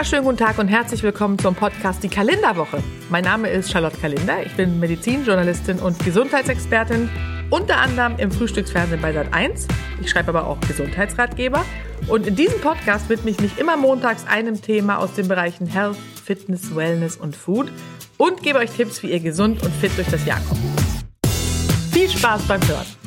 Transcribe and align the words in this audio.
wunderschönen 0.00 0.24
guten 0.24 0.38
Tag 0.38 0.56
und 0.56 0.68
herzlich 0.68 1.02
willkommen 1.02 1.38
zum 1.38 1.54
Podcast 1.54 2.02
Die 2.02 2.08
Kalenderwoche. 2.08 2.82
Mein 3.10 3.22
Name 3.22 3.50
ist 3.50 3.70
Charlotte 3.70 3.98
Kalender. 3.98 4.42
Ich 4.42 4.56
bin 4.56 4.80
Medizinjournalistin 4.80 5.78
und 5.78 6.02
Gesundheitsexpertin, 6.02 7.10
unter 7.50 7.76
anderem 7.76 8.16
im 8.16 8.32
Frühstücksfernsehen 8.32 9.02
bei 9.02 9.10
Sat1. 9.10 9.68
Ich 10.00 10.08
schreibe 10.08 10.30
aber 10.30 10.46
auch 10.46 10.58
Gesundheitsratgeber. 10.60 11.66
Und 12.08 12.26
in 12.26 12.34
diesem 12.34 12.62
Podcast 12.62 13.10
widme 13.10 13.30
ich 13.30 13.40
mich 13.40 13.58
immer 13.58 13.76
montags 13.76 14.26
einem 14.26 14.62
Thema 14.62 14.96
aus 14.96 15.12
den 15.12 15.28
Bereichen 15.28 15.66
Health, 15.66 15.98
Fitness, 16.24 16.74
Wellness 16.74 17.18
und 17.18 17.36
Food 17.36 17.70
und 18.16 18.42
gebe 18.42 18.58
euch 18.58 18.70
Tipps, 18.70 19.02
wie 19.02 19.10
ihr 19.10 19.20
gesund 19.20 19.62
und 19.62 19.74
fit 19.82 19.92
durch 19.98 20.08
das 20.08 20.24
Jahr 20.24 20.40
kommt. 20.48 20.62
Viel 21.92 22.08
Spaß 22.08 22.48
beim 22.48 22.66
Hören! 22.66 22.99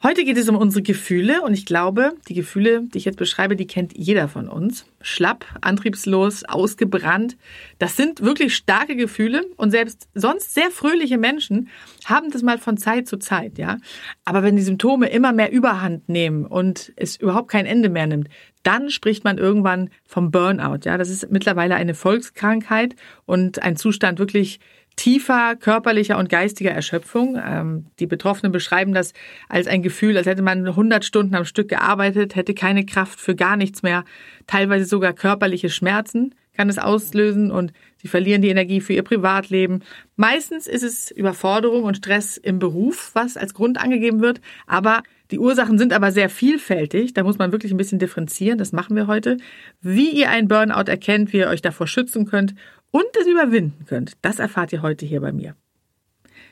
Heute 0.00 0.24
geht 0.24 0.36
es 0.36 0.48
um 0.48 0.54
unsere 0.54 0.82
Gefühle 0.82 1.42
und 1.42 1.54
ich 1.54 1.66
glaube, 1.66 2.12
die 2.28 2.34
Gefühle, 2.34 2.82
die 2.84 2.98
ich 2.98 3.04
jetzt 3.04 3.18
beschreibe, 3.18 3.56
die 3.56 3.66
kennt 3.66 3.98
jeder 3.98 4.28
von 4.28 4.48
uns. 4.48 4.86
Schlapp, 5.00 5.44
antriebslos, 5.60 6.44
ausgebrannt. 6.44 7.36
Das 7.80 7.96
sind 7.96 8.20
wirklich 8.20 8.54
starke 8.54 8.94
Gefühle 8.94 9.44
und 9.56 9.72
selbst 9.72 10.08
sonst 10.14 10.54
sehr 10.54 10.70
fröhliche 10.70 11.18
Menschen 11.18 11.68
haben 12.04 12.30
das 12.30 12.42
mal 12.42 12.58
von 12.58 12.76
Zeit 12.76 13.08
zu 13.08 13.18
Zeit, 13.18 13.58
ja. 13.58 13.78
Aber 14.24 14.44
wenn 14.44 14.54
die 14.54 14.62
Symptome 14.62 15.08
immer 15.08 15.32
mehr 15.32 15.50
Überhand 15.50 16.08
nehmen 16.08 16.46
und 16.46 16.92
es 16.94 17.16
überhaupt 17.16 17.50
kein 17.50 17.66
Ende 17.66 17.88
mehr 17.88 18.06
nimmt, 18.06 18.28
dann 18.62 18.90
spricht 18.90 19.24
man 19.24 19.36
irgendwann 19.36 19.90
vom 20.04 20.30
Burnout, 20.30 20.84
ja. 20.84 20.96
Das 20.96 21.10
ist 21.10 21.28
mittlerweile 21.32 21.74
eine 21.74 21.94
Volkskrankheit 21.94 22.94
und 23.26 23.64
ein 23.64 23.74
Zustand 23.74 24.20
wirklich 24.20 24.60
tiefer 24.98 25.56
körperlicher 25.56 26.18
und 26.18 26.28
geistiger 26.28 26.72
Erschöpfung. 26.72 27.40
Ähm, 27.42 27.86
die 28.00 28.06
Betroffenen 28.06 28.52
beschreiben 28.52 28.92
das 28.92 29.14
als 29.48 29.66
ein 29.66 29.82
Gefühl, 29.82 30.16
als 30.16 30.26
hätte 30.26 30.42
man 30.42 30.66
100 30.66 31.04
Stunden 31.04 31.34
am 31.34 31.44
Stück 31.44 31.68
gearbeitet, 31.68 32.36
hätte 32.36 32.52
keine 32.52 32.84
Kraft 32.84 33.20
für 33.20 33.34
gar 33.34 33.56
nichts 33.56 33.82
mehr, 33.82 34.04
teilweise 34.46 34.84
sogar 34.84 35.12
körperliche 35.12 35.70
Schmerzen 35.70 36.34
kann 36.58 36.68
es 36.68 36.78
auslösen 36.78 37.52
und 37.52 37.72
sie 37.98 38.08
verlieren 38.08 38.42
die 38.42 38.48
Energie 38.48 38.80
für 38.80 38.92
ihr 38.92 39.04
Privatleben. 39.04 39.84
Meistens 40.16 40.66
ist 40.66 40.82
es 40.82 41.12
Überforderung 41.12 41.84
und 41.84 41.98
Stress 41.98 42.36
im 42.36 42.58
Beruf, 42.58 43.12
was 43.14 43.36
als 43.36 43.54
Grund 43.54 43.80
angegeben 43.80 44.20
wird, 44.20 44.40
aber 44.66 45.04
die 45.30 45.38
Ursachen 45.38 45.78
sind 45.78 45.92
aber 45.92 46.10
sehr 46.10 46.30
vielfältig. 46.30 47.12
Da 47.12 47.22
muss 47.22 47.38
man 47.38 47.52
wirklich 47.52 47.70
ein 47.70 47.76
bisschen 47.76 47.98
differenzieren. 47.98 48.58
Das 48.58 48.72
machen 48.72 48.96
wir 48.96 49.06
heute. 49.06 49.36
Wie 49.82 50.10
ihr 50.10 50.30
einen 50.30 50.48
Burnout 50.48 50.90
erkennt, 50.90 51.32
wie 51.32 51.38
ihr 51.38 51.48
euch 51.48 51.60
davor 51.60 51.86
schützen 51.86 52.24
könnt 52.24 52.54
und 52.90 53.06
es 53.20 53.26
überwinden 53.26 53.84
könnt, 53.86 54.16
das 54.22 54.38
erfahrt 54.38 54.72
ihr 54.72 54.82
heute 54.82 55.06
hier 55.06 55.20
bei 55.20 55.32
mir. 55.32 55.54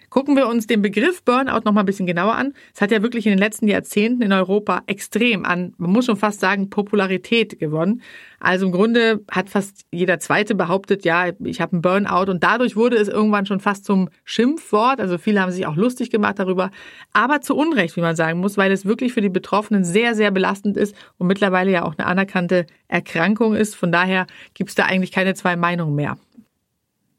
Gucken 0.09 0.37
wir 0.37 0.47
uns 0.47 0.67
den 0.67 0.83
Begriff 0.83 1.23
Burnout 1.25 1.63
noch 1.65 1.73
mal 1.73 1.81
ein 1.81 1.87
bisschen 1.87 2.07
genauer 2.07 2.37
an. 2.37 2.55
Es 2.75 2.81
hat 2.81 2.91
ja 2.91 3.03
wirklich 3.03 3.27
in 3.27 3.33
den 3.33 3.39
letzten 3.39 3.67
Jahrzehnten 3.67 4.23
in 4.23 4.33
Europa 4.33 4.83
extrem 4.87 5.45
an, 5.45 5.75
man 5.79 5.91
muss 5.91 6.07
schon 6.07 6.17
fast 6.17 6.41
sagen, 6.41 6.71
Popularität 6.71 7.59
gewonnen. 7.59 8.03
Also 8.39 8.67
im 8.67 8.73
Grunde 8.73 9.25
hat 9.31 9.51
fast 9.51 9.85
jeder 9.91 10.21
Zweite 10.21 10.55
behauptet, 10.55 11.05
ja, 11.05 11.33
ich 11.43 11.61
habe 11.61 11.73
einen 11.73 11.83
Burnout 11.83 12.31
und 12.31 12.45
dadurch 12.45 12.77
wurde 12.77 12.97
es 12.97 13.09
irgendwann 13.09 13.47
schon 13.47 13.61
fast 13.61 13.85
zum 13.85 14.09
Schimpfwort. 14.25 15.01
Also 15.01 15.19
viele 15.19 15.41
haben 15.41 15.51
sich 15.51 15.67
auch 15.67 15.77
lustig 15.77 16.11
gemacht 16.11 16.39
darüber, 16.39 16.71
aber 17.13 17.41
zu 17.41 17.57
Unrecht, 17.57 17.97
wie 17.97 18.03
man 18.03 18.15
sagen 18.15 18.39
muss, 18.41 18.57
weil 18.57 18.71
es 18.71 18.85
wirklich 18.85 19.13
für 19.13 19.23
die 19.23 19.29
Betroffenen 19.29 19.85
sehr, 19.85 20.15
sehr 20.15 20.31
belastend 20.31 20.77
ist 20.77 20.95
und 21.19 21.27
mittlerweile 21.27 21.71
ja 21.71 21.85
auch 21.85 21.95
eine 21.99 22.07
anerkannte 22.07 22.67
Erkrankung 22.89 23.55
ist. 23.55 23.75
Von 23.75 23.91
daher 23.91 24.27
gibt 24.55 24.71
es 24.71 24.77
da 24.77 24.85
eigentlich 24.85 25.13
keine 25.13 25.35
zwei 25.35 25.57
Meinungen 25.57 25.95
mehr. 25.95 26.17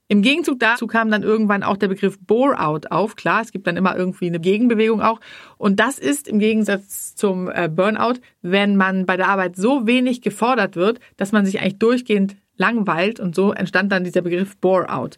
Im 0.10 0.22
Gegenzug 0.22 0.60
dazu 0.60 0.88
kam 0.88 1.12
dann 1.12 1.22
irgendwann 1.22 1.64
auch 1.64 1.76
der 1.76 1.90
Begriff 1.90 2.18
Bore-out 2.20 2.92
auf. 2.92 3.18
Klar, 3.18 3.42
es 3.42 3.52
gibt 3.52 3.68
dann 3.68 3.76
immer 3.76 3.98
irgendwie 3.98 4.28
eine 4.28 4.40
Gegenbewegung 4.40 5.02
auch. 5.02 5.20
Und 5.58 5.82
das 5.82 6.00
ist 6.00 6.30
im 6.30 6.40
Gegensatz 6.40 7.14
zum 7.16 7.50
äh, 7.50 7.68
Burnout, 7.68 8.22
wenn 8.42 8.78
man 8.78 9.06
bei 9.06 9.18
der 9.18 9.28
Arbeit 9.28 9.58
so 9.58 9.86
wenig 9.86 10.22
gefordert 10.22 10.78
wird, 10.78 11.00
dass 11.18 11.34
man 11.34 11.46
sich 11.46 11.60
eigentlich 11.60 11.80
durchgehend 11.80 12.38
langweilt. 12.56 13.20
Und 13.20 13.36
so 13.36 13.52
entstand 13.52 13.92
dann 13.92 14.06
dieser 14.06 14.22
Begriff 14.22 14.56
Bore-out. 14.58 15.18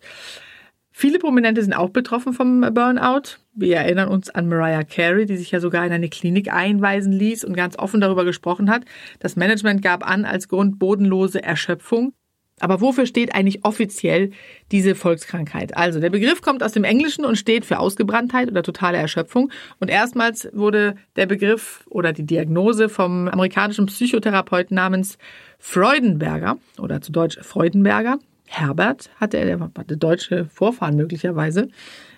Viele 0.91 1.19
Prominente 1.19 1.61
sind 1.61 1.73
auch 1.73 1.91
betroffen 1.91 2.33
vom 2.33 2.61
Burnout. 2.73 3.37
Wir 3.53 3.77
erinnern 3.77 4.09
uns 4.09 4.31
an 4.31 4.49
Mariah 4.49 4.83
Carey, 4.83 5.27
die 5.27 5.37
sich 5.37 5.51
ja 5.51 5.59
sogar 5.59 5.85
in 5.85 5.93
eine 5.93 6.09
Klinik 6.09 6.51
einweisen 6.51 7.13
ließ 7.13 7.45
und 7.45 7.55
ganz 7.55 7.77
offen 7.77 8.01
darüber 8.01 8.25
gesprochen 8.25 8.71
hat. 8.71 8.85
Das 9.19 9.35
Management 9.35 9.83
gab 9.83 10.05
an 10.05 10.25
als 10.25 10.47
Grund 10.47 10.79
bodenlose 10.79 11.43
Erschöpfung. 11.43 12.13
Aber 12.61 12.81
wofür 12.81 13.05
steht 13.05 13.33
eigentlich 13.35 13.65
offiziell 13.65 14.31
diese 14.71 14.95
Volkskrankheit? 14.95 15.75
Also 15.75 15.99
der 15.99 16.09
Begriff 16.09 16.41
kommt 16.41 16.63
aus 16.63 16.73
dem 16.73 16.83
Englischen 16.83 17.25
und 17.25 17.37
steht 17.37 17.65
für 17.65 17.79
Ausgebranntheit 17.79 18.49
oder 18.49 18.63
totale 18.63 18.97
Erschöpfung. 18.97 19.51
Und 19.79 19.89
erstmals 19.89 20.49
wurde 20.53 20.95
der 21.15 21.25
Begriff 21.25 21.85
oder 21.89 22.13
die 22.13 22.25
Diagnose 22.25 22.89
vom 22.89 23.27
amerikanischen 23.27 23.85
Psychotherapeuten 23.85 24.75
namens 24.75 25.17
Freudenberger 25.59 26.57
oder 26.79 27.01
zu 27.01 27.11
Deutsch 27.11 27.39
Freudenberger, 27.41 28.19
Herbert 28.51 29.11
hatte 29.17 29.37
er, 29.37 29.57
der 29.67 29.97
deutsche 29.97 30.45
Vorfahren 30.45 30.95
möglicherweise, 30.95 31.69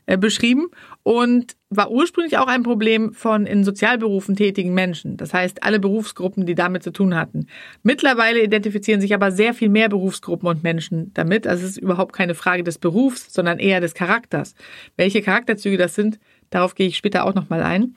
beschrieben 0.06 0.68
und 1.04 1.56
war 1.70 1.90
ursprünglich 1.90 2.38
auch 2.38 2.48
ein 2.48 2.64
Problem 2.64 3.14
von 3.14 3.46
in 3.46 3.64
Sozialberufen 3.64 4.36
tätigen 4.36 4.74
Menschen. 4.74 5.16
Das 5.18 5.34
heißt, 5.34 5.64
alle 5.64 5.80
Berufsgruppen, 5.80 6.46
die 6.46 6.56
damit 6.56 6.84
zu 6.84 6.92
tun 6.92 7.16
hatten. 7.16 7.48
Mittlerweile 7.82 8.44
identifizieren 8.44 9.00
sich 9.00 9.14
aber 9.14 9.32
sehr 9.32 9.54
viel 9.54 9.70
mehr 9.70 9.88
Berufsgruppen 9.88 10.50
und 10.50 10.64
Menschen 10.64 11.14
damit. 11.14 11.48
Also 11.48 11.64
es 11.64 11.72
ist 11.72 11.78
überhaupt 11.78 12.14
keine 12.14 12.36
Frage 12.36 12.64
des 12.64 12.78
Berufs, 12.78 13.34
sondern 13.34 13.60
eher 13.60 13.80
des 13.80 13.94
Charakters. 13.94 14.56
Welche 14.98 15.22
Charakterzüge 15.22 15.78
das 15.78 15.96
sind, 15.96 16.20
darauf 16.50 16.76
gehe 16.76 16.88
ich 16.88 16.98
später 16.98 17.26
auch 17.26 17.34
nochmal 17.34 17.64
ein. 17.64 17.96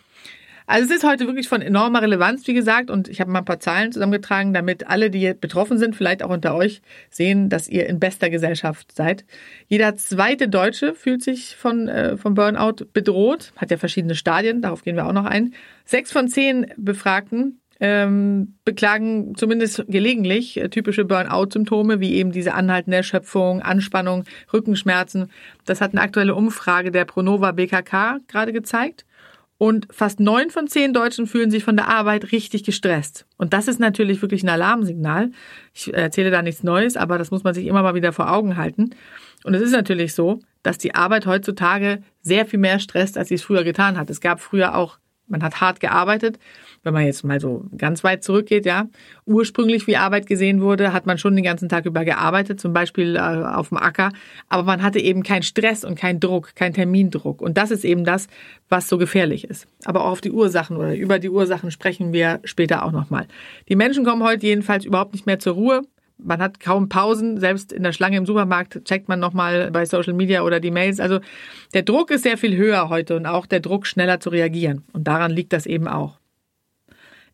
Also 0.67 0.89
es 0.89 0.97
ist 0.97 1.05
heute 1.05 1.27
wirklich 1.27 1.49
von 1.49 1.61
enormer 1.61 2.01
Relevanz, 2.01 2.47
wie 2.47 2.55
gesagt, 2.55 2.91
und 2.91 3.09
ich 3.09 3.21
habe 3.21 3.31
mal 3.31 3.41
ein 3.41 3.45
paar 3.45 3.61
Zahlen 3.61 3.93
zusammengetragen, 3.93 4.55
damit 4.55 4.89
alle, 4.89 5.11
die 5.11 5.35
betroffen 5.35 5.77
sind, 5.77 5.95
vielleicht 5.95 6.23
auch 6.23 6.31
unter 6.31 6.55
euch, 6.55 6.81
sehen, 7.11 7.51
dass 7.51 7.69
ihr 7.69 7.87
in 7.87 8.01
bester 8.01 8.31
Gesellschaft 8.31 8.93
seid. 8.93 9.27
Jeder 9.67 9.95
zweite 9.97 10.49
Deutsche 10.49 10.95
fühlt 10.95 11.23
sich 11.23 11.55
von, 11.57 11.89
äh, 11.89 12.17
vom 12.17 12.35
Burnout 12.35 12.87
bedroht, 12.95 13.53
hat 13.57 13.71
ja 13.71 13.77
verschiedene 13.77 14.15
Stadien, 14.15 14.63
darauf 14.63 14.83
gehen 14.83 14.97
wir 14.97 15.07
auch 15.07 15.13
noch 15.13 15.27
ein. 15.27 15.53
Sechs 15.85 16.11
von 16.11 16.29
zehn 16.29 16.73
Befragten 16.79 17.61
ähm, 17.81 18.55
beklagen 18.65 19.35
zumindest 19.37 19.85
gelegentlich 19.89 20.57
äh, 20.57 20.71
typische 20.71 21.05
Burnout-Symptome, 21.05 22.01
wie 22.01 22.15
eben 22.15 22.33
diese 22.33 22.55
anhaltende 22.55 22.97
Erschöpfung, 22.97 23.61
Anspannung, 23.61 24.25
Rückenschmerzen. 24.53 25.31
Das 25.67 25.83
hat 25.83 25.93
eine 25.93 26.01
aktuelle 26.01 26.35
Umfrage 26.35 26.91
der 26.91 27.05
Pronova 27.05 27.53
BKK 27.53 28.21
gerade 28.29 28.55
gezeigt. 28.55 29.05
Und 29.65 29.87
fast 29.91 30.21
neun 30.21 30.51
von 30.51 30.69
zehn 30.69 30.93
Deutschen 30.93 31.27
fühlen 31.27 31.51
sich 31.51 31.65
von 31.65 31.75
der 31.75 31.89
Arbeit 31.89 32.33
richtig 32.33 32.65
gestresst. 32.65 33.25
Und 33.39 33.55
das 33.55 33.67
ist 33.67 33.81
natürlich 33.81 34.21
wirklich 34.21 34.43
ein 34.43 34.51
Alarmsignal. 34.51 35.31
Ich 35.73 35.91
erzähle 35.95 36.31
da 36.31 36.43
nichts 36.43 36.65
Neues, 36.65 36.99
aber 36.99 37.17
das 37.17 37.31
muss 37.31 37.45
man 37.45 37.55
sich 37.55 37.65
immer 37.65 37.83
mal 37.83 37.95
wieder 37.95 38.13
vor 38.13 38.31
Augen 38.31 38.59
halten. 38.59 38.91
Und 39.43 39.55
es 39.55 39.63
ist 39.63 39.73
natürlich 39.73 40.13
so, 40.13 40.41
dass 40.63 40.77
die 40.77 40.95
Arbeit 40.95 41.25
heutzutage 41.25 42.03
sehr 42.21 42.45
viel 42.45 42.59
mehr 42.59 42.79
stresst, 42.79 43.17
als 43.17 43.29
sie 43.29 43.37
es 43.37 43.43
früher 43.43 43.65
getan 43.65 43.97
hat. 43.97 44.11
Es 44.11 44.21
gab 44.21 44.39
früher 44.39 44.75
auch 44.77 44.99
man 45.27 45.43
hat 45.43 45.61
hart 45.61 45.81
gearbeitet. 45.81 46.39
Wenn 46.85 46.93
man 46.93 47.07
jetzt 47.07 47.25
mal 47.25 47.41
so 47.41 47.65
ganz 47.77 48.05
weit 48.05 48.23
zurückgeht, 48.23 48.67
ja, 48.67 48.89
ursprünglich 49.25 49.87
wie 49.87 49.97
Arbeit 49.97 50.27
gesehen 50.27 50.61
wurde, 50.61 50.93
hat 50.93 51.07
man 51.07 51.17
schon 51.17 51.35
den 51.35 51.45
ganzen 51.45 51.69
Tag 51.69 51.87
über 51.87 52.05
gearbeitet, 52.05 52.61
zum 52.61 52.75
Beispiel 52.75 53.17
äh, 53.17 53.19
auf 53.19 53.71
dem 53.71 53.79
Acker. 53.79 54.13
Aber 54.49 54.63
man 54.63 54.83
hatte 54.83 55.01
eben 55.01 55.23
keinen 55.23 55.43
Stress 55.43 55.85
und 55.85 55.97
keinen 55.97 56.21
Druck, 56.21 56.55
keinen 56.55 56.75
Termindruck. 56.75 57.41
Und 57.41 57.57
das 57.57 57.71
ist 57.71 57.85
eben 57.85 58.05
das, 58.05 58.29
was 58.69 58.89
so 58.89 58.99
gefährlich 58.99 59.45
ist. 59.45 59.67
Aber 59.85 60.05
auch 60.05 60.11
auf 60.11 60.21
die 60.21 60.31
Ursachen 60.31 60.77
oder 60.77 60.95
über 60.95 61.19
die 61.19 61.31
Ursachen 61.31 61.71
sprechen 61.71 62.13
wir 62.13 62.41
später 62.45 62.85
auch 62.85 62.93
nochmal. 62.93 63.27
Die 63.69 63.77
Menschen 63.77 64.05
kommen 64.05 64.23
heute 64.23 64.47
jedenfalls 64.47 64.85
überhaupt 64.85 65.15
nicht 65.15 65.27
mehr 65.27 65.39
zur 65.39 65.55
Ruhe. 65.55 65.83
Man 66.19 66.41
hat 66.41 66.61
kaum 66.61 66.89
Pausen, 66.89 67.41
selbst 67.41 67.73
in 67.73 67.83
der 67.83 67.93
Schlange 67.93 68.19
im 68.19 68.27
Supermarkt 68.27 68.85
checkt 68.85 69.09
man 69.09 69.19
nochmal 69.19 69.71
bei 69.73 69.85
Social 69.85 70.13
Media 70.13 70.43
oder 70.43 70.61
die 70.61 70.71
Mails. 70.71 71.01
Also 71.01 71.21
der 71.73 71.83
Druck 71.83 72.11
ist 72.11 72.23
sehr 72.23 72.39
viel 72.39 72.57
höher 72.57 72.89
heute 72.89 73.17
und 73.17 73.27
auch 73.27 73.47
der 73.47 73.61
Druck 73.61 73.87
schneller 73.87 74.21
zu 74.21 74.31
reagieren. 74.31 74.85
Und 74.93 75.09
daran 75.09 75.33
liegt 75.33 75.53
das 75.53 75.67
eben 75.67 75.89
auch. 75.89 76.19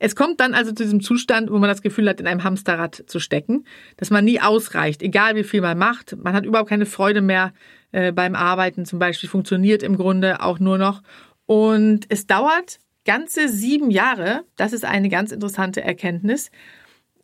Es 0.03 0.17
kommt 0.17 0.41
dann 0.41 0.55
also 0.55 0.73
zu 0.73 0.83
diesem 0.83 1.03
Zustand, 1.03 1.51
wo 1.51 1.59
man 1.59 1.69
das 1.69 1.83
Gefühl 1.83 2.09
hat, 2.09 2.21
in 2.21 2.27
einem 2.27 2.43
Hamsterrad 2.43 3.05
zu 3.07 3.21
stecken, 3.21 3.65
dass 3.99 4.09
man 4.09 4.25
nie 4.25 4.41
ausreicht, 4.41 5.03
egal 5.03 5.37
wie 5.37 5.45
viel 5.45 5.61
man 5.61 5.77
macht. 5.77 6.17
Man 6.17 6.33
hat 6.33 6.47
überhaupt 6.47 6.71
keine 6.71 6.87
Freude 6.87 7.21
mehr 7.21 7.53
äh, 7.93 8.11
beim 8.11 8.35
Arbeiten 8.35 8.87
zum 8.87 8.99
Beispiel, 8.99 9.29
funktioniert 9.29 9.83
im 9.83 9.99
Grunde 9.99 10.43
auch 10.43 10.59
nur 10.59 10.79
noch. 10.79 11.03
Und 11.45 12.07
es 12.09 12.27
dauert 12.27 12.79
ganze 13.05 13.51
sieben 13.51 13.91
Jahre, 13.91 14.45
das 14.57 14.73
ist 14.73 14.87
eine 14.87 15.11
ganz 15.11 15.33
interessante 15.33 15.83
Erkenntnis, 15.83 16.51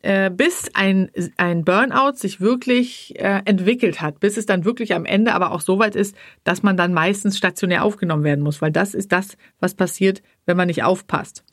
äh, 0.03 0.29
bis 0.29 0.69
ein, 0.75 1.09
ein 1.37 1.65
Burnout 1.65 2.17
sich 2.17 2.39
wirklich 2.39 3.19
äh, 3.19 3.41
entwickelt 3.45 4.01
hat, 4.01 4.19
bis 4.19 4.37
es 4.37 4.45
dann 4.45 4.65
wirklich 4.65 4.93
am 4.93 5.05
Ende 5.05 5.33
aber 5.33 5.51
auch 5.51 5.61
so 5.61 5.79
weit 5.79 5.95
ist, 5.95 6.15
dass 6.43 6.61
man 6.61 6.77
dann 6.77 6.93
meistens 6.93 7.39
stationär 7.39 7.83
aufgenommen 7.83 8.23
werden 8.23 8.43
muss, 8.43 8.61
weil 8.61 8.71
das 8.71 8.93
ist 8.93 9.11
das, 9.11 9.35
was 9.59 9.73
passiert, 9.73 10.21
wenn 10.45 10.57
man 10.57 10.67
nicht 10.67 10.83
aufpasst. 10.83 11.43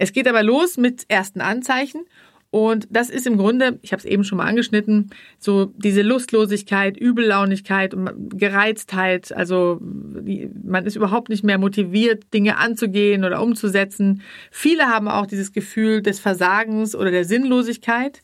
Es 0.00 0.14
geht 0.14 0.26
aber 0.26 0.42
los 0.42 0.78
mit 0.78 1.04
ersten 1.08 1.42
Anzeichen 1.42 2.06
Und 2.50 2.88
das 2.90 3.10
ist 3.10 3.26
im 3.26 3.36
Grunde, 3.36 3.78
ich 3.82 3.92
habe 3.92 4.00
es 4.00 4.06
eben 4.06 4.24
schon 4.24 4.38
mal 4.38 4.46
angeschnitten, 4.46 5.10
so 5.38 5.66
diese 5.76 6.00
Lustlosigkeit, 6.00 6.96
Übellaunigkeit, 6.96 7.94
Gereiztheit. 8.30 9.30
Also 9.32 9.78
man 9.80 10.86
ist 10.86 10.96
überhaupt 10.96 11.28
nicht 11.28 11.44
mehr 11.44 11.58
motiviert, 11.58 12.24
Dinge 12.32 12.56
anzugehen 12.56 13.24
oder 13.24 13.42
umzusetzen. 13.42 14.22
Viele 14.50 14.86
haben 14.86 15.06
auch 15.06 15.26
dieses 15.26 15.52
Gefühl 15.52 16.00
des 16.00 16.18
Versagens 16.18 16.96
oder 16.96 17.10
der 17.10 17.26
Sinnlosigkeit 17.26 18.22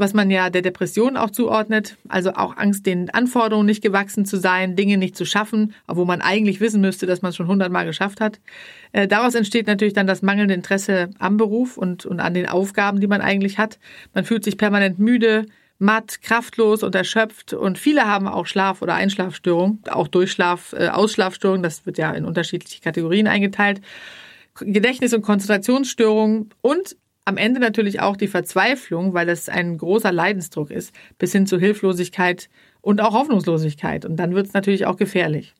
was 0.00 0.14
man 0.14 0.30
ja 0.30 0.50
der 0.50 0.62
Depression 0.62 1.16
auch 1.16 1.30
zuordnet, 1.30 1.96
also 2.08 2.32
auch 2.32 2.56
Angst, 2.56 2.86
den 2.86 3.10
Anforderungen 3.10 3.66
nicht 3.66 3.82
gewachsen 3.82 4.24
zu 4.24 4.38
sein, 4.38 4.74
Dinge 4.74 4.96
nicht 4.96 5.14
zu 5.14 5.26
schaffen, 5.26 5.74
obwohl 5.86 6.06
man 6.06 6.22
eigentlich 6.22 6.60
wissen 6.60 6.80
müsste, 6.80 7.06
dass 7.06 7.22
man 7.22 7.30
es 7.30 7.36
schon 7.36 7.46
hundertmal 7.46 7.84
geschafft 7.84 8.20
hat. 8.20 8.40
Äh, 8.92 9.08
daraus 9.08 9.34
entsteht 9.34 9.66
natürlich 9.66 9.94
dann 9.94 10.06
das 10.06 10.22
mangelnde 10.22 10.54
Interesse 10.54 11.10
am 11.18 11.36
Beruf 11.36 11.76
und, 11.76 12.06
und 12.06 12.20
an 12.20 12.34
den 12.34 12.48
Aufgaben, 12.48 13.00
die 13.00 13.06
man 13.06 13.20
eigentlich 13.20 13.58
hat. 13.58 13.78
Man 14.14 14.24
fühlt 14.24 14.44
sich 14.44 14.56
permanent 14.56 14.98
müde, 14.98 15.46
matt, 15.78 16.20
kraftlos 16.22 16.82
und 16.82 16.94
erschöpft 16.94 17.54
und 17.54 17.78
viele 17.78 18.06
haben 18.06 18.28
auch 18.28 18.46
Schlaf- 18.46 18.82
oder 18.82 18.94
Einschlafstörungen, 18.94 19.80
auch 19.90 20.08
Durchschlaf, 20.08 20.74
äh, 20.74 20.88
Ausschlafstörungen, 20.88 21.62
das 21.62 21.86
wird 21.86 21.98
ja 21.98 22.12
in 22.12 22.24
unterschiedliche 22.24 22.80
Kategorien 22.82 23.26
eingeteilt. 23.26 23.80
Gedächtnis- 24.60 25.14
und 25.14 25.22
Konzentrationsstörungen 25.22 26.50
und 26.60 26.96
am 27.24 27.36
Ende 27.36 27.60
natürlich 27.60 28.00
auch 28.00 28.16
die 28.16 28.28
Verzweiflung, 28.28 29.14
weil 29.14 29.28
es 29.28 29.48
ein 29.48 29.78
großer 29.78 30.12
Leidensdruck 30.12 30.70
ist, 30.70 30.92
bis 31.18 31.32
hin 31.32 31.46
zu 31.46 31.58
Hilflosigkeit 31.58 32.48
und 32.80 33.00
auch 33.00 33.12
Hoffnungslosigkeit. 33.12 34.04
Und 34.04 34.16
dann 34.16 34.34
wird 34.34 34.48
es 34.48 34.52
natürlich 34.52 34.86
auch 34.86 34.96
gefährlich. 34.96 35.54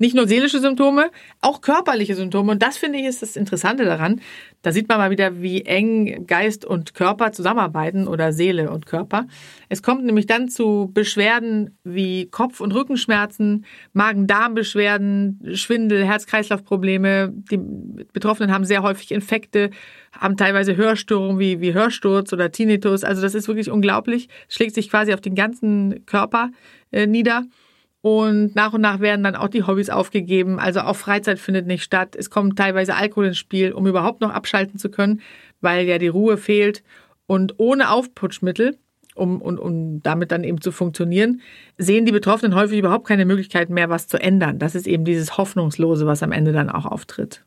Nicht 0.00 0.14
nur 0.14 0.28
seelische 0.28 0.60
Symptome, 0.60 1.10
auch 1.40 1.60
körperliche 1.60 2.14
Symptome. 2.14 2.52
Und 2.52 2.62
das 2.62 2.78
finde 2.78 3.00
ich 3.00 3.04
ist 3.04 3.20
das 3.20 3.34
Interessante 3.34 3.84
daran. 3.84 4.20
Da 4.62 4.70
sieht 4.70 4.88
man 4.88 4.98
mal 4.98 5.10
wieder, 5.10 5.42
wie 5.42 5.62
eng 5.62 6.24
Geist 6.26 6.64
und 6.64 6.94
Körper 6.94 7.32
zusammenarbeiten 7.32 8.06
oder 8.06 8.32
Seele 8.32 8.70
und 8.70 8.86
Körper. 8.86 9.26
Es 9.68 9.82
kommt 9.82 10.04
nämlich 10.04 10.26
dann 10.26 10.48
zu 10.48 10.90
Beschwerden 10.94 11.76
wie 11.82 12.26
Kopf- 12.30 12.60
und 12.60 12.72
Rückenschmerzen, 12.74 13.66
Magen-Darm-Beschwerden, 13.92 15.40
Schwindel, 15.54 16.04
Herz-Kreislauf-Probleme. 16.04 17.32
Die 17.50 17.58
Betroffenen 18.12 18.52
haben 18.52 18.64
sehr 18.64 18.84
häufig 18.84 19.10
Infekte, 19.10 19.70
haben 20.12 20.36
teilweise 20.36 20.76
Hörstörungen 20.76 21.40
wie, 21.40 21.60
wie 21.60 21.74
Hörsturz 21.74 22.32
oder 22.32 22.52
Tinnitus. 22.52 23.02
Also 23.02 23.20
das 23.20 23.34
ist 23.34 23.48
wirklich 23.48 23.70
unglaublich. 23.70 24.28
Schlägt 24.48 24.76
sich 24.76 24.90
quasi 24.90 25.12
auf 25.12 25.20
den 25.20 25.34
ganzen 25.34 26.06
Körper 26.06 26.50
äh, 26.92 27.08
nieder. 27.08 27.44
Und 28.00 28.54
nach 28.54 28.72
und 28.72 28.80
nach 28.80 29.00
werden 29.00 29.24
dann 29.24 29.34
auch 29.34 29.48
die 29.48 29.64
Hobbys 29.64 29.90
aufgegeben. 29.90 30.60
Also 30.60 30.80
auch 30.80 30.96
Freizeit 30.96 31.38
findet 31.38 31.66
nicht 31.66 31.82
statt. 31.82 32.14
Es 32.16 32.30
kommt 32.30 32.56
teilweise 32.56 32.94
Alkohol 32.94 33.26
ins 33.26 33.38
Spiel, 33.38 33.72
um 33.72 33.86
überhaupt 33.86 34.20
noch 34.20 34.30
abschalten 34.30 34.78
zu 34.78 34.88
können, 34.88 35.20
weil 35.60 35.86
ja 35.86 35.98
die 35.98 36.08
Ruhe 36.08 36.36
fehlt. 36.36 36.84
Und 37.26 37.54
ohne 37.58 37.90
Aufputschmittel, 37.90 38.78
um, 39.14 39.42
um, 39.42 39.58
um 39.58 40.02
damit 40.02 40.30
dann 40.30 40.44
eben 40.44 40.60
zu 40.60 40.70
funktionieren, 40.70 41.40
sehen 41.76 42.06
die 42.06 42.12
Betroffenen 42.12 42.54
häufig 42.54 42.78
überhaupt 42.78 43.06
keine 43.06 43.26
Möglichkeit 43.26 43.68
mehr, 43.68 43.90
was 43.90 44.06
zu 44.06 44.18
ändern. 44.18 44.60
Das 44.60 44.76
ist 44.76 44.86
eben 44.86 45.04
dieses 45.04 45.36
Hoffnungslose, 45.36 46.06
was 46.06 46.22
am 46.22 46.32
Ende 46.32 46.52
dann 46.52 46.70
auch 46.70 46.86
auftritt. 46.86 47.44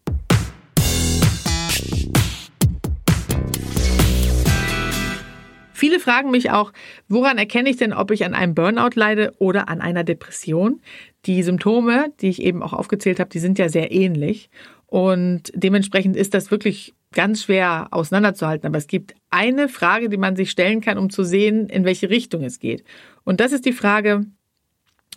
Viele 5.81 5.99
fragen 5.99 6.29
mich 6.29 6.51
auch, 6.51 6.73
woran 7.09 7.39
erkenne 7.39 7.67
ich 7.67 7.75
denn, 7.75 7.91
ob 7.91 8.11
ich 8.11 8.23
an 8.23 8.35
einem 8.35 8.53
Burnout 8.53 8.91
leide 8.93 9.33
oder 9.39 9.67
an 9.67 9.81
einer 9.81 10.03
Depression? 10.03 10.79
Die 11.25 11.41
Symptome, 11.41 12.13
die 12.21 12.29
ich 12.29 12.43
eben 12.43 12.61
auch 12.61 12.73
aufgezählt 12.73 13.19
habe, 13.19 13.31
die 13.31 13.39
sind 13.39 13.57
ja 13.57 13.67
sehr 13.67 13.91
ähnlich. 13.91 14.51
Und 14.85 15.51
dementsprechend 15.55 16.15
ist 16.15 16.35
das 16.35 16.51
wirklich 16.51 16.93
ganz 17.15 17.41
schwer 17.41 17.87
auseinanderzuhalten. 17.89 18.67
Aber 18.67 18.77
es 18.77 18.85
gibt 18.85 19.15
eine 19.31 19.67
Frage, 19.67 20.09
die 20.09 20.17
man 20.17 20.35
sich 20.35 20.51
stellen 20.51 20.81
kann, 20.81 20.99
um 20.99 21.09
zu 21.09 21.23
sehen, 21.23 21.67
in 21.67 21.83
welche 21.83 22.11
Richtung 22.11 22.43
es 22.43 22.59
geht. 22.59 22.83
Und 23.23 23.39
das 23.39 23.51
ist 23.51 23.65
die 23.65 23.73
Frage, 23.73 24.27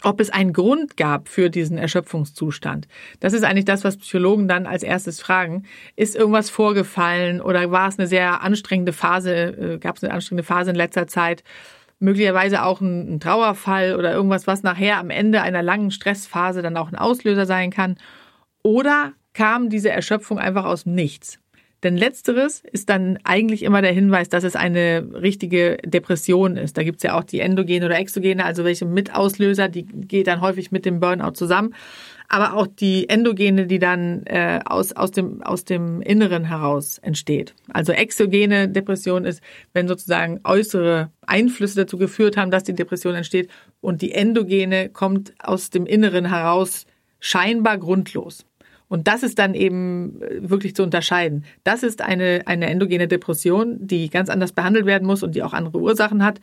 ob 0.05 0.21
es 0.21 0.31
einen 0.31 0.53
Grund 0.53 0.97
gab 0.97 1.29
für 1.29 1.51
diesen 1.51 1.79
Erschöpfungszustand. 1.79 2.87
Das 3.21 3.33
ist 3.33 3.43
eigentlich 3.43 3.65
das, 3.65 3.85
was 3.85 3.97
Psychologen 3.97 4.49
dann 4.49 4.67
als 4.67 4.83
erstes 4.83 5.21
fragen. 5.21 5.65
Ist 5.97 6.15
irgendwas 6.15 6.51
vorgefallen 6.51 7.41
oder 7.41 7.71
war 7.71 7.89
es 7.89 7.99
eine 7.99 8.06
sehr 8.06 8.43
anstrengende 8.43 8.93
Phase, 8.93 9.35
äh, 9.35 9.79
gab 9.79 9.97
es 9.97 10.05
eine 10.05 10.12
anstrengende 10.12 10.47
Phase 10.47 10.71
in 10.71 10.77
letzter 10.77 11.06
Zeit? 11.06 11.43
Möglicherweise 12.01 12.65
auch 12.65 12.81
ein, 12.81 13.19
Trauerfall 13.19 13.97
oder 13.97 14.12
irgendwas, 14.12 14.47
was 14.47 14.62
nachher 14.62 14.99
am 14.99 15.11
Ende 15.11 15.41
einer 15.41 15.62
langen 15.62 15.91
Stressphase 15.91 16.61
dann 16.61 16.77
auch 16.77 16.93
ein 16.93 16.99
Auslöser 16.99 17.47
sein 17.47 17.71
kann. 17.71 17.97
Oder 18.62 19.12
kam 19.33 19.71
diese 19.71 19.91
Erschöpfung 19.91 20.39
einfach 20.39 20.65
aus 20.65 20.85
Nichts? 20.85 21.39
Denn 21.84 21.98
letzteres 21.98 22.62
ist 22.72 22.88
dann 22.88 23.19
eigentlich 23.25 23.62
immer 23.62 23.82
der 23.82 23.92
Hinweis, 23.92 24.31
dass 24.31 24.42
es 24.42 24.56
eine 24.56 25.06
richtige 25.12 25.76
Depression 25.84 26.56
ist. 26.56 26.78
Da 26.78 26.82
gibt's 26.82 27.02
ja 27.02 27.16
auch 27.16 27.25
die 27.25 27.40
endogene 27.40 27.84
oder 27.84 27.98
exogene, 27.98 28.42
also 28.42 28.64
welche 28.64 28.86
Mitauslöser, 28.86 29.69
die 29.69 29.84
geht 29.84 30.26
dann 30.26 30.40
häufig 30.40 30.72
mit 30.72 30.86
dem 30.86 30.98
Burnout 30.98 31.32
zusammen. 31.32 31.75
Aber 32.26 32.54
auch 32.54 32.66
die 32.66 33.10
endogene, 33.10 33.66
die 33.66 33.78
dann 33.78 34.25
äh, 34.25 34.60
aus, 34.64 34.94
aus, 34.94 35.10
dem, 35.10 35.42
aus 35.42 35.66
dem 35.66 36.00
Inneren 36.00 36.44
heraus 36.44 36.96
entsteht. 36.96 37.54
Also 37.69 37.92
exogene 37.92 38.66
Depression 38.66 39.26
ist, 39.26 39.42
wenn 39.75 39.86
sozusagen 39.86 40.40
äußere 40.42 41.10
Einflüsse 41.26 41.82
dazu 41.82 41.98
geführt 41.98 42.38
haben, 42.38 42.50
dass 42.50 42.64
die 42.64 42.75
Depression 42.75 43.14
entsteht. 43.14 43.50
Und 43.82 44.00
die 44.00 44.12
endogene 44.12 44.88
kommt 44.88 45.34
aus 45.38 45.69
dem 45.69 45.84
Inneren 45.84 46.25
heraus 46.25 46.86
scheinbar 47.20 47.76
grundlos. 47.76 48.46
Und 48.94 49.08
das 49.08 49.25
ist 49.25 49.41
dann 49.41 49.55
eben 49.55 50.23
äh, 50.23 50.49
wirklich 50.49 50.76
zu 50.76 50.85
unterscheiden. 50.85 51.44
Das 51.64 51.82
ist 51.82 52.00
eine, 52.00 52.43
eine 52.46 52.70
endogene 52.70 53.08
Depression, 53.08 53.76
die 53.81 54.08
ganz 54.08 54.31
anders 54.31 54.52
behandelt 54.52 54.87
werden 54.87 55.05
muss 55.05 55.25
und 55.25 55.35
die 55.35 55.43
auch 55.43 55.52
andere 55.52 55.81
Ursachen 55.81 56.25
hat. 56.25 56.41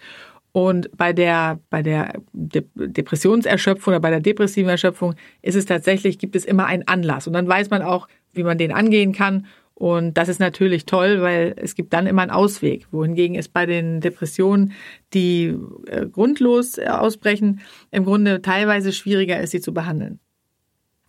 Und 0.51 0.89
bei 0.98 1.13
der, 1.13 1.62
bei 1.69 1.81
der 1.81 2.19
De 2.33 2.65
Depressionserschöpfung 2.75 3.94
oder 3.94 4.01
bei 4.01 4.09
der 4.09 4.19
depressiven 4.19 4.69
Erschöpfung 4.69 5.15
ist 5.42 5.56
es 5.56 5.65
tatsächlich, 5.65 6.19
gibt 6.19 6.36
es 6.36 6.44
immer 6.44 6.65
einen 6.65 6.86
Anlass. 6.89 7.25
Und 7.25 7.31
dann 7.31 7.48
weiß 7.48 7.69
man 7.69 7.83
auch, 7.83 8.09
wie 8.33 8.44
man 8.44 8.57
den 8.57 8.74
angehen 8.74 9.13
kann. 9.13 9.45
Und 9.74 10.18
das 10.18 10.27
ist 10.27 10.42
natürlich 10.42 10.86
toll, 10.86 11.21
weil 11.21 11.53
es 11.56 11.75
gibt 11.75 11.94
dann 11.94 12.06
immer 12.06 12.24
einen 12.24 12.31
Ausweg. 12.31 12.86
Wohingegen 12.92 13.38
es 13.38 13.48
bei 13.48 13.65
den 13.65 14.01
Depressionen, 14.01 14.74
die 15.13 15.56
äh, 15.88 16.06
grundlos 16.06 16.77
ausbrechen, 16.80 17.62
im 17.92 18.03
Grunde 18.03 18.42
teilweise 18.42 18.92
schwieriger 18.92 19.39
ist, 19.39 19.51
sie 19.51 19.62
zu 19.62 19.74
behandeln. 19.74 20.19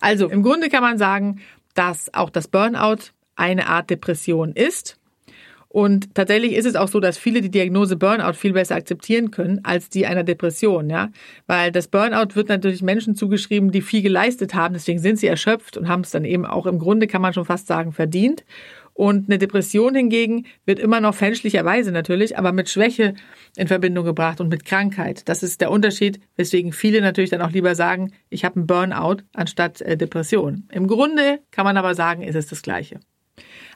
Also 0.03 0.27
im 0.27 0.43
Grunde 0.43 0.67
kann 0.67 0.83
man 0.83 0.97
sagen, 0.97 1.39
dass 1.75 2.13
auch 2.13 2.29
das 2.29 2.49
Burnout 2.49 3.13
eine 3.37 3.67
Art 3.67 3.89
Depression 3.89 4.51
ist. 4.51 4.99
Und 5.69 6.13
tatsächlich 6.13 6.53
ist 6.53 6.65
es 6.65 6.75
auch 6.75 6.89
so, 6.89 6.99
dass 6.99 7.17
viele 7.17 7.39
die 7.39 7.49
Diagnose 7.49 7.95
Burnout 7.95 8.33
viel 8.33 8.51
besser 8.51 8.75
akzeptieren 8.75 9.31
können 9.31 9.61
als 9.63 9.89
die 9.89 10.05
einer 10.05 10.25
Depression, 10.25 10.89
ja. 10.89 11.09
Weil 11.47 11.71
das 11.71 11.87
Burnout 11.87 12.35
wird 12.35 12.49
natürlich 12.49 12.81
Menschen 12.81 13.15
zugeschrieben, 13.15 13.71
die 13.71 13.81
viel 13.81 14.01
geleistet 14.01 14.53
haben. 14.53 14.73
Deswegen 14.73 14.99
sind 14.99 15.19
sie 15.19 15.27
erschöpft 15.27 15.77
und 15.77 15.87
haben 15.87 16.01
es 16.01 16.11
dann 16.11 16.25
eben 16.25 16.45
auch 16.45 16.65
im 16.65 16.79
Grunde, 16.79 17.07
kann 17.07 17.21
man 17.21 17.33
schon 17.33 17.45
fast 17.45 17.67
sagen, 17.67 17.93
verdient. 17.93 18.43
Und 18.93 19.27
eine 19.27 19.39
Depression 19.39 19.95
hingegen 19.95 20.45
wird 20.65 20.79
immer 20.79 20.99
noch 21.01 21.15
fälschlicherweise 21.15 21.91
natürlich, 21.91 22.37
aber 22.37 22.51
mit 22.51 22.69
Schwäche 22.69 23.15
in 23.57 23.67
Verbindung 23.67 24.05
gebracht 24.05 24.39
und 24.39 24.49
mit 24.49 24.65
Krankheit. 24.65 25.27
Das 25.27 25.41
ist 25.41 25.61
der 25.61 25.71
Unterschied, 25.71 26.19
weswegen 26.35 26.73
viele 26.73 27.01
natürlich 27.01 27.31
dann 27.31 27.41
auch 27.41 27.51
lieber 27.51 27.75
sagen, 27.75 28.13
ich 28.29 28.45
habe 28.45 28.57
einen 28.57 28.67
Burnout 28.67 29.23
anstatt 29.33 29.81
äh, 29.81 29.97
Depression. 29.97 30.67
Im 30.71 30.87
Grunde 30.87 31.39
kann 31.51 31.65
man 31.65 31.77
aber 31.77 31.95
sagen, 31.95 32.21
ist 32.21 32.35
es 32.35 32.47
das 32.47 32.61
Gleiche. 32.61 32.99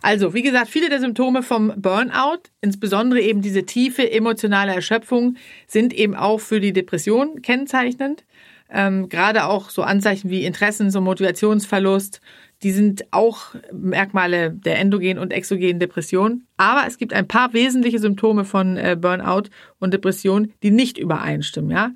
Also, 0.01 0.33
wie 0.33 0.43
gesagt, 0.43 0.69
viele 0.69 0.89
der 0.89 0.99
Symptome 0.99 1.41
vom 1.41 1.73
Burnout, 1.75 2.43
insbesondere 2.61 3.21
eben 3.21 3.41
diese 3.41 3.65
tiefe 3.65 4.11
emotionale 4.11 4.73
Erschöpfung, 4.73 5.37
sind 5.65 5.93
eben 5.93 6.15
auch 6.15 6.39
für 6.39 6.59
die 6.59 6.73
Depression 6.73 7.41
kennzeichnend. 7.41 8.23
Ähm, 8.69 9.09
gerade 9.09 9.45
auch 9.45 9.69
so 9.69 9.81
Anzeichen 9.81 10.29
wie 10.29 10.43
Interessen, 10.43 10.91
so 10.91 11.01
Motivationsverlust, 11.01 12.21
die 12.63 12.71
sind 12.71 13.05
auch 13.11 13.55
Merkmale 13.71 14.51
der 14.51 14.79
endogenen 14.79 15.19
und 15.19 15.31
exogenen 15.31 15.79
Depression. 15.79 16.43
Aber 16.57 16.85
es 16.87 16.97
gibt 16.97 17.13
ein 17.13 17.27
paar 17.27 17.53
wesentliche 17.53 17.99
Symptome 17.99 18.45
von 18.45 18.77
äh, 18.77 18.97
Burnout 18.99 19.49
und 19.79 19.93
Depression, 19.93 20.51
die 20.63 20.71
nicht 20.71 20.97
übereinstimmen. 20.97 21.71
Ja? 21.71 21.91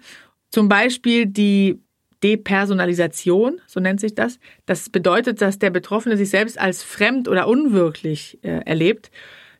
Zum 0.51 0.69
Beispiel 0.69 1.25
die 1.25 1.79
Depersonalisation, 2.23 3.59
so 3.65 3.79
nennt 3.79 3.99
sich 3.99 4.13
das. 4.13 4.37
Das 4.67 4.89
bedeutet, 4.89 5.41
dass 5.41 5.57
der 5.57 5.71
Betroffene 5.71 6.17
sich 6.17 6.29
selbst 6.29 6.59
als 6.59 6.83
fremd 6.83 7.27
oder 7.27 7.47
unwirklich 7.47 8.37
äh, 8.43 8.61
erlebt. 8.65 9.09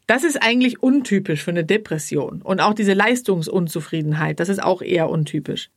Das 0.06 0.24
ist 0.24 0.44
eigentlich 0.44 0.84
untypisch 0.84 1.44
für 1.44 1.52
eine 1.52 1.64
Depression. 1.64 2.42
Und 2.44 2.60
auch 2.60 2.76
diese 2.76 2.94
Leistungsunzufriedenheit, 2.94 4.40
das 4.40 4.50
ist 4.50 4.62
auch 4.62 4.82
eher 4.84 5.10
untypisch. 5.10 5.72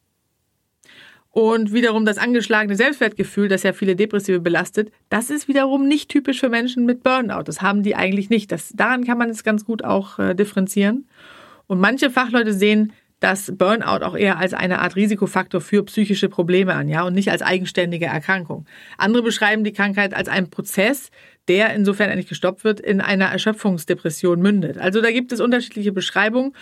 Und 1.35 1.73
wiederum 1.73 2.05
das 2.05 2.17
angeschlagene 2.17 2.76
Selbstwertgefühl, 2.76 3.49
das 3.49 3.64
ja 3.64 3.73
viele 3.73 3.97
Depressive 3.97 4.38
belastet, 4.38 4.93
das 5.09 5.31
ist 5.31 5.49
wiederum 5.49 5.88
nicht 5.88 6.09
typisch 6.09 6.38
für 6.38 6.49
Menschen 6.49 6.87
mit 6.87 7.03
Burnout. 7.03 7.43
Das 7.47 7.61
haben 7.61 7.83
die 7.83 7.97
eigentlich 7.97 8.31
nicht. 8.31 8.53
Das, 8.53 8.69
daran 8.73 9.03
kann 9.05 9.19
man 9.19 9.31
es 9.31 9.43
ganz 9.43 9.64
gut 9.64 9.83
auch 9.83 10.21
äh, 10.21 10.35
differenzieren. 10.35 11.09
Und 11.67 11.81
manche 11.81 12.09
Fachleute 12.11 12.53
sehen 12.53 12.93
das 13.19 13.53
Burnout 13.57 14.05
auch 14.05 14.17
eher 14.17 14.38
als 14.38 14.55
eine 14.55 14.79
Art 14.79 14.95
Risikofaktor 14.95 15.61
für 15.61 15.83
psychische 15.83 16.29
Probleme 16.29 16.75
an, 16.75 16.88
ja, 16.88 17.03
und 17.03 17.14
nicht 17.14 17.33
als 17.33 17.43
eigenständige 17.43 18.07
Erkrankung. 18.07 18.67
Andere 18.97 19.25
beschreiben 19.25 19.64
die 19.64 19.73
Krankheit 19.73 20.14
als 20.14 20.29
einen 20.29 20.50
Prozess, 20.50 21.11
der 21.49 21.75
insofern 21.75 22.09
endlich 22.09 22.29
gestoppt 22.29 22.65
wird, 22.65 22.81
in 22.81 23.01
einer 23.01 23.27
Erschöpfungsdepression 23.27 24.41
mündet. 24.41 24.79
Also 24.79 25.01
da 25.01 25.11
gibt 25.11 25.33
es 25.33 25.41
unterschiedliche 25.41 25.93
Beschreibungen. 25.93 26.55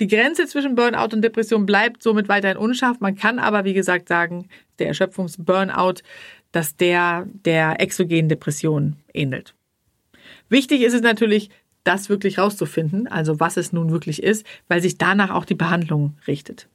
Die 0.00 0.08
Grenze 0.08 0.46
zwischen 0.46 0.74
Burnout 0.74 1.14
und 1.14 1.22
Depression 1.22 1.66
bleibt 1.66 2.02
somit 2.02 2.28
weiterhin 2.28 2.56
unscharf. 2.56 3.00
Man 3.00 3.16
kann 3.16 3.38
aber, 3.38 3.64
wie 3.64 3.74
gesagt, 3.74 4.08
sagen, 4.08 4.48
der 4.78 4.88
Erschöpfungs-Burnout, 4.88 6.02
dass 6.52 6.76
der 6.76 7.26
der 7.44 7.80
exogenen 7.80 8.28
Depression 8.28 8.96
ähnelt. 9.12 9.54
Wichtig 10.48 10.82
ist 10.82 10.94
es 10.94 11.02
natürlich, 11.02 11.50
das 11.84 12.08
wirklich 12.08 12.38
rauszufinden, 12.38 13.06
also 13.06 13.40
was 13.40 13.56
es 13.56 13.72
nun 13.72 13.90
wirklich 13.90 14.22
ist, 14.22 14.46
weil 14.68 14.80
sich 14.80 14.98
danach 14.98 15.30
auch 15.30 15.44
die 15.44 15.54
Behandlung 15.54 16.16
richtet. 16.26 16.66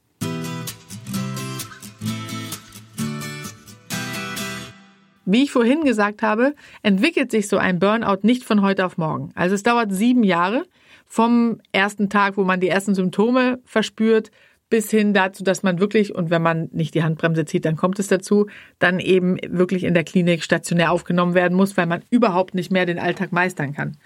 Wie 5.32 5.44
ich 5.44 5.52
vorhin 5.52 5.84
gesagt 5.84 6.22
habe, 6.22 6.56
entwickelt 6.82 7.30
sich 7.30 7.46
so 7.46 7.56
ein 7.56 7.78
Burnout 7.78 8.18
nicht 8.22 8.42
von 8.42 8.62
heute 8.62 8.84
auf 8.84 8.98
morgen. 8.98 9.30
Also 9.36 9.54
es 9.54 9.62
dauert 9.62 9.92
sieben 9.92 10.24
Jahre 10.24 10.64
vom 11.06 11.60
ersten 11.70 12.10
Tag, 12.10 12.36
wo 12.36 12.42
man 12.42 12.58
die 12.58 12.68
ersten 12.68 12.96
Symptome 12.96 13.60
verspürt, 13.64 14.32
bis 14.70 14.90
hin 14.90 15.14
dazu, 15.14 15.44
dass 15.44 15.62
man 15.62 15.78
wirklich, 15.78 16.16
und 16.16 16.30
wenn 16.30 16.42
man 16.42 16.68
nicht 16.72 16.96
die 16.96 17.04
Handbremse 17.04 17.44
zieht, 17.44 17.64
dann 17.64 17.76
kommt 17.76 18.00
es 18.00 18.08
dazu, 18.08 18.48
dann 18.80 18.98
eben 18.98 19.36
wirklich 19.46 19.84
in 19.84 19.94
der 19.94 20.02
Klinik 20.02 20.42
stationär 20.42 20.90
aufgenommen 20.90 21.34
werden 21.34 21.56
muss, 21.56 21.76
weil 21.76 21.86
man 21.86 22.02
überhaupt 22.10 22.54
nicht 22.54 22.72
mehr 22.72 22.84
den 22.84 22.98
Alltag 22.98 23.30
meistern 23.30 23.72
kann. 23.72 23.98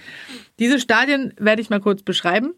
Diese 0.59 0.79
Stadien 0.79 1.33
werde 1.39 1.63
ich 1.63 1.71
mal 1.71 1.81
kurz 1.81 2.03
beschreiben. 2.03 2.53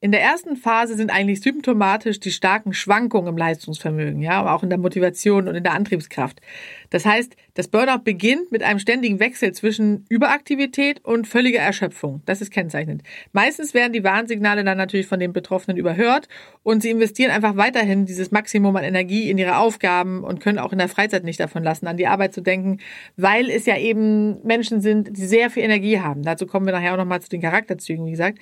In 0.00 0.12
der 0.12 0.20
ersten 0.20 0.56
Phase 0.56 0.94
sind 0.94 1.10
eigentlich 1.10 1.40
symptomatisch 1.40 2.20
die 2.20 2.30
starken 2.30 2.74
Schwankungen 2.74 3.28
im 3.28 3.38
Leistungsvermögen, 3.38 4.20
ja, 4.20 4.32
aber 4.32 4.52
auch 4.52 4.62
in 4.62 4.68
der 4.68 4.78
Motivation 4.78 5.48
und 5.48 5.54
in 5.54 5.64
der 5.64 5.72
Antriebskraft. 5.72 6.42
Das 6.90 7.06
heißt, 7.06 7.34
das 7.56 7.68
Burnout 7.68 8.04
beginnt 8.04 8.52
mit 8.52 8.62
einem 8.62 8.78
ständigen 8.78 9.18
Wechsel 9.18 9.52
zwischen 9.52 10.04
Überaktivität 10.10 11.02
und 11.02 11.26
völliger 11.26 11.60
Erschöpfung. 11.60 12.20
Das 12.26 12.42
ist 12.42 12.50
kennzeichnend. 12.50 13.02
Meistens 13.32 13.72
werden 13.72 13.94
die 13.94 14.04
Warnsignale 14.04 14.62
dann 14.62 14.76
natürlich 14.76 15.06
von 15.06 15.18
den 15.18 15.32
Betroffenen 15.32 15.78
überhört 15.78 16.28
und 16.62 16.82
sie 16.82 16.90
investieren 16.90 17.30
einfach 17.30 17.56
weiterhin 17.56 18.04
dieses 18.04 18.30
Maximum 18.30 18.76
an 18.76 18.84
Energie 18.84 19.30
in 19.30 19.38
ihre 19.38 19.56
Aufgaben 19.56 20.22
und 20.22 20.40
können 20.40 20.58
auch 20.58 20.70
in 20.72 20.78
der 20.78 20.88
Freizeit 20.88 21.24
nicht 21.24 21.40
davon 21.40 21.62
lassen, 21.62 21.86
an 21.86 21.96
die 21.96 22.06
Arbeit 22.06 22.34
zu 22.34 22.42
denken, 22.42 22.76
weil 23.16 23.48
es 23.48 23.64
ja 23.64 23.78
eben 23.78 24.46
Menschen 24.46 24.82
sind, 24.82 25.16
die 25.16 25.24
sehr 25.24 25.48
viel 25.48 25.62
Energie 25.62 25.98
haben. 25.98 26.24
Dazu 26.24 26.46
kommen 26.46 26.66
wir 26.66 26.74
nachher 26.74 26.92
auch 26.92 26.98
nochmal 26.98 27.22
zu 27.22 27.30
den 27.30 27.40
Charakterzügen, 27.40 28.04
wie 28.04 28.10
gesagt. 28.10 28.38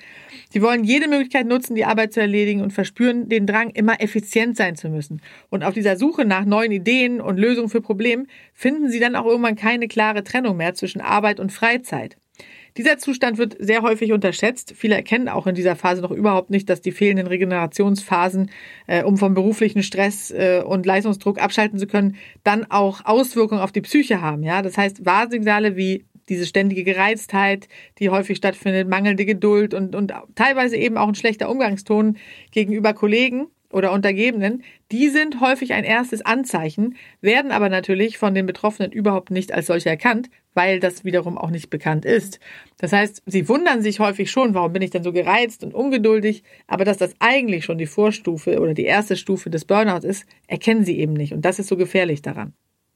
Sie 0.49 0.61
wollen 0.61 0.83
jede 0.83 1.07
Möglichkeit 1.07 1.47
nutzen, 1.47 1.75
die 1.75 1.85
Arbeit 1.85 2.11
zu 2.11 2.19
erledigen 2.19 2.59
und 2.59 2.73
verspüren 2.73 3.29
den 3.29 3.47
Drang, 3.47 3.69
immer 3.69 4.01
effizient 4.01 4.57
sein 4.57 4.75
zu 4.75 4.89
müssen. 4.89 5.21
Und 5.49 5.63
auf 5.63 5.73
dieser 5.73 5.95
Suche 5.95 6.25
nach 6.25 6.43
neuen 6.43 6.73
Ideen 6.73 7.21
und 7.21 7.37
Lösungen 7.37 7.69
für 7.69 7.79
Probleme 7.79 8.25
finden 8.53 8.89
sie 8.89 9.04
dann 9.05 9.15
auch 9.15 9.25
irgendwann 9.25 9.55
keine 9.55 9.87
klare 9.87 10.23
Trennung 10.23 10.57
mehr 10.57 10.73
zwischen 10.73 11.01
Arbeit 11.01 11.39
und 11.39 11.51
Freizeit. 11.51 12.17
Dieser 12.77 12.97
Zustand 12.97 13.37
wird 13.37 13.55
sehr 13.57 13.83
häufig 13.83 14.11
unterschätzt. 14.11 14.73
Viele 14.75 14.95
erkennen 14.95 15.29
auch 15.29 15.47
in 15.47 15.55
dieser 15.55 15.77
Phase 15.77 16.01
noch 16.01 16.11
überhaupt 16.11 16.49
nicht, 16.49 16.69
dass 16.69 16.81
die 16.81 16.91
fehlenden 16.91 17.27
Regenerationsphasen, 17.27 18.51
äh, 18.87 19.03
um 19.03 19.17
vom 19.17 19.33
beruflichen 19.33 19.81
Stress 19.81 20.31
äh, 20.31 20.61
und 20.65 20.85
Leistungsdruck 20.85 21.41
abschalten 21.41 21.79
zu 21.79 21.87
können, 21.87 22.17
dann 22.43 22.69
auch 22.69 23.05
Auswirkungen 23.05 23.61
auf 23.61 23.71
die 23.71 23.81
Psyche 23.81 24.21
haben. 24.21 24.43
Ja, 24.43 24.61
das 24.61 24.77
heißt 24.77 25.05
Warnsignale 25.05 25.77
wie 25.77 26.03
diese 26.27 26.45
ständige 26.45 26.83
Gereiztheit, 26.83 27.69
die 27.99 28.09
häufig 28.09 28.37
stattfindet, 28.37 28.89
mangelnde 28.89 29.25
Geduld 29.25 29.73
und, 29.73 29.95
und 29.95 30.11
teilweise 30.33 30.75
eben 30.75 30.97
auch 30.97 31.07
ein 31.07 31.15
schlechter 31.15 31.49
Umgangston 31.49 32.17
gegenüber 32.51 32.93
Kollegen 32.93 33.47
oder 33.75 33.91
Untergebenen, 33.91 34.63
die 34.93 35.09
sind 35.09 35.41
häufig 35.41 35.73
ein 35.73 35.83
erstes 35.83 36.21
Anzeichen, 36.21 36.95
werden 37.19 37.51
aber 37.51 37.67
natürlich 37.67 38.17
von 38.17 38.33
den 38.33 38.45
Betroffenen 38.45 38.93
überhaupt 38.93 39.31
nicht 39.31 39.51
als 39.51 39.67
solche 39.67 39.89
erkannt, 39.89 40.29
weil 40.53 40.79
das 40.79 41.03
wiederum 41.03 41.37
auch 41.37 41.49
nicht 41.49 41.69
bekannt 41.69 42.05
ist. 42.05 42.39
Das 42.77 42.93
heißt, 42.93 43.21
sie 43.25 43.49
wundern 43.49 43.81
sich 43.81 43.99
häufig 43.99 44.31
schon, 44.31 44.53
warum 44.53 44.71
bin 44.71 44.81
ich 44.81 44.91
denn 44.91 45.03
so 45.03 45.11
gereizt 45.11 45.61
und 45.65 45.73
ungeduldig, 45.73 46.43
aber 46.67 46.85
dass 46.85 46.97
das 46.97 47.15
eigentlich 47.19 47.65
schon 47.65 47.77
die 47.77 47.85
Vorstufe 47.85 48.61
oder 48.61 48.73
die 48.73 48.85
erste 48.85 49.17
Stufe 49.17 49.49
des 49.49 49.65
Burnouts 49.65 50.05
ist, 50.05 50.25
erkennen 50.47 50.85
sie 50.85 50.97
eben 50.97 51.13
nicht 51.13 51.33
und 51.33 51.43
das 51.43 51.59
ist 51.59 51.67
so 51.67 51.75
gefährlich 51.75 52.21
daran. 52.21 52.53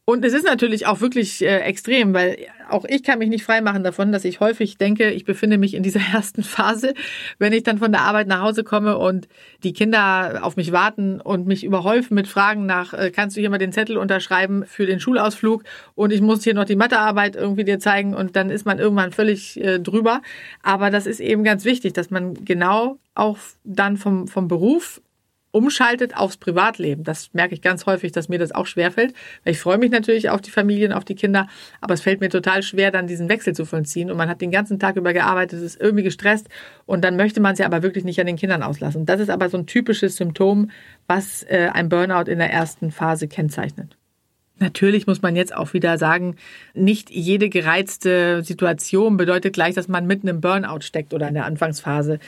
Und 0.10 0.26
es 0.26 0.34
ist 0.34 0.46
natürlich 0.46 0.88
auch 0.88 1.02
wirklich 1.02 1.46
äh, 1.46 1.60
extrem, 1.60 2.16
weil 2.16 2.48
auch 2.68 2.84
ich 2.84 3.04
kann 3.04 3.20
mich 3.20 3.30
nicht 3.30 3.44
freimachen 3.44 3.84
davon, 3.84 4.12
dass 4.12 4.26
ich 4.26 4.40
häufig 4.40 4.80
denke, 4.80 5.12
ich 5.12 5.24
befinde 5.24 5.60
mich 5.60 5.76
in 5.76 5.84
dieser 5.84 6.00
ersten 6.14 6.42
Phase, 6.42 6.96
wenn 7.38 7.54
ich 7.54 7.62
dann 7.62 7.78
von 7.78 7.92
der 7.92 8.02
Arbeit 8.02 8.26
nach 8.26 8.42
Hause 8.42 8.64
komme 8.64 8.98
und 8.98 9.28
die 9.62 9.72
Kinder 9.72 10.40
auf 10.42 10.56
mich 10.56 10.72
warten 10.72 11.22
und 11.22 11.46
mich 11.46 11.64
überhäufen 11.64 12.16
mit 12.16 12.28
Fragen 12.28 12.66
nach, 12.66 12.92
äh, 12.96 13.12
kannst 13.12 13.38
du 13.38 13.42
hier 13.42 13.52
mal 13.52 13.60
den 13.60 13.72
Zettel 13.72 13.98
unterschreiben 13.98 14.66
für 14.66 14.88
den 14.88 15.00
Schulausflug 15.00 15.64
und 15.94 16.12
ich 16.12 16.22
muss 16.22 16.44
hier 16.44 16.56
noch 16.56 16.66
die 16.66 16.76
Mathearbeit 16.76 17.36
irgendwie 17.36 17.64
dir 17.64 17.78
zeigen 17.78 18.16
und 18.16 18.36
dann 18.36 18.50
ist 18.50 18.66
man 18.66 18.80
irgendwann 18.80 19.12
völlig 19.12 19.64
äh, 19.64 19.78
drüber. 19.78 20.24
Aber 20.64 20.90
das 20.90 21.06
ist 21.06 21.20
eben 21.20 21.44
ganz 21.44 21.66
wichtig, 21.66 21.94
dass 21.94 22.10
man 22.10 22.34
genau 22.34 22.98
auch 23.14 23.38
dann 23.64 23.96
vom, 23.96 24.28
vom 24.28 24.48
Beruf 24.48 25.02
umschaltet 25.52 26.16
aufs 26.16 26.38
Privatleben. 26.38 27.04
Das 27.04 27.34
merke 27.34 27.54
ich 27.54 27.62
ganz 27.62 27.86
häufig, 27.86 28.12
dass 28.12 28.30
mir 28.30 28.40
das 28.40 28.52
auch 28.52 28.68
schwerfällt. 28.68 29.14
Weil 29.44 29.54
ich 29.54 29.60
freue 29.60 29.78
mich 29.78 29.92
natürlich 29.92 30.30
auf 30.30 30.42
die 30.42 30.52
Familien, 30.52 30.94
auf 30.94 31.06
die 31.06 31.16
Kinder, 31.16 31.48
aber 31.82 31.94
es 31.94 32.02
fällt 32.02 32.22
mir 32.22 32.30
total 32.30 32.62
schwer, 32.64 32.92
dann 32.92 33.08
diesen 33.08 33.30
Wechsel 33.30 33.54
zu 33.54 33.66
vollziehen. 33.66 34.12
Und 34.12 34.18
man 34.18 34.30
hat 34.30 34.42
den 34.42 34.52
ganzen 34.52 34.80
Tag 34.80 34.96
über 34.96 35.14
gearbeitet, 35.14 35.62
ist 35.62 35.80
irgendwie 35.80 36.04
gestresst 36.04 36.50
und 36.86 37.04
dann 37.04 37.16
möchte 37.16 37.40
man 37.42 37.54
es 37.54 37.60
ja 37.60 37.66
aber 37.66 37.84
wirklich 37.84 38.04
nicht 38.04 38.20
an 38.20 38.28
den 38.28 38.36
Kindern 38.36 38.64
auslassen. 38.64 39.06
Das 39.06 39.20
ist 39.20 39.30
aber 39.30 39.50
so 39.50 39.58
ein 39.58 39.66
typisches 39.66 40.16
Symptom, 40.16 40.72
was 41.08 41.44
äh, 41.44 41.70
ein 41.74 41.90
Burnout 41.90 42.30
in 42.30 42.40
der 42.40 42.52
ersten 42.52 42.92
Phase 42.92 43.28
kennzeichnet. 43.28 43.98
Natürlich 44.60 45.08
muss 45.08 45.22
man 45.22 45.36
jetzt 45.36 45.56
auch 45.56 45.74
wieder 45.74 45.98
sagen, 45.98 46.36
nicht 46.74 47.10
jede 47.10 47.50
gereizte 47.50 48.44
Situation 48.44 49.16
bedeutet 49.16 49.54
gleich, 49.54 49.74
dass 49.74 49.88
man 49.88 50.06
mitten 50.06 50.28
im 50.28 50.42
Burnout 50.42 50.82
steckt 50.82 51.14
oder 51.14 51.30
in 51.30 51.34
der 51.34 51.46
Anfangsphase. 51.46 52.20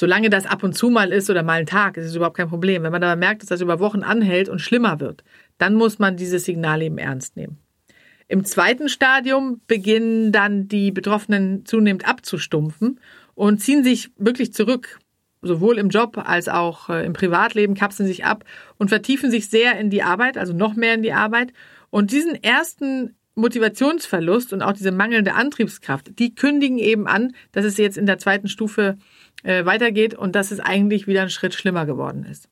Solange 0.00 0.30
das 0.30 0.46
ab 0.46 0.62
und 0.62 0.72
zu 0.72 0.88
mal 0.88 1.12
ist 1.12 1.28
oder 1.28 1.42
mal 1.42 1.60
ein 1.60 1.66
Tag, 1.66 1.98
ist 1.98 2.06
es 2.06 2.14
überhaupt 2.14 2.38
kein 2.38 2.48
Problem. 2.48 2.84
Wenn 2.84 2.90
man 2.90 3.04
aber 3.04 3.20
merkt, 3.20 3.42
dass 3.42 3.50
das 3.50 3.60
über 3.60 3.80
Wochen 3.80 4.02
anhält 4.02 4.48
und 4.48 4.58
schlimmer 4.58 4.98
wird, 4.98 5.24
dann 5.58 5.74
muss 5.74 5.98
man 5.98 6.16
dieses 6.16 6.46
Signal 6.46 6.80
eben 6.80 6.96
ernst 6.96 7.36
nehmen. 7.36 7.58
Im 8.26 8.46
zweiten 8.46 8.88
Stadium 8.88 9.60
beginnen 9.66 10.32
dann 10.32 10.68
die 10.68 10.90
Betroffenen 10.90 11.66
zunehmend 11.66 12.08
abzustumpfen 12.08 12.98
und 13.34 13.60
ziehen 13.60 13.84
sich 13.84 14.10
wirklich 14.16 14.54
zurück. 14.54 15.00
Sowohl 15.42 15.76
im 15.76 15.90
Job 15.90 16.16
als 16.16 16.48
auch 16.48 16.88
äh, 16.88 17.04
im 17.04 17.12
Privatleben 17.12 17.74
kapseln 17.74 18.06
sich 18.06 18.24
ab 18.24 18.44
und 18.78 18.88
vertiefen 18.88 19.30
sich 19.30 19.50
sehr 19.50 19.78
in 19.78 19.90
die 19.90 20.02
Arbeit, 20.02 20.38
also 20.38 20.54
noch 20.54 20.76
mehr 20.76 20.94
in 20.94 21.02
die 21.02 21.12
Arbeit. 21.12 21.52
Und 21.90 22.10
diesen 22.10 22.42
ersten 22.42 23.16
Motivationsverlust 23.34 24.54
und 24.54 24.62
auch 24.62 24.72
diese 24.72 24.92
mangelnde 24.92 25.34
Antriebskraft, 25.34 26.18
die 26.18 26.34
kündigen 26.34 26.78
eben 26.78 27.06
an, 27.06 27.34
dass 27.52 27.66
es 27.66 27.76
jetzt 27.76 27.98
in 27.98 28.06
der 28.06 28.18
zweiten 28.18 28.48
Stufe 28.48 28.96
äh, 29.42 29.64
weitergeht 29.64 30.14
und 30.14 30.34
dass 30.34 30.50
es 30.50 30.60
eigentlich 30.60 31.06
wieder 31.06 31.22
ein 31.22 31.30
Schritt 31.30 31.54
schlimmer 31.54 31.86
geworden 31.86 32.24
ist. 32.24 32.48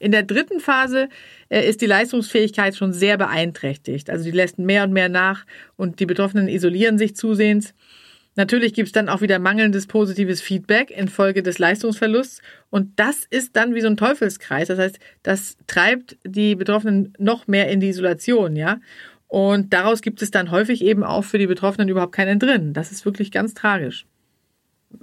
In 0.00 0.12
der 0.12 0.22
dritten 0.22 0.60
Phase 0.60 1.10
äh, 1.50 1.68
ist 1.68 1.82
die 1.82 1.86
Leistungsfähigkeit 1.86 2.74
schon 2.74 2.92
sehr 2.92 3.18
beeinträchtigt. 3.18 4.08
Also 4.08 4.24
die 4.24 4.30
lässt 4.30 4.58
mehr 4.58 4.82
und 4.84 4.92
mehr 4.92 5.10
nach 5.10 5.44
und 5.76 6.00
die 6.00 6.06
Betroffenen 6.06 6.48
isolieren 6.48 6.96
sich 6.96 7.14
zusehends. 7.14 7.74
Natürlich 8.34 8.72
gibt 8.72 8.86
es 8.86 8.92
dann 8.92 9.10
auch 9.10 9.20
wieder 9.20 9.38
mangelndes 9.38 9.86
positives 9.86 10.40
Feedback 10.40 10.90
infolge 10.90 11.42
des 11.42 11.58
Leistungsverlusts. 11.58 12.40
Und 12.70 12.98
das 12.98 13.26
ist 13.28 13.56
dann 13.56 13.74
wie 13.74 13.82
so 13.82 13.88
ein 13.88 13.98
Teufelskreis. 13.98 14.68
Das 14.68 14.78
heißt, 14.78 14.98
das 15.22 15.58
treibt 15.66 16.16
die 16.24 16.54
Betroffenen 16.54 17.12
noch 17.18 17.46
mehr 17.46 17.68
in 17.68 17.80
die 17.80 17.88
Isolation, 17.88 18.56
ja. 18.56 18.80
Und 19.26 19.72
daraus 19.74 20.00
gibt 20.00 20.22
es 20.22 20.30
dann 20.30 20.50
häufig 20.50 20.82
eben 20.82 21.04
auch 21.04 21.24
für 21.24 21.38
die 21.38 21.46
Betroffenen 21.46 21.88
überhaupt 21.88 22.14
kein 22.14 22.26
Entrinnen. 22.26 22.72
Das 22.72 22.90
ist 22.90 23.04
wirklich 23.04 23.30
ganz 23.30 23.52
tragisch 23.54 24.06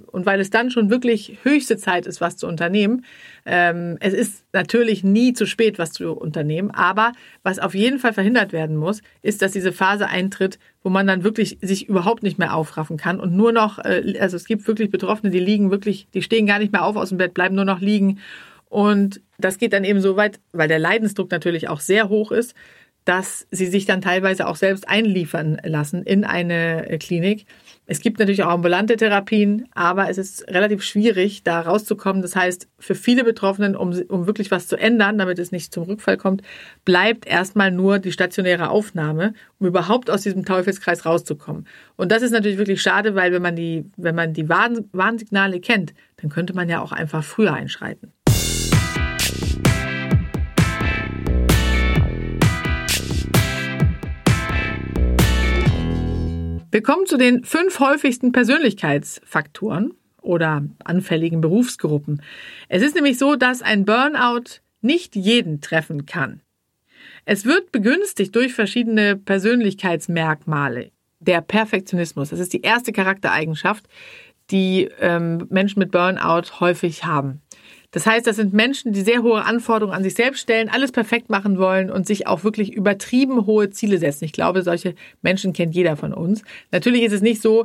und 0.06 0.26
weil 0.26 0.40
es 0.40 0.50
dann 0.50 0.70
schon 0.70 0.90
wirklich 0.90 1.38
höchste 1.42 1.76
Zeit 1.76 2.06
ist, 2.06 2.20
was 2.20 2.36
zu 2.36 2.46
unternehmen. 2.46 3.04
Ähm, 3.46 3.96
es 4.00 4.12
ist 4.12 4.44
natürlich 4.52 5.04
nie 5.04 5.32
zu 5.32 5.46
spät, 5.46 5.78
was 5.78 5.92
zu 5.92 6.12
unternehmen, 6.12 6.70
aber 6.70 7.12
was 7.42 7.58
auf 7.58 7.74
jeden 7.74 7.98
Fall 7.98 8.12
verhindert 8.12 8.52
werden 8.52 8.76
muss, 8.76 9.00
ist, 9.22 9.42
dass 9.42 9.52
diese 9.52 9.72
Phase 9.72 10.08
eintritt, 10.08 10.58
wo 10.82 10.90
man 10.90 11.06
dann 11.06 11.24
wirklich 11.24 11.58
sich 11.62 11.88
überhaupt 11.88 12.22
nicht 12.22 12.38
mehr 12.38 12.54
aufraffen 12.54 12.96
kann 12.96 13.20
und 13.20 13.34
nur 13.34 13.52
noch, 13.52 13.78
äh, 13.78 14.18
also 14.20 14.36
es 14.36 14.44
gibt 14.44 14.66
wirklich 14.66 14.90
Betroffene, 14.90 15.30
die 15.30 15.40
liegen 15.40 15.70
wirklich, 15.70 16.08
die 16.14 16.22
stehen 16.22 16.46
gar 16.46 16.58
nicht 16.58 16.72
mehr 16.72 16.84
auf 16.84 16.96
aus 16.96 17.10
dem 17.10 17.18
Bett, 17.18 17.34
bleiben 17.34 17.54
nur 17.54 17.64
noch 17.64 17.80
liegen. 17.80 18.18
Und 18.68 19.22
das 19.38 19.56
geht 19.56 19.72
dann 19.72 19.84
eben 19.84 20.00
so 20.00 20.16
weit, 20.16 20.40
weil 20.52 20.68
der 20.68 20.78
Leidensdruck 20.78 21.30
natürlich 21.30 21.68
auch 21.68 21.80
sehr 21.80 22.08
hoch 22.10 22.32
ist, 22.32 22.54
dass 23.08 23.46
sie 23.50 23.66
sich 23.66 23.86
dann 23.86 24.02
teilweise 24.02 24.46
auch 24.46 24.56
selbst 24.56 24.86
einliefern 24.86 25.58
lassen 25.64 26.02
in 26.02 26.24
eine 26.24 26.90
äh, 26.90 26.98
Klinik. 26.98 27.46
Es 27.90 28.00
gibt 28.00 28.18
natürlich 28.18 28.42
auch 28.42 28.50
ambulante 28.50 28.96
Therapien, 28.96 29.66
aber 29.74 30.10
es 30.10 30.18
ist 30.18 30.46
relativ 30.48 30.82
schwierig, 30.82 31.42
da 31.42 31.62
rauszukommen. 31.62 32.20
Das 32.20 32.36
heißt, 32.36 32.68
für 32.78 32.94
viele 32.94 33.24
Betroffenen, 33.24 33.74
um, 33.74 33.98
um 34.08 34.26
wirklich 34.26 34.50
was 34.50 34.68
zu 34.68 34.76
ändern, 34.76 35.16
damit 35.16 35.38
es 35.38 35.52
nicht 35.52 35.72
zum 35.72 35.84
Rückfall 35.84 36.18
kommt, 36.18 36.42
bleibt 36.84 37.26
erstmal 37.26 37.70
nur 37.70 37.98
die 37.98 38.12
stationäre 38.12 38.68
Aufnahme, 38.68 39.32
um 39.58 39.68
überhaupt 39.68 40.10
aus 40.10 40.20
diesem 40.20 40.44
Teufelskreis 40.44 41.06
rauszukommen. 41.06 41.66
Und 41.96 42.12
das 42.12 42.20
ist 42.20 42.32
natürlich 42.32 42.58
wirklich 42.58 42.82
schade, 42.82 43.14
weil 43.14 43.32
wenn 43.32 43.40
man 43.40 43.56
die, 43.56 43.86
wenn 43.96 44.14
man 44.14 44.34
die 44.34 44.50
Warnsignale 44.50 45.58
kennt, 45.58 45.94
dann 46.18 46.28
könnte 46.28 46.52
man 46.52 46.68
ja 46.68 46.82
auch 46.82 46.92
einfach 46.92 47.24
früher 47.24 47.54
einschreiten. 47.54 48.12
Wir 56.78 56.84
kommen 56.84 57.06
zu 57.06 57.16
den 57.16 57.42
fünf 57.42 57.80
häufigsten 57.80 58.30
Persönlichkeitsfaktoren 58.30 59.94
oder 60.22 60.64
anfälligen 60.84 61.40
Berufsgruppen. 61.40 62.22
Es 62.68 62.82
ist 62.82 62.94
nämlich 62.94 63.18
so, 63.18 63.34
dass 63.34 63.62
ein 63.62 63.84
Burnout 63.84 64.60
nicht 64.80 65.16
jeden 65.16 65.60
treffen 65.60 66.06
kann. 66.06 66.40
Es 67.24 67.44
wird 67.44 67.72
begünstigt 67.72 68.32
durch 68.36 68.54
verschiedene 68.54 69.16
Persönlichkeitsmerkmale. 69.16 70.92
Der 71.18 71.40
Perfektionismus, 71.40 72.30
das 72.30 72.38
ist 72.38 72.52
die 72.52 72.62
erste 72.62 72.92
Charaktereigenschaft, 72.92 73.88
die 74.52 74.88
ähm, 75.00 75.48
Menschen 75.50 75.80
mit 75.80 75.90
Burnout 75.90 76.60
häufig 76.60 77.04
haben. 77.04 77.42
Das 77.90 78.06
heißt, 78.06 78.26
das 78.26 78.36
sind 78.36 78.52
Menschen, 78.52 78.92
die 78.92 79.00
sehr 79.00 79.22
hohe 79.22 79.44
Anforderungen 79.44 79.96
an 79.96 80.02
sich 80.02 80.14
selbst 80.14 80.40
stellen, 80.40 80.68
alles 80.68 80.92
perfekt 80.92 81.30
machen 81.30 81.58
wollen 81.58 81.90
und 81.90 82.06
sich 82.06 82.26
auch 82.26 82.44
wirklich 82.44 82.72
übertrieben 82.72 83.46
hohe 83.46 83.70
Ziele 83.70 83.98
setzen. 83.98 84.24
Ich 84.24 84.32
glaube, 84.32 84.62
solche 84.62 84.94
Menschen 85.22 85.54
kennt 85.54 85.74
jeder 85.74 85.96
von 85.96 86.12
uns. 86.12 86.42
Natürlich 86.70 87.02
ist 87.02 87.12
es 87.12 87.22
nicht 87.22 87.40
so, 87.40 87.64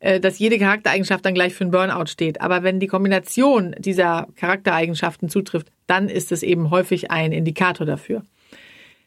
äh, 0.00 0.20
dass 0.20 0.38
jede 0.38 0.58
Charaktereigenschaft 0.58 1.24
dann 1.24 1.32
gleich 1.32 1.54
für 1.54 1.64
einen 1.64 1.70
Burnout 1.70 2.06
steht. 2.06 2.42
Aber 2.42 2.62
wenn 2.62 2.78
die 2.78 2.88
Kombination 2.88 3.74
dieser 3.78 4.28
Charaktereigenschaften 4.36 5.30
zutrifft, 5.30 5.68
dann 5.86 6.10
ist 6.10 6.30
es 6.30 6.42
eben 6.42 6.70
häufig 6.70 7.10
ein 7.10 7.32
Indikator 7.32 7.86
dafür. 7.86 8.22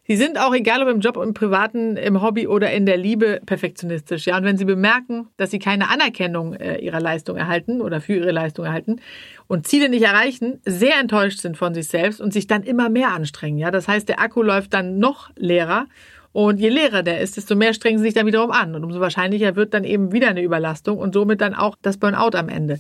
Sie 0.10 0.16
sind 0.16 0.40
auch, 0.40 0.56
egal 0.56 0.82
ob 0.82 0.88
im 0.88 1.02
Job, 1.02 1.18
im 1.18 1.34
Privaten, 1.34 1.98
im 1.98 2.22
Hobby 2.22 2.48
oder 2.48 2.72
in 2.72 2.86
der 2.86 2.96
Liebe, 2.96 3.42
perfektionistisch. 3.46 4.26
Ja, 4.26 4.38
und 4.38 4.46
wenn 4.46 4.58
Sie 4.58 4.64
bemerken, 4.64 5.28
dass 5.36 5.52
Sie 5.52 5.60
keine 5.60 5.90
Anerkennung 5.90 6.54
äh, 6.54 6.78
Ihrer 6.78 7.02
Leistung 7.02 7.36
erhalten 7.36 7.82
oder 7.82 8.00
für 8.00 8.16
Ihre 8.16 8.32
Leistung 8.32 8.64
erhalten 8.64 9.02
und 9.48 9.68
Ziele 9.68 9.90
nicht 9.90 10.04
erreichen, 10.04 10.62
sehr 10.64 10.98
enttäuscht 11.02 11.40
sind 11.40 11.58
von 11.58 11.74
sich 11.74 11.90
selbst 11.90 12.22
und 12.22 12.32
sich 12.32 12.48
dann 12.48 12.64
immer 12.64 12.88
mehr 12.88 13.10
anstrengen. 13.10 13.58
Ja, 13.58 13.70
das 13.70 13.90
heißt, 13.90 14.08
der 14.08 14.22
Akku 14.22 14.42
läuft 14.42 14.74
dann 14.74 14.98
noch 14.98 15.30
leerer. 15.36 15.88
Und 16.32 16.62
je 16.62 16.70
leerer 16.70 17.04
der 17.04 17.20
ist, 17.20 17.36
desto 17.36 17.58
mehr 17.58 17.74
strengen 17.74 17.98
sie 17.98 18.06
sich 18.06 18.14
dann 18.14 18.28
wiederum 18.28 18.52
an. 18.52 18.76
Und 18.76 18.86
umso 18.86 19.02
wahrscheinlicher 19.02 19.58
wird 19.58 19.74
dann 19.74 19.84
eben 19.84 20.14
wieder 20.14 20.30
eine 20.30 20.42
Überlastung 20.42 21.00
und 21.00 21.16
somit 21.16 21.42
dann 21.42 21.54
auch 21.54 21.76
das 21.82 21.98
Burnout 21.98 22.38
am 22.38 22.48
Ende. 22.48 22.80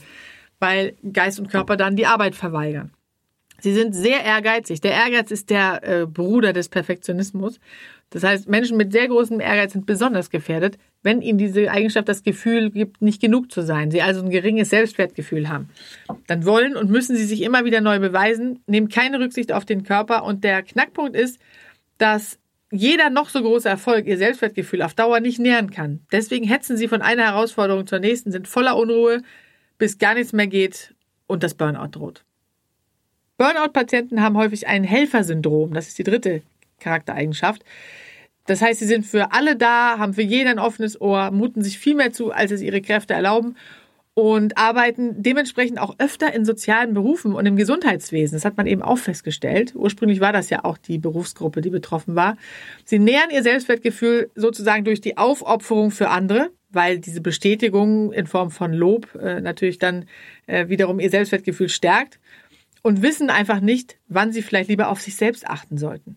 Weil 0.60 0.96
Geist 1.12 1.40
und 1.40 1.50
Körper 1.50 1.76
dann 1.76 1.98
die 1.98 2.06
Arbeit 2.06 2.36
verweigern. 2.36 2.92
Sie 3.62 3.74
sind 3.74 3.94
sehr 3.94 4.24
ehrgeizig. 4.24 4.82
Der 4.82 4.92
Ehrgeiz 4.92 5.32
ist 5.32 5.50
der 5.50 5.84
äh, 5.84 6.06
Bruder 6.06 6.54
des 6.54 6.70
Perfektionismus. 6.70 7.60
Das 8.10 8.24
heißt, 8.24 8.48
Menschen 8.48 8.78
mit 8.78 8.92
sehr 8.92 9.08
großem 9.08 9.40
Ehrgeiz 9.40 9.74
sind 9.74 9.86
besonders 9.86 10.30
gefährdet, 10.30 10.78
wenn 11.04 11.22
ihnen 11.22 11.38
diese 11.38 11.70
Eigenschaft 11.70 12.08
das 12.08 12.24
Gefühl 12.24 12.70
gibt, 12.70 13.02
nicht 13.02 13.22
genug 13.22 13.52
zu 13.52 13.62
sein. 13.62 13.92
Sie 13.92 14.02
also 14.02 14.22
ein 14.22 14.30
geringes 14.30 14.70
Selbstwertgefühl 14.70 15.50
haben. 15.50 15.70
Dann 16.28 16.46
wollen 16.46 16.76
und 16.78 16.90
müssen 16.90 17.16
sie 17.16 17.26
sich 17.26 17.42
immer 17.42 17.66
wieder 17.66 17.82
neu 17.82 18.00
beweisen, 18.00 18.62
nehmen 18.68 18.88
keine 18.88 19.20
Rücksicht 19.20 19.52
auf 19.52 19.66
den 19.66 19.84
Körper. 19.84 20.24
Und 20.24 20.44
der 20.44 20.64
Knackpunkt 20.64 21.16
ist, 21.16 21.40
dass 21.98 22.40
jeder 22.72 23.10
noch 23.10 23.30
so 23.30 23.42
große 23.42 23.68
Erfolg 23.68 24.08
ihr 24.08 24.18
Selbstwertgefühl 24.18 24.82
auf 24.82 24.94
Dauer 24.94 25.20
nicht 25.20 25.40
nähern 25.40 25.72
kann. 25.72 26.02
Deswegen 26.12 26.46
hetzen 26.46 26.78
sie 26.78 26.88
von 26.88 27.02
einer 27.02 27.24
Herausforderung 27.24 27.88
zur 27.88 28.00
nächsten, 28.00 28.32
sind 28.32 28.48
voller 28.48 28.78
Unruhe, 28.78 29.22
bis 29.78 29.98
gar 29.98 30.16
nichts 30.16 30.34
mehr 30.34 30.48
geht 30.48 30.94
und 31.28 31.44
das 31.44 31.54
Burnout 31.54 31.90
droht. 31.92 32.24
Burnout-Patienten 33.38 34.22
haben 34.22 34.38
häufig 34.38 34.68
ein 34.68 34.84
Helfersyndrom. 34.84 35.74
Das 35.74 35.88
ist 35.88 35.98
die 35.98 36.04
dritte 36.04 36.42
Charaktereigenschaft. 36.80 37.64
Das 38.46 38.62
heißt, 38.62 38.80
sie 38.80 38.88
sind 38.88 39.06
für 39.06 39.34
alle 39.34 39.56
da, 39.56 40.00
haben 40.00 40.14
für 40.14 40.22
jeden 40.22 40.48
ein 40.48 40.60
offenes 40.60 41.00
Ohr, 41.00 41.32
muten 41.32 41.64
sich 41.64 41.78
viel 41.78 41.96
mehr 41.96 42.14
zu, 42.14 42.32
als 42.32 42.52
es 42.52 42.62
ihre 42.62 42.82
Kräfte 42.82 43.14
erlauben 43.14 43.56
und 44.14 44.58
arbeiten 44.58 45.22
dementsprechend 45.22 45.80
auch 45.80 45.94
öfter 46.00 46.34
in 46.34 46.44
sozialen 46.44 46.96
Berufen 46.96 47.36
und 47.36 47.46
im 47.46 47.56
Gesundheitswesen. 47.56 48.36
Das 48.36 48.46
hat 48.46 48.58
man 48.58 48.66
eben 48.66 48.82
auch 48.82 48.98
festgestellt. 48.98 49.74
Ursprünglich 49.76 50.22
war 50.22 50.34
das 50.34 50.50
ja 50.50 50.64
auch 50.64 50.80
die 50.80 50.98
Berufsgruppe, 50.98 51.62
die 51.62 51.70
betroffen 51.70 52.16
war. 52.16 52.36
Sie 52.84 52.98
nähern 52.98 53.30
ihr 53.32 53.44
Selbstwertgefühl 53.44 54.32
sozusagen 54.34 54.86
durch 54.86 55.02
die 55.02 55.18
Aufopferung 55.18 55.92
für 55.92 56.10
andere, 56.10 56.50
weil 56.72 56.98
diese 56.98 57.22
Bestätigung 57.22 58.12
in 58.12 58.26
Form 58.26 58.50
von 58.50 58.74
Lob 58.74 59.14
äh, 59.22 59.40
natürlich 59.40 59.78
dann 59.78 60.06
äh, 60.48 60.68
wiederum 60.68 61.00
ihr 61.00 61.12
Selbstwertgefühl 61.12 61.70
stärkt 61.70 62.18
und 62.88 63.02
wissen 63.02 63.30
einfach 63.30 63.60
nicht, 63.60 63.98
wann 64.08 64.32
sie 64.32 64.42
vielleicht 64.42 64.70
lieber 64.70 64.88
auf 64.88 65.02
sich 65.02 65.18
selbst 65.18 65.46
achten 65.46 65.78
sollten. 65.78 66.16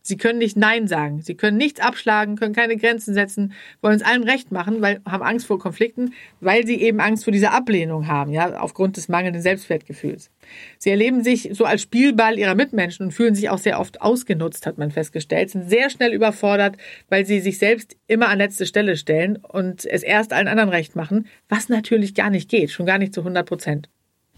Sie 0.00 0.16
können 0.16 0.38
nicht 0.38 0.56
Nein 0.56 0.86
sagen. 0.86 1.22
Sie 1.22 1.34
können 1.34 1.56
nichts 1.56 1.80
abschlagen, 1.80 2.36
können 2.36 2.54
keine 2.54 2.76
Grenzen 2.76 3.14
setzen, 3.14 3.52
wollen 3.80 3.96
es 3.96 4.04
allen 4.04 4.22
recht 4.22 4.52
machen, 4.52 4.80
weil, 4.80 5.00
haben 5.04 5.24
Angst 5.24 5.46
vor 5.46 5.58
Konflikten, 5.58 6.12
weil 6.40 6.64
sie 6.64 6.80
eben 6.80 7.00
Angst 7.00 7.24
vor 7.24 7.32
dieser 7.32 7.52
Ablehnung 7.52 8.06
haben, 8.06 8.30
ja, 8.32 8.60
aufgrund 8.60 8.96
des 8.96 9.08
mangelnden 9.08 9.42
Selbstwertgefühls. 9.42 10.30
Sie 10.78 10.90
erleben 10.90 11.24
sich 11.24 11.50
so 11.52 11.64
als 11.64 11.82
Spielball 11.82 12.38
ihrer 12.38 12.54
Mitmenschen 12.54 13.06
und 13.06 13.12
fühlen 13.12 13.34
sich 13.34 13.50
auch 13.50 13.58
sehr 13.58 13.80
oft 13.80 14.02
ausgenutzt, 14.02 14.66
hat 14.66 14.78
man 14.78 14.92
festgestellt, 14.92 15.50
sind 15.50 15.68
sehr 15.68 15.90
schnell 15.90 16.12
überfordert, 16.12 16.76
weil 17.08 17.26
sie 17.26 17.40
sich 17.40 17.58
selbst 17.58 17.96
immer 18.06 18.28
an 18.28 18.38
letzte 18.38 18.66
Stelle 18.66 18.96
stellen 18.96 19.34
und 19.36 19.84
es 19.84 20.04
erst 20.04 20.32
allen 20.32 20.46
anderen 20.46 20.70
recht 20.70 20.94
machen, 20.94 21.26
was 21.48 21.68
natürlich 21.68 22.14
gar 22.14 22.30
nicht 22.30 22.48
geht, 22.48 22.70
schon 22.70 22.86
gar 22.86 22.98
nicht 22.98 23.12
zu 23.12 23.22
100 23.22 23.44
Prozent. 23.44 23.88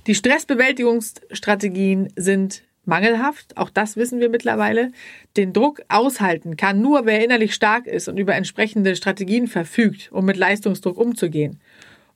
Die 0.06 0.14
Stressbewältigungsstrategien 0.14 2.12
sind 2.16 2.62
mangelhaft, 2.84 3.56
auch 3.56 3.70
das 3.70 3.96
wissen 3.96 4.20
wir 4.20 4.28
mittlerweile. 4.28 4.92
Den 5.36 5.54
Druck 5.54 5.82
aushalten 5.88 6.56
kann 6.56 6.82
nur, 6.82 7.06
wer 7.06 7.24
innerlich 7.24 7.54
stark 7.54 7.86
ist 7.86 8.08
und 8.08 8.18
über 8.18 8.34
entsprechende 8.34 8.96
Strategien 8.96 9.46
verfügt, 9.48 10.12
um 10.12 10.26
mit 10.26 10.36
Leistungsdruck 10.36 10.98
umzugehen. 10.98 11.60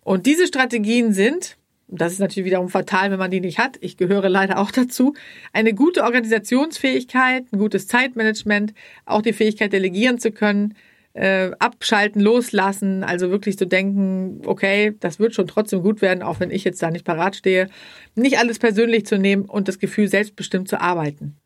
Und 0.02 0.26
diese 0.26 0.46
Strategien 0.46 1.12
sind, 1.14 1.56
das 1.86 2.12
ist 2.12 2.18
natürlich 2.18 2.46
wiederum 2.46 2.68
fatal, 2.68 3.10
wenn 3.10 3.18
man 3.18 3.30
die 3.30 3.40
nicht 3.40 3.58
hat, 3.58 3.78
ich 3.80 3.96
gehöre 3.96 4.28
leider 4.28 4.58
auch 4.58 4.70
dazu, 4.70 5.14
eine 5.54 5.72
gute 5.72 6.02
Organisationsfähigkeit, 6.02 7.46
ein 7.50 7.58
gutes 7.58 7.88
Zeitmanagement, 7.88 8.74
auch 9.06 9.22
die 9.22 9.32
Fähigkeit 9.32 9.72
delegieren 9.72 10.18
zu 10.18 10.30
können, 10.30 10.74
äh, 11.18 11.50
abschalten, 11.58 12.20
loslassen, 12.22 13.02
also 13.02 13.30
wirklich 13.30 13.58
zu 13.58 13.66
denken, 13.66 14.42
okay, 14.46 14.94
das 15.00 15.18
wird 15.18 15.34
schon 15.34 15.48
trotzdem 15.48 15.82
gut 15.82 16.00
werden, 16.00 16.22
auch 16.22 16.38
wenn 16.38 16.52
ich 16.52 16.62
jetzt 16.62 16.80
da 16.80 16.90
nicht 16.92 17.04
parat 17.04 17.34
stehe. 17.34 17.68
Nicht 18.14 18.38
alles 18.38 18.60
persönlich 18.60 19.04
zu 19.04 19.18
nehmen 19.18 19.44
und 19.44 19.66
das 19.66 19.80
Gefühl, 19.80 20.06
selbstbestimmt 20.06 20.68
zu 20.68 20.80
arbeiten. 20.80 21.36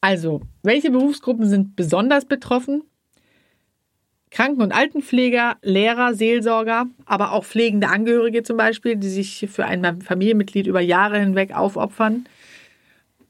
Also, 0.00 0.40
welche 0.62 0.90
Berufsgruppen 0.90 1.46
sind 1.48 1.76
besonders 1.76 2.24
betroffen? 2.24 2.82
Kranken- 4.30 4.62
und 4.62 4.72
Altenpfleger, 4.72 5.58
Lehrer, 5.62 6.14
Seelsorger, 6.14 6.86
aber 7.04 7.32
auch 7.32 7.44
pflegende 7.44 7.88
Angehörige 7.88 8.42
zum 8.42 8.56
Beispiel, 8.56 8.96
die 8.96 9.08
sich 9.08 9.46
für 9.50 9.66
ein 9.66 10.00
Familienmitglied 10.00 10.66
über 10.66 10.80
Jahre 10.80 11.20
hinweg 11.20 11.54
aufopfern. 11.54 12.26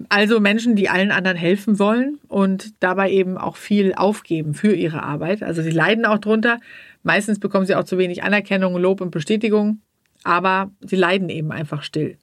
Also 0.09 0.41
Menschen, 0.41 0.77
die 0.77 0.89
allen 0.89 1.11
anderen 1.11 1.37
helfen 1.37 1.79
wollen 1.79 2.19
und 2.29 2.73
dabei 2.81 3.11
eben 3.11 3.39
auch 3.39 3.57
viel 3.57 3.95
aufgeben 3.95 4.55
für 4.55 4.75
ihre 4.75 5.03
Arbeit. 5.03 5.43
Also 5.43 5.63
sie 5.63 5.71
leiden 5.71 6.05
auch 6.05 6.19
drunter. 6.19 6.59
Meistens 7.03 7.39
bekommen 7.39 7.67
sie 7.67 7.75
auch 7.75 7.85
zu 7.85 7.99
wenig 7.99 8.23
Anerkennung, 8.23 8.77
Lob 8.77 9.01
und 9.01 9.11
Bestätigung, 9.11 9.81
aber 10.23 10.71
sie 10.81 10.97
leiden 10.97 11.29
eben 11.29 11.53
einfach 11.53 11.83
still. 11.83 12.19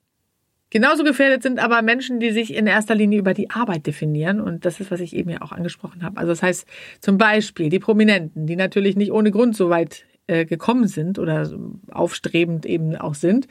Genauso 0.71 1.03
gefährdet 1.03 1.43
sind 1.43 1.59
aber 1.59 1.81
Menschen, 1.81 2.21
die 2.21 2.31
sich 2.31 2.53
in 2.53 2.65
erster 2.65 2.95
Linie 2.95 3.19
über 3.19 3.33
die 3.33 3.49
Arbeit 3.49 3.85
definieren. 3.85 4.39
Und 4.39 4.65
das 4.65 4.79
ist, 4.79 4.89
was 4.89 5.01
ich 5.01 5.13
eben 5.13 5.29
ja 5.29 5.41
auch 5.41 5.51
angesprochen 5.51 6.01
habe. 6.01 6.17
Also 6.17 6.31
das 6.31 6.41
heißt 6.41 6.65
zum 7.01 7.17
Beispiel 7.17 7.69
die 7.69 7.79
Prominenten, 7.79 8.47
die 8.47 8.55
natürlich 8.55 8.95
nicht 8.95 9.11
ohne 9.11 9.31
Grund 9.31 9.55
so 9.55 9.69
weit 9.69 10.05
äh, 10.27 10.45
gekommen 10.45 10.87
sind 10.87 11.19
oder 11.19 11.49
aufstrebend 11.91 12.65
eben 12.65 12.95
auch 12.95 13.15
sind, 13.15 13.47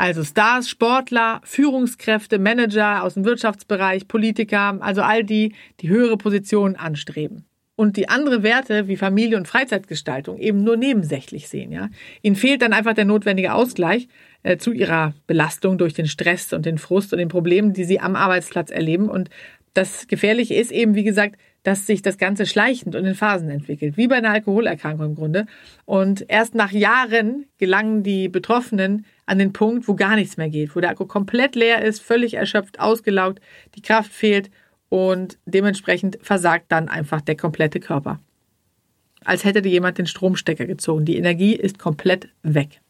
also 0.00 0.24
Stars, 0.24 0.70
Sportler, 0.70 1.42
Führungskräfte, 1.44 2.38
Manager 2.38 3.04
aus 3.04 3.14
dem 3.14 3.26
Wirtschaftsbereich, 3.26 4.08
Politiker, 4.08 4.78
also 4.80 5.02
all 5.02 5.24
die, 5.24 5.54
die 5.80 5.90
höhere 5.90 6.16
Positionen 6.16 6.74
anstreben. 6.76 7.44
Und 7.76 7.98
die 7.98 8.08
andere 8.08 8.42
Werte 8.42 8.88
wie 8.88 8.96
Familie 8.96 9.36
und 9.36 9.46
Freizeitgestaltung 9.46 10.38
eben 10.38 10.64
nur 10.64 10.78
nebensächlich 10.78 11.48
sehen. 11.48 11.70
Ja? 11.70 11.90
Ihnen 12.22 12.36
fehlt 12.36 12.62
dann 12.62 12.72
einfach 12.72 12.94
der 12.94 13.04
notwendige 13.04 13.52
Ausgleich 13.52 14.08
äh, 14.42 14.56
zu 14.56 14.72
ihrer 14.72 15.12
Belastung 15.26 15.76
durch 15.76 15.92
den 15.92 16.06
Stress 16.06 16.54
und 16.54 16.64
den 16.64 16.78
Frust 16.78 17.12
und 17.12 17.18
den 17.18 17.28
Problemen, 17.28 17.74
die 17.74 17.84
sie 17.84 18.00
am 18.00 18.16
Arbeitsplatz 18.16 18.70
erleben. 18.70 19.10
Und 19.10 19.28
das 19.74 20.08
Gefährliche 20.08 20.54
ist 20.54 20.72
eben, 20.72 20.94
wie 20.94 21.04
gesagt, 21.04 21.36
dass 21.62 21.86
sich 21.86 22.00
das 22.00 22.16
Ganze 22.16 22.46
schleichend 22.46 22.96
und 22.96 23.04
in 23.04 23.14
Phasen 23.14 23.50
entwickelt, 23.50 23.96
wie 23.96 24.08
bei 24.08 24.16
einer 24.16 24.30
Alkoholerkrankung 24.30 25.06
im 25.06 25.14
Grunde. 25.14 25.46
Und 25.84 26.24
erst 26.28 26.54
nach 26.54 26.72
Jahren 26.72 27.46
gelangen 27.58 28.02
die 28.02 28.28
Betroffenen 28.28 29.04
an 29.30 29.38
den 29.38 29.52
Punkt, 29.52 29.86
wo 29.86 29.94
gar 29.94 30.16
nichts 30.16 30.36
mehr 30.36 30.50
geht, 30.50 30.74
wo 30.74 30.80
der 30.80 30.90
Akku 30.90 31.06
komplett 31.06 31.54
leer 31.54 31.82
ist, 31.82 32.02
völlig 32.02 32.34
erschöpft, 32.34 32.80
ausgelaugt, 32.80 33.40
die 33.76 33.80
Kraft 33.80 34.12
fehlt 34.12 34.50
und 34.88 35.38
dementsprechend 35.46 36.18
versagt 36.20 36.66
dann 36.68 36.88
einfach 36.88 37.20
der 37.20 37.36
komplette 37.36 37.78
Körper. 37.78 38.18
Als 39.24 39.44
hätte 39.44 39.62
dir 39.62 39.70
jemand 39.70 39.98
den 39.98 40.06
Stromstecker 40.06 40.66
gezogen. 40.66 41.04
Die 41.04 41.16
Energie 41.16 41.54
ist 41.54 41.78
komplett 41.78 42.28
weg. 42.42 42.80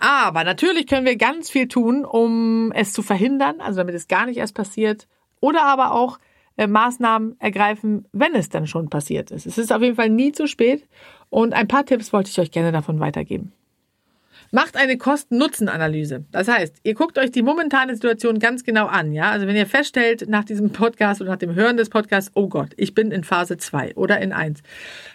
Aber 0.00 0.42
natürlich 0.42 0.88
können 0.88 1.06
wir 1.06 1.16
ganz 1.16 1.48
viel 1.48 1.68
tun, 1.68 2.04
um 2.04 2.72
es 2.72 2.92
zu 2.92 3.02
verhindern, 3.02 3.60
also 3.60 3.78
damit 3.78 3.94
es 3.94 4.08
gar 4.08 4.26
nicht 4.26 4.38
erst 4.38 4.54
passiert. 4.54 5.06
Oder 5.40 5.62
aber 5.62 5.92
auch 5.92 6.18
äh, 6.56 6.66
Maßnahmen 6.66 7.36
ergreifen, 7.38 8.06
wenn 8.12 8.34
es 8.34 8.48
dann 8.48 8.66
schon 8.66 8.88
passiert 8.90 9.30
ist. 9.30 9.46
Es 9.46 9.58
ist 9.58 9.72
auf 9.72 9.82
jeden 9.82 9.96
Fall 9.96 10.10
nie 10.10 10.32
zu 10.32 10.46
spät 10.46 10.86
und 11.30 11.52
ein 11.54 11.68
paar 11.68 11.86
Tipps 11.86 12.12
wollte 12.12 12.30
ich 12.30 12.38
euch 12.38 12.50
gerne 12.50 12.72
davon 12.72 13.00
weitergeben. 13.00 13.52
Macht 14.52 14.76
eine 14.76 14.96
Kosten-Nutzen-Analyse. 14.96 16.24
Das 16.30 16.46
heißt, 16.46 16.76
ihr 16.84 16.94
guckt 16.94 17.18
euch 17.18 17.32
die 17.32 17.42
momentane 17.42 17.94
Situation 17.94 18.38
ganz 18.38 18.62
genau 18.62 18.86
an. 18.86 19.12
Ja, 19.12 19.30
also 19.30 19.46
wenn 19.46 19.56
ihr 19.56 19.66
feststellt 19.66 20.28
nach 20.28 20.44
diesem 20.44 20.70
Podcast 20.70 21.20
oder 21.20 21.30
nach 21.30 21.38
dem 21.38 21.54
Hören 21.54 21.76
des 21.76 21.90
Podcasts, 21.90 22.30
oh 22.34 22.48
Gott, 22.48 22.70
ich 22.76 22.94
bin 22.94 23.10
in 23.10 23.24
Phase 23.24 23.56
2 23.56 23.96
oder 23.96 24.20
in 24.20 24.32
1, 24.32 24.62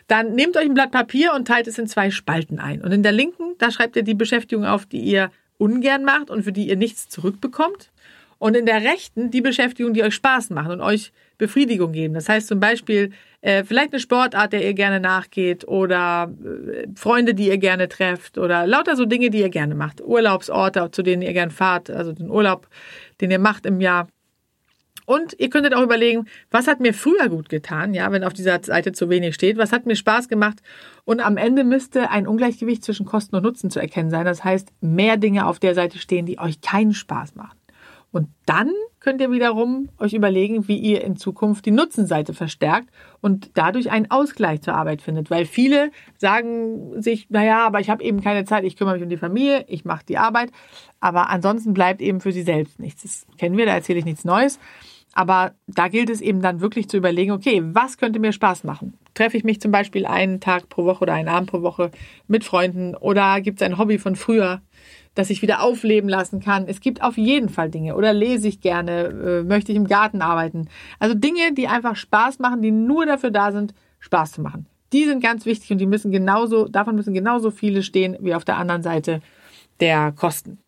dann 0.07 0.33
nehmt 0.33 0.57
euch 0.57 0.65
ein 0.65 0.73
Blatt 0.73 0.91
Papier 0.91 1.33
und 1.33 1.47
teilt 1.47 1.67
es 1.67 1.77
in 1.77 1.87
zwei 1.87 2.11
Spalten 2.11 2.59
ein. 2.59 2.81
Und 2.81 2.91
in 2.91 3.03
der 3.03 3.13
linken, 3.13 3.55
da 3.57 3.71
schreibt 3.71 3.95
ihr 3.95 4.03
die 4.03 4.15
Beschäftigung 4.15 4.65
auf, 4.65 4.85
die 4.85 4.99
ihr 4.99 5.31
ungern 5.57 6.03
macht 6.03 6.29
und 6.29 6.43
für 6.43 6.51
die 6.51 6.67
ihr 6.67 6.75
nichts 6.75 7.07
zurückbekommt. 7.07 7.91
Und 8.37 8.57
in 8.57 8.65
der 8.65 8.83
rechten 8.83 9.31
die 9.31 9.41
Beschäftigung, 9.41 9.93
die 9.93 10.03
euch 10.03 10.15
Spaß 10.15 10.49
machen 10.49 10.71
und 10.73 10.81
euch 10.81 11.13
Befriedigung 11.41 11.91
geben. 11.91 12.13
Das 12.13 12.29
heißt 12.29 12.47
zum 12.47 12.59
Beispiel 12.59 13.09
äh, 13.41 13.63
vielleicht 13.63 13.93
eine 13.93 13.99
Sportart, 13.99 14.53
der 14.53 14.63
ihr 14.63 14.75
gerne 14.75 14.99
nachgeht 14.99 15.67
oder 15.67 16.31
äh, 16.45 16.87
Freunde, 16.93 17.33
die 17.33 17.47
ihr 17.47 17.57
gerne 17.57 17.89
trefft 17.89 18.37
oder 18.37 18.67
lauter 18.67 18.95
so 18.95 19.05
Dinge, 19.05 19.31
die 19.31 19.39
ihr 19.39 19.49
gerne 19.49 19.73
macht. 19.73 20.01
Urlaubsorte, 20.01 20.91
zu 20.91 21.01
denen 21.01 21.23
ihr 21.23 21.33
gerne 21.33 21.51
fahrt, 21.51 21.89
also 21.89 22.11
den 22.11 22.29
Urlaub, 22.29 22.67
den 23.21 23.31
ihr 23.31 23.39
macht 23.39 23.65
im 23.65 23.81
Jahr. 23.81 24.07
Und 25.07 25.33
ihr 25.39 25.49
könntet 25.49 25.73
auch 25.73 25.81
überlegen, 25.81 26.27
was 26.51 26.67
hat 26.67 26.79
mir 26.79 26.93
früher 26.93 27.27
gut 27.27 27.49
getan, 27.49 27.95
ja, 27.95 28.11
wenn 28.11 28.23
auf 28.23 28.33
dieser 28.33 28.63
Seite 28.63 28.91
zu 28.91 29.09
wenig 29.09 29.33
steht, 29.33 29.57
was 29.57 29.71
hat 29.71 29.87
mir 29.87 29.95
Spaß 29.95 30.27
gemacht. 30.29 30.59
Und 31.05 31.25
am 31.25 31.37
Ende 31.37 31.63
müsste 31.63 32.11
ein 32.11 32.27
Ungleichgewicht 32.27 32.83
zwischen 32.83 33.07
Kosten 33.07 33.35
und 33.35 33.41
Nutzen 33.41 33.71
zu 33.71 33.79
erkennen 33.79 34.11
sein. 34.11 34.25
Das 34.25 34.43
heißt, 34.43 34.69
mehr 34.79 35.17
Dinge 35.17 35.47
auf 35.47 35.57
der 35.57 35.73
Seite 35.73 35.97
stehen, 35.97 36.27
die 36.27 36.37
euch 36.37 36.61
keinen 36.61 36.93
Spaß 36.93 37.33
machen. 37.33 37.57
Und 38.11 38.27
dann 38.45 38.69
könnt 39.01 39.19
ihr 39.19 39.31
wiederum 39.31 39.89
euch 39.97 40.13
überlegen, 40.13 40.67
wie 40.67 40.77
ihr 40.77 41.03
in 41.03 41.17
Zukunft 41.17 41.65
die 41.65 41.71
Nutzenseite 41.71 42.33
verstärkt 42.33 42.89
und 43.19 43.49
dadurch 43.55 43.89
einen 43.89 44.09
Ausgleich 44.11 44.61
zur 44.61 44.75
Arbeit 44.75 45.01
findet. 45.01 45.31
Weil 45.31 45.45
viele 45.45 45.91
sagen 46.17 47.01
sich, 47.01 47.27
naja, 47.29 47.65
aber 47.65 47.79
ich 47.79 47.89
habe 47.89 48.03
eben 48.03 48.21
keine 48.21 48.45
Zeit, 48.45 48.63
ich 48.63 48.77
kümmere 48.77 48.93
mich 48.93 49.03
um 49.03 49.09
die 49.09 49.17
Familie, 49.17 49.65
ich 49.67 49.83
mache 49.85 50.05
die 50.07 50.19
Arbeit. 50.19 50.51
Aber 50.99 51.29
ansonsten 51.29 51.73
bleibt 51.73 51.99
eben 51.99 52.21
für 52.21 52.31
sie 52.31 52.43
selbst 52.43 52.79
nichts. 52.79 53.01
Das 53.01 53.27
kennen 53.37 53.57
wir, 53.57 53.65
da 53.65 53.73
erzähle 53.73 53.99
ich 53.99 54.05
nichts 54.05 54.23
Neues. 54.23 54.59
Aber 55.13 55.55
da 55.67 55.87
gilt 55.87 56.09
es 56.09 56.21
eben 56.21 56.41
dann 56.41 56.61
wirklich 56.61 56.87
zu 56.87 56.95
überlegen, 56.95 57.31
okay, 57.31 57.61
was 57.63 57.97
könnte 57.97 58.19
mir 58.19 58.31
Spaß 58.31 58.63
machen? 58.63 58.97
Treffe 59.13 59.35
ich 59.35 59.43
mich 59.43 59.59
zum 59.59 59.71
Beispiel 59.71 60.05
einen 60.05 60.39
Tag 60.39 60.69
pro 60.69 60.85
Woche 60.85 61.01
oder 61.01 61.13
einen 61.13 61.27
Abend 61.27 61.49
pro 61.49 61.63
Woche 61.63 61.91
mit 62.27 62.45
Freunden 62.45 62.95
oder 62.95 63.41
gibt 63.41 63.61
es 63.61 63.65
ein 63.67 63.77
Hobby 63.77 63.97
von 63.97 64.15
früher, 64.15 64.61
das 65.15 65.29
ich 65.29 65.41
wieder 65.41 65.61
aufleben 65.61 66.09
lassen 66.09 66.39
kann. 66.39 66.67
Es 66.67 66.79
gibt 66.79 67.03
auf 67.03 67.17
jeden 67.17 67.49
Fall 67.49 67.69
Dinge. 67.69 67.95
Oder 67.95 68.13
lese 68.13 68.47
ich 68.47 68.61
gerne, 68.61 69.41
äh, 69.41 69.43
möchte 69.43 69.71
ich 69.71 69.77
im 69.77 69.87
Garten 69.87 70.21
arbeiten. 70.21 70.69
Also 70.99 71.15
Dinge, 71.15 71.53
die 71.53 71.67
einfach 71.67 71.95
Spaß 71.95 72.39
machen, 72.39 72.61
die 72.61 72.71
nur 72.71 73.05
dafür 73.05 73.31
da 73.31 73.51
sind, 73.51 73.73
Spaß 73.99 74.33
zu 74.33 74.41
machen. 74.41 74.67
Die 74.93 75.05
sind 75.05 75.21
ganz 75.21 75.45
wichtig 75.45 75.71
und 75.71 75.77
die 75.77 75.85
müssen 75.85 76.11
genauso, 76.11 76.67
davon 76.67 76.95
müssen 76.95 77.13
genauso 77.13 77.51
viele 77.51 77.83
stehen 77.83 78.17
wie 78.19 78.35
auf 78.35 78.45
der 78.45 78.57
anderen 78.57 78.83
Seite 78.83 79.21
der 79.79 80.11
Kosten. 80.11 80.59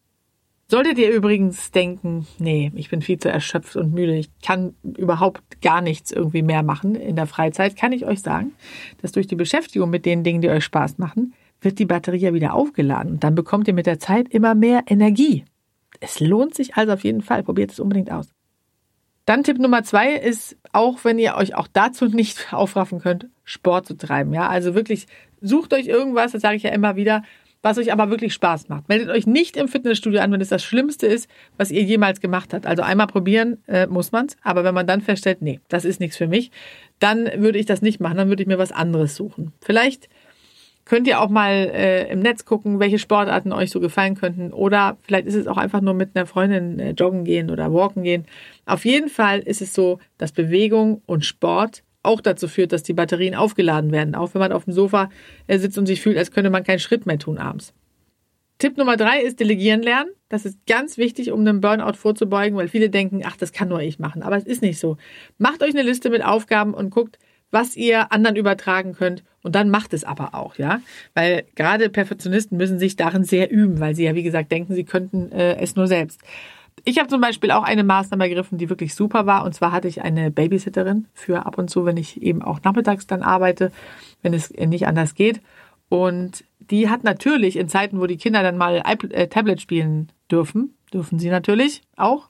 Solltet 0.69 0.97
ihr 0.97 1.12
übrigens 1.12 1.71
denken, 1.71 2.25
nee, 2.39 2.71
ich 2.75 2.89
bin 2.89 3.01
viel 3.01 3.19
zu 3.19 3.29
erschöpft 3.29 3.75
und 3.75 3.93
müde, 3.93 4.15
ich 4.15 4.29
kann 4.41 4.75
überhaupt 4.84 5.62
gar 5.62 5.82
nichts 5.82 6.12
irgendwie 6.12 6.41
mehr 6.41 6.63
machen 6.63 6.95
in 6.95 7.15
der 7.15 7.27
Freizeit, 7.27 7.75
kann 7.75 7.91
ich 7.91 8.06
euch 8.06 8.21
sagen, 8.21 8.53
dass 9.01 9.12
durch 9.12 9.27
die 9.27 9.36
Beschäftigung 9.36 9.89
mit 9.89 10.06
den 10.06 10.23
Dingen, 10.23 10.41
die 10.41 10.49
euch 10.49 10.63
Spaß 10.63 10.97
machen, 10.97 11.34
wird 11.63 11.80
die 11.80 11.86
Batterie 11.86 12.17
ja 12.19 12.34
wieder 12.34 12.54
aufgeladen 12.54 13.13
und 13.13 13.23
dann 13.23 13.36
bekommt 13.36 13.67
ihr 13.67 13.73
mit 13.73 13.86
der 13.86 13.99
Zeit 13.99 14.30
immer 14.30 14.56
mehr 14.56 14.84
Energie. 14.88 15.45
Es 15.99 16.19
lohnt 16.19 16.56
sich 16.56 16.76
also 16.76 16.93
auf 16.93 17.04
jeden 17.04 17.21
Fall. 17.21 17.43
Probiert 17.43 17.71
es 17.71 17.80
unbedingt 17.80 18.12
aus. 18.12 18.30
Dann 19.26 19.43
Tipp 19.43 19.58
Nummer 19.58 19.84
zwei 19.84 20.13
ist, 20.15 20.58
auch 20.73 21.06
wenn 21.06 21.17
ihr 21.17 21.36
euch 21.36 21.56
auch 21.56 21.67
dazu 21.71 22.06
nicht 22.08 22.54
aufraffen 22.54 22.99
könnt, 22.99 23.28
Sport 23.43 23.88
zu 23.88 23.95
treiben. 23.95 24.34
Ja, 24.34 24.49
also 24.49 24.76
wirklich 24.76 25.08
sucht 25.41 25.73
euch 25.73 25.88
irgendwas, 25.88 26.34
das 26.34 26.41
sage 26.41 26.56
ich 26.56 26.63
ja 26.63 26.71
immer 26.71 26.95
wieder, 26.95 27.23
was 27.62 27.78
euch 27.78 27.93
aber 27.93 28.10
wirklich 28.10 28.34
Spaß 28.34 28.67
macht. 28.67 28.89
Meldet 28.89 29.10
euch 29.10 29.26
nicht 29.26 29.56
im 29.56 29.69
Fitnessstudio 29.69 30.19
an, 30.19 30.32
wenn 30.34 30.41
es 30.41 30.49
das 30.49 30.63
Schlimmste 30.63 31.08
ist, 31.08 31.30
was 31.58 31.71
ihr 31.71 31.82
jemals 31.82 32.19
gemacht 32.19 32.54
habt. 32.54 32.65
Also 32.65 32.84
einmal 32.84 33.08
probieren 33.08 33.63
äh, 33.67 33.88
muss 33.88 34.12
man's, 34.12 34.36
aber 34.43 34.65
wenn 34.65 34.76
man 34.76 34.86
dann 34.86 34.99
feststellt, 34.99 35.41
nee, 35.41 35.62
das 35.69 35.86
ist 35.86 36.02
nichts 36.02 36.17
für 36.17 36.28
mich, 36.28 36.52
dann 36.99 37.30
würde 37.38 37.60
ich 37.60 37.65
das 37.65 37.82
nicht 37.82 38.02
machen, 38.02 38.17
dann 38.17 38.28
würde 38.28 38.43
ich 38.43 38.47
mir 38.47 38.58
was 38.58 38.73
anderes 38.73 39.15
suchen. 39.15 39.54
Vielleicht 39.62 40.10
könnt 40.86 41.08
ihr 41.08 41.22
auch 41.22 41.30
mal 41.30 41.52
äh, 41.52 42.12
im 42.12 42.19
Netz 42.19 42.46
gucken, 42.46 42.80
welche 42.80 43.00
Sportarten 43.00 43.54
euch 43.54 43.72
so 43.72 43.80
gefallen 43.80 44.15
könnten. 44.15 44.52
Oder 44.52 44.98
vielleicht 45.02 45.28
ist 45.28 45.36
es 45.36 45.48
auch 45.48 45.58
einfach 45.58 45.82
nur 45.82 45.93
mit 45.93 46.15
einer 46.15 46.26
Freundin 46.26 46.80
äh, 46.80 46.91
joggen 46.91 47.24
gehen 47.24 47.50
oder 47.50 47.74
walken 47.74 48.04
gehen. 48.04 48.26
Auf 48.65 48.86
jeden 48.86 49.10
Fall 49.10 49.39
ist 49.39 49.62
es 49.62 49.74
so, 49.74 50.00
dass 50.17 50.32
Bewegung 50.32 51.02
und 51.06 51.26
Sport 51.26 51.84
auch 52.04 52.19
dazu 52.19 52.50
führt, 52.50 52.74
dass 52.74 52.84
die 52.84 52.93
Batterien 52.93 53.34
aufgeladen 53.34 53.91
werden. 53.91 54.13
Auch 54.13 54.34
wenn 54.34 54.41
man 54.41 54.52
auf 54.52 54.65
dem 54.65 54.74
Sofa 54.74 55.10
äh, 55.48 55.58
sitzt 55.58 55.78
und 55.78 55.86
sich 55.86 56.02
fühlt, 56.02 56.17
als 56.17 56.32
könnte 56.32 56.50
man 56.50 56.63
keinen 56.63 56.80
Schritt 56.80 57.06
mehr 57.06 57.17
tun 57.17 57.38
abends. 57.38 57.74
Tipp 58.60 58.78
Nummer 58.78 58.98
drei 58.98 59.22
ist 59.22 59.39
Delegieren 59.39 59.82
lernen. 59.82 60.12
Das 60.30 60.46
ist 60.46 60.58
ganz 60.67 60.98
wichtig, 60.98 61.32
um 61.32 61.41
einem 61.41 61.62
Burnout 61.62 61.93
vorzubeugen, 61.93 62.58
weil 62.58 62.67
viele 62.67 62.89
denken, 62.89 63.22
ach, 63.26 63.38
das 63.38 63.52
kann 63.52 63.69
nur 63.69 63.82
ich 63.82 64.00
machen. 64.00 64.22
Aber 64.22 64.38
es 64.38 64.43
ist 64.43 64.62
nicht 64.62 64.80
so. 64.80 64.98
Macht 65.38 65.63
euch 65.63 65.74
eine 65.74 65.84
Liste 65.84 66.10
mit 66.10 66.24
Aufgaben 66.24 66.74
und 66.74 66.89
guckt, 66.89 67.19
was 67.52 67.76
ihr 67.76 68.12
anderen 68.12 68.36
übertragen 68.36 68.93
könnt 68.93 69.24
und 69.43 69.56
dann 69.56 69.69
macht 69.69 69.93
es 69.93 70.03
aber 70.03 70.34
auch, 70.34 70.56
ja, 70.56 70.82
weil 71.13 71.43
gerade 71.56 71.89
Perfektionisten 71.89 72.58
müssen 72.58 72.79
sich 72.79 72.95
darin 72.95 73.23
sehr 73.23 73.51
üben, 73.51 73.79
weil 73.79 73.93
sie 73.93 74.06
ja 74.06 74.15
wie 74.15 74.23
gesagt 74.23 74.51
denken, 74.51 74.73
sie 74.73 74.86
könnten 74.86 75.32
äh, 75.32 75.58
es 75.58 75.75
nur 75.75 75.88
selbst. 75.88 76.21
Ich 76.86 76.97
habe 76.97 77.08
zum 77.08 77.21
Beispiel 77.21 77.51
auch 77.51 77.63
eine 77.63 77.84
Maßnahme 77.84 78.23
ergriffen, 78.23 78.58
die 78.58 78.69
wirklich 78.69 78.95
super 78.95 79.25
war. 79.25 79.45
Und 79.45 79.53
zwar 79.53 79.71
hatte 79.71 79.88
ich 79.88 80.01
eine 80.01 80.32
Babysitterin 80.32 81.06
für 81.13 81.45
ab 81.45 81.58
und 81.58 81.69
zu, 81.69 81.86
wenn 81.86 81.97
ich 81.97 82.21
eben 82.21 82.41
auch 82.41 82.62
nachmittags 82.63 83.08
dann 83.08 83.21
arbeite, 83.21 83.71
wenn 84.21 84.34
es 84.34 84.51
nicht 84.51 84.88
anders 84.88 85.15
geht. 85.15 85.39
Und 85.88 86.43
die 86.60 86.89
hat 86.89 87.03
natürlich 87.03 87.58
in 87.58 87.69
Zeiten, 87.69 87.99
wo 87.99 88.08
die 88.08 88.17
Kinder 88.17 88.43
dann 88.43 88.58
mal 88.58 88.82
äh, 88.86 89.27
Tablet 89.27 89.62
spielen 89.62 90.12
dürfen, 90.32 90.75
dürfen 90.91 91.19
sie 91.19 91.29
natürlich 91.29 91.82
auch, 91.95 92.29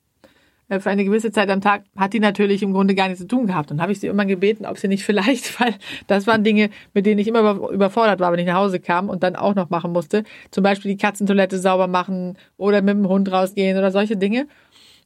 für 0.69 0.89
eine 0.89 1.03
gewisse 1.03 1.31
Zeit 1.31 1.49
am 1.49 1.61
Tag 1.61 1.83
hat 1.95 2.13
die 2.13 2.19
natürlich 2.19 2.63
im 2.63 2.73
Grunde 2.73 2.95
gar 2.95 3.07
nichts 3.07 3.21
zu 3.21 3.27
tun 3.27 3.47
gehabt. 3.47 3.71
Und 3.71 3.81
habe 3.81 3.91
ich 3.91 3.99
sie 3.99 4.07
immer 4.07 4.25
gebeten, 4.25 4.65
ob 4.65 4.77
sie 4.77 4.87
nicht 4.87 5.03
vielleicht, 5.05 5.59
weil 5.59 5.75
das 6.07 6.27
waren 6.27 6.43
Dinge, 6.43 6.69
mit 6.93 7.05
denen 7.05 7.19
ich 7.19 7.27
immer 7.27 7.69
überfordert 7.69 8.19
war, 8.19 8.31
wenn 8.31 8.39
ich 8.39 8.47
nach 8.47 8.55
Hause 8.55 8.79
kam 8.79 9.09
und 9.09 9.23
dann 9.23 9.35
auch 9.35 9.55
noch 9.55 9.69
machen 9.69 9.91
musste. 9.91 10.23
Zum 10.51 10.63
Beispiel 10.63 10.91
die 10.91 10.97
Katzentoilette 10.97 11.59
sauber 11.59 11.87
machen 11.87 12.37
oder 12.57 12.81
mit 12.81 12.95
dem 12.95 13.07
Hund 13.07 13.31
rausgehen 13.31 13.77
oder 13.77 13.91
solche 13.91 14.17
Dinge. 14.17 14.47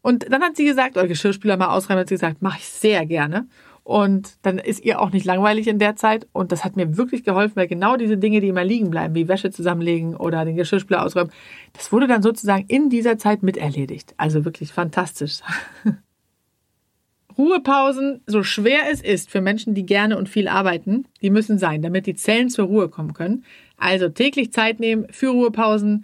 Und 0.02 0.32
dann 0.32 0.42
hat 0.42 0.56
sie 0.56 0.66
gesagt, 0.66 0.96
oder 0.96 1.08
Geschirrspüler 1.08 1.58
mal 1.58 1.76
ausräumen, 1.76 2.02
hat 2.02 2.10
sie 2.10 2.16
gesagt, 2.16 2.42
mache 2.42 2.60
ich 2.60 2.66
sehr 2.66 3.06
gerne. 3.06 3.48
Und 3.88 4.46
dann 4.46 4.58
ist 4.58 4.84
ihr 4.84 5.00
auch 5.00 5.12
nicht 5.14 5.26
langweilig 5.26 5.66
in 5.66 5.80
der 5.80 5.96
Zeit. 5.96 6.28
Und 6.34 6.52
das 6.52 6.66
hat 6.66 6.76
mir 6.76 6.98
wirklich 6.98 7.24
geholfen, 7.24 7.56
weil 7.56 7.70
genau 7.70 7.96
diese 7.96 8.18
Dinge, 8.18 8.42
die 8.42 8.50
immer 8.50 8.66
liegen 8.66 8.90
bleiben, 8.90 9.16
wie 9.16 9.30
Wäsche 9.30 9.50
zusammenlegen 9.50 10.18
oder 10.18 10.44
den 10.44 10.58
Geschirrspüler 10.58 11.06
ausräumen, 11.06 11.32
das 11.72 11.90
wurde 11.94 12.06
dann 12.06 12.22
sozusagen 12.22 12.66
in 12.68 12.90
dieser 12.90 13.18
Zeit 13.18 13.44
miterledigt. 13.44 14.14
Also 14.18 14.44
wirklich 14.44 14.74
fantastisch. 14.74 15.40
Ruhepausen, 17.38 18.20
so 18.26 18.44
schwer 18.44 18.92
es 18.92 19.00
ist 19.00 19.30
für 19.30 19.40
Menschen, 19.40 19.74
die 19.74 19.86
gerne 19.86 20.18
und 20.18 20.28
viel 20.28 20.50
arbeiten, 20.50 21.06
die 21.22 21.30
müssen 21.30 21.58
sein, 21.58 21.82
damit 21.82 22.08
die 22.08 22.16
Zellen 22.16 22.50
zur 22.50 22.66
Ruhe 22.66 22.90
kommen 22.90 23.14
können. 23.14 23.46
Also 23.78 24.10
täglich 24.10 24.52
Zeit 24.52 24.82
nehmen 24.82 25.08
für 25.12 25.30
Ruhepausen. 25.30 26.04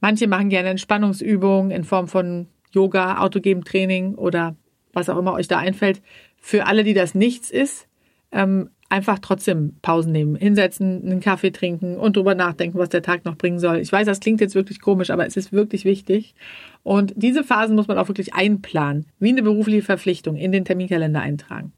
Manche 0.00 0.28
machen 0.28 0.48
gerne 0.48 0.70
Entspannungsübungen 0.70 1.72
in 1.72 1.84
Form 1.84 2.08
von 2.08 2.46
Yoga, 2.72 3.18
autogenem 3.18 3.64
Training 3.64 4.14
oder 4.14 4.56
was 4.94 5.10
auch 5.10 5.18
immer 5.18 5.34
euch 5.34 5.46
da 5.46 5.58
einfällt 5.58 6.00
für 6.40 6.66
alle, 6.66 6.84
die 6.84 6.94
das 6.94 7.14
nichts 7.14 7.50
ist, 7.50 7.86
ähm, 8.32 8.70
einfach 8.88 9.18
trotzdem 9.18 9.76
Pausen 9.82 10.12
nehmen, 10.12 10.36
hinsetzen, 10.36 11.02
einen 11.04 11.20
Kaffee 11.20 11.50
trinken 11.50 11.96
und 11.96 12.16
drüber 12.16 12.34
nachdenken, 12.34 12.78
was 12.78 12.88
der 12.88 13.02
Tag 13.02 13.24
noch 13.24 13.36
bringen 13.36 13.58
soll. 13.58 13.78
Ich 13.78 13.92
weiß, 13.92 14.06
das 14.06 14.20
klingt 14.20 14.40
jetzt 14.40 14.54
wirklich 14.54 14.80
komisch, 14.80 15.10
aber 15.10 15.26
es 15.26 15.36
ist 15.36 15.52
wirklich 15.52 15.84
wichtig. 15.84 16.34
Und 16.82 17.12
diese 17.16 17.44
Phasen 17.44 17.76
muss 17.76 17.88
man 17.88 17.98
auch 17.98 18.08
wirklich 18.08 18.34
einplanen, 18.34 19.06
wie 19.18 19.28
eine 19.28 19.42
berufliche 19.42 19.82
Verpflichtung 19.82 20.36
in 20.36 20.52
den 20.52 20.64
Terminkalender 20.64 21.20
eintragen. 21.20 21.72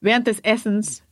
Während 0.00 0.26
des 0.26 0.40
Essens 0.40 1.04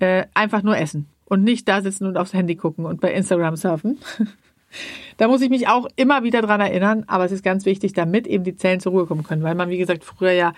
äh, 0.00 0.24
einfach 0.34 0.62
nur 0.62 0.76
essen 0.76 1.06
und 1.26 1.44
nicht 1.44 1.68
da 1.68 1.80
sitzen 1.80 2.06
und 2.06 2.16
aufs 2.16 2.34
Handy 2.34 2.56
gucken 2.56 2.84
und 2.84 3.00
bei 3.00 3.12
Instagram 3.12 3.54
surfen. 3.54 3.98
da 5.18 5.28
muss 5.28 5.40
ich 5.40 5.50
mich 5.50 5.68
auch 5.68 5.86
immer 5.94 6.24
wieder 6.24 6.42
dran 6.42 6.60
erinnern, 6.60 7.04
aber 7.06 7.24
es 7.24 7.32
ist 7.32 7.44
ganz 7.44 7.64
wichtig, 7.64 7.92
damit 7.92 8.26
eben 8.26 8.42
die 8.42 8.56
Zellen 8.56 8.80
zur 8.80 8.90
Ruhe 8.90 9.06
kommen 9.06 9.22
können, 9.22 9.44
weil 9.44 9.54
man, 9.54 9.68
wie 9.68 9.78
gesagt, 9.78 10.02
früher 10.02 10.32
ja 10.32 10.52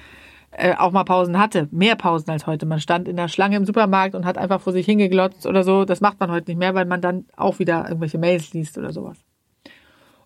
äh, 0.56 0.74
auch 0.76 0.92
mal 0.92 1.04
Pausen 1.04 1.38
hatte. 1.38 1.68
Mehr 1.70 1.96
Pausen 1.96 2.30
als 2.30 2.46
heute. 2.46 2.66
Man 2.66 2.80
stand 2.80 3.08
in 3.08 3.16
der 3.16 3.28
Schlange 3.28 3.56
im 3.56 3.64
Supermarkt 3.64 4.14
und 4.14 4.24
hat 4.24 4.38
einfach 4.38 4.60
vor 4.60 4.72
sich 4.72 4.86
hingeglotzt 4.86 5.46
oder 5.46 5.64
so. 5.64 5.84
Das 5.84 6.00
macht 6.00 6.20
man 6.20 6.30
heute 6.30 6.50
nicht 6.50 6.58
mehr, 6.58 6.74
weil 6.74 6.86
man 6.86 7.00
dann 7.00 7.26
auch 7.36 7.58
wieder 7.58 7.86
irgendwelche 7.88 8.18
Mails 8.18 8.52
liest 8.52 8.78
oder 8.78 8.92
sowas. 8.92 9.18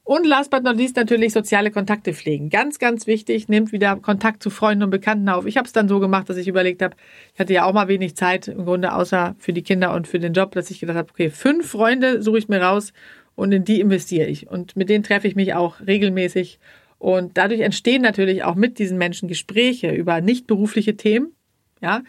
Und 0.09 0.25
last 0.27 0.51
but 0.51 0.63
not 0.63 0.77
least 0.77 0.97
natürlich 0.97 1.35
soziale 1.35 1.71
Kontakte 1.71 2.15
pflegen. 2.15 2.49
Ganz, 2.49 2.79
ganz 2.79 3.07
wichtig, 3.07 3.49
nehmt 3.49 3.73
wieder 3.73 3.95
Kontakt 3.97 4.43
zu 4.43 4.49
Freunden 4.49 4.85
und 4.85 4.91
Bekannten 4.91 5.29
auf. 5.29 5.45
Ich 5.45 5.59
habe 5.59 5.67
es 5.67 5.73
dann 5.73 5.87
so 5.87 6.01
gemacht, 6.01 6.31
dass 6.31 6.39
ich 6.39 6.49
überlegt 6.49 6.81
habe, 6.81 6.97
ich 7.35 7.39
hatte 7.39 7.53
ja 7.53 7.67
auch 7.67 7.75
mal 7.75 7.89
wenig 7.89 8.17
Zeit 8.17 8.49
im 8.49 8.65
Grunde 8.65 8.95
außer 8.95 9.37
für 9.39 9.53
die 9.53 9.63
Kinder 9.63 9.93
und 9.93 10.09
für 10.09 10.19
den 10.19 10.33
Job, 10.33 10.53
dass 10.53 10.71
ich 10.71 10.81
gedacht 10.81 10.97
habe, 10.97 11.11
okay, 11.11 11.29
fünf 11.29 11.69
Freunde 11.69 12.23
suche 12.23 12.39
ich 12.39 12.49
mir 12.49 12.63
raus 12.63 12.95
und 13.35 13.53
in 13.53 13.65
die 13.65 13.81
investiere 13.81 14.29
ich. 14.29 14.49
Und 14.49 14.77
mit 14.77 14.89
denen 14.89 15.05
treffe 15.05 15.29
ich 15.29 15.37
mich 15.37 15.53
auch 15.53 15.79
regelmäßig 15.87 16.59
und 16.99 17.39
dadurch 17.39 17.61
entstehen 17.61 18.03
natürlich 18.03 18.43
auch 18.43 18.57
mit 18.57 18.79
diesen 18.79 18.99
Menschen 18.99 19.29
Gespräche 19.29 19.93
über 19.93 20.21
nicht 20.21 20.47
berufliche 20.47 20.97
Themen, 20.97 21.33
ja. 21.81 22.03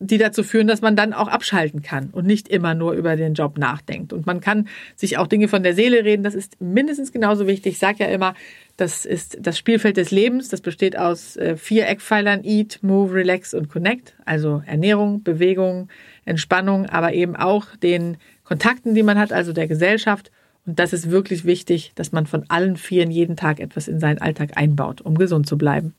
die 0.00 0.18
dazu 0.18 0.42
führen, 0.42 0.66
dass 0.66 0.82
man 0.82 0.96
dann 0.96 1.14
auch 1.14 1.28
abschalten 1.28 1.80
kann 1.80 2.10
und 2.10 2.26
nicht 2.26 2.48
immer 2.48 2.74
nur 2.74 2.92
über 2.92 3.16
den 3.16 3.32
Job 3.32 3.56
nachdenkt. 3.56 4.12
Und 4.12 4.26
man 4.26 4.40
kann 4.40 4.68
sich 4.96 5.16
auch 5.16 5.26
Dinge 5.26 5.48
von 5.48 5.62
der 5.62 5.74
Seele 5.74 6.04
reden. 6.04 6.22
Das 6.22 6.34
ist 6.34 6.60
mindestens 6.60 7.10
genauso 7.10 7.46
wichtig. 7.46 7.72
Ich 7.72 7.78
sage 7.78 8.04
ja 8.04 8.10
immer, 8.10 8.34
das 8.76 9.06
ist 9.06 9.38
das 9.40 9.56
Spielfeld 9.56 9.96
des 9.96 10.10
Lebens. 10.10 10.50
Das 10.50 10.60
besteht 10.60 10.98
aus 10.98 11.36
äh, 11.38 11.56
vier 11.56 11.88
Eckpfeilern 11.88 12.44
Eat, 12.44 12.80
Move, 12.82 13.14
Relax 13.14 13.54
und 13.54 13.70
Connect. 13.70 14.14
Also 14.26 14.62
Ernährung, 14.66 15.22
Bewegung, 15.22 15.88
Entspannung, 16.26 16.84
aber 16.84 17.14
eben 17.14 17.34
auch 17.34 17.74
den 17.76 18.18
Kontakten, 18.44 18.94
die 18.94 19.02
man 19.02 19.18
hat, 19.18 19.32
also 19.32 19.54
der 19.54 19.68
Gesellschaft. 19.68 20.30
Und 20.68 20.78
das 20.78 20.92
ist 20.92 21.10
wirklich 21.10 21.46
wichtig, 21.46 21.92
dass 21.94 22.12
man 22.12 22.26
von 22.26 22.44
allen 22.48 22.76
Vieren 22.76 23.10
jeden 23.10 23.36
Tag 23.36 23.58
etwas 23.58 23.88
in 23.88 24.00
seinen 24.00 24.18
Alltag 24.18 24.50
einbaut, 24.56 25.00
um 25.00 25.16
gesund 25.16 25.46
zu 25.46 25.56
bleiben. 25.56 25.94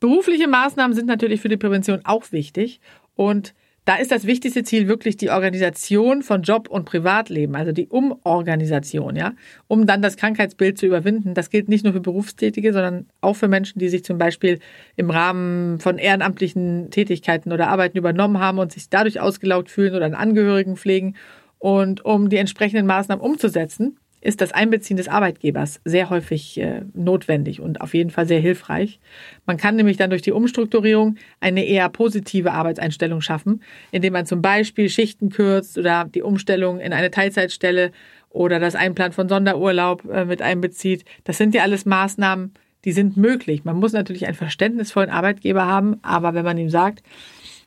Berufliche 0.00 0.48
Maßnahmen 0.48 0.92
sind 0.92 1.06
natürlich 1.06 1.40
für 1.40 1.48
die 1.48 1.56
Prävention 1.56 2.00
auch 2.02 2.32
wichtig. 2.32 2.80
Und 3.14 3.54
da 3.84 3.94
ist 3.94 4.10
das 4.10 4.26
wichtigste 4.26 4.64
Ziel 4.64 4.88
wirklich 4.88 5.18
die 5.18 5.30
Organisation 5.30 6.22
von 6.22 6.42
Job 6.42 6.68
und 6.68 6.84
Privatleben, 6.84 7.54
also 7.54 7.70
die 7.70 7.86
Umorganisation, 7.86 9.14
ja, 9.14 9.34
um 9.68 9.86
dann 9.86 10.02
das 10.02 10.16
Krankheitsbild 10.16 10.76
zu 10.76 10.86
überwinden. 10.86 11.34
Das 11.34 11.48
gilt 11.48 11.68
nicht 11.68 11.84
nur 11.84 11.92
für 11.92 12.00
Berufstätige, 12.00 12.72
sondern 12.72 13.06
auch 13.20 13.34
für 13.34 13.46
Menschen, 13.46 13.78
die 13.78 13.88
sich 13.88 14.02
zum 14.02 14.18
Beispiel 14.18 14.58
im 14.96 15.10
Rahmen 15.10 15.78
von 15.78 15.96
ehrenamtlichen 15.96 16.90
Tätigkeiten 16.90 17.52
oder 17.52 17.68
Arbeiten 17.68 17.96
übernommen 17.96 18.40
haben 18.40 18.58
und 18.58 18.72
sich 18.72 18.90
dadurch 18.90 19.20
ausgelaugt 19.20 19.70
fühlen 19.70 19.94
oder 19.94 20.06
einen 20.06 20.14
Angehörigen 20.16 20.76
pflegen. 20.76 21.14
Und 21.60 22.04
um 22.04 22.30
die 22.30 22.38
entsprechenden 22.38 22.86
Maßnahmen 22.86 23.24
umzusetzen, 23.24 23.98
ist 24.22 24.40
das 24.40 24.52
Einbeziehen 24.52 24.96
des 24.96 25.08
Arbeitgebers 25.08 25.80
sehr 25.84 26.10
häufig 26.10 26.58
äh, 26.60 26.82
notwendig 26.94 27.60
und 27.60 27.80
auf 27.80 27.94
jeden 27.94 28.10
Fall 28.10 28.26
sehr 28.26 28.40
hilfreich. 28.40 28.98
Man 29.46 29.56
kann 29.56 29.76
nämlich 29.76 29.96
dann 29.96 30.10
durch 30.10 30.22
die 30.22 30.32
Umstrukturierung 30.32 31.16
eine 31.40 31.64
eher 31.64 31.88
positive 31.88 32.52
Arbeitseinstellung 32.52 33.20
schaffen, 33.20 33.62
indem 33.92 34.12
man 34.12 34.26
zum 34.26 34.42
Beispiel 34.42 34.88
Schichten 34.88 35.30
kürzt 35.30 35.78
oder 35.78 36.04
die 36.04 36.22
Umstellung 36.22 36.80
in 36.80 36.92
eine 36.92 37.10
Teilzeitstelle 37.10 37.92
oder 38.28 38.60
das 38.60 38.74
Einplan 38.74 39.12
von 39.12 39.28
Sonderurlaub 39.28 40.04
äh, 40.10 40.24
mit 40.24 40.42
einbezieht. 40.42 41.04
Das 41.24 41.38
sind 41.38 41.54
ja 41.54 41.62
alles 41.62 41.86
Maßnahmen, 41.86 42.52
die 42.84 42.92
sind 42.92 43.16
möglich. 43.16 43.64
Man 43.64 43.76
muss 43.76 43.92
natürlich 43.92 44.26
einen 44.26 44.34
verständnisvollen 44.34 45.10
Arbeitgeber 45.10 45.66
haben, 45.66 45.98
aber 46.02 46.34
wenn 46.34 46.44
man 46.44 46.58
ihm 46.58 46.70
sagt, 46.70 47.02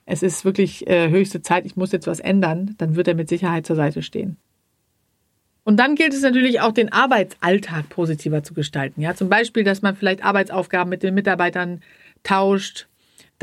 es 0.05 0.23
ist 0.23 0.45
wirklich 0.45 0.87
äh, 0.87 1.09
höchste 1.09 1.41
Zeit, 1.41 1.65
ich 1.65 1.75
muss 1.75 1.91
jetzt 1.91 2.07
was 2.07 2.19
ändern, 2.19 2.75
dann 2.77 2.95
wird 2.95 3.07
er 3.07 3.15
mit 3.15 3.29
Sicherheit 3.29 3.65
zur 3.65 3.75
Seite 3.75 4.01
stehen. 4.01 4.37
Und 5.63 5.77
dann 5.77 5.95
gilt 5.95 6.13
es 6.13 6.21
natürlich 6.21 6.59
auch, 6.59 6.73
den 6.73 6.91
Arbeitsalltag 6.91 7.87
positiver 7.89 8.43
zu 8.43 8.53
gestalten. 8.53 9.01
Ja, 9.01 9.15
zum 9.15 9.29
Beispiel, 9.29 9.63
dass 9.63 9.81
man 9.81 9.95
vielleicht 9.95 10.23
Arbeitsaufgaben 10.23 10.89
mit 10.89 11.03
den 11.03 11.13
Mitarbeitern 11.13 11.81
tauscht, 12.23 12.87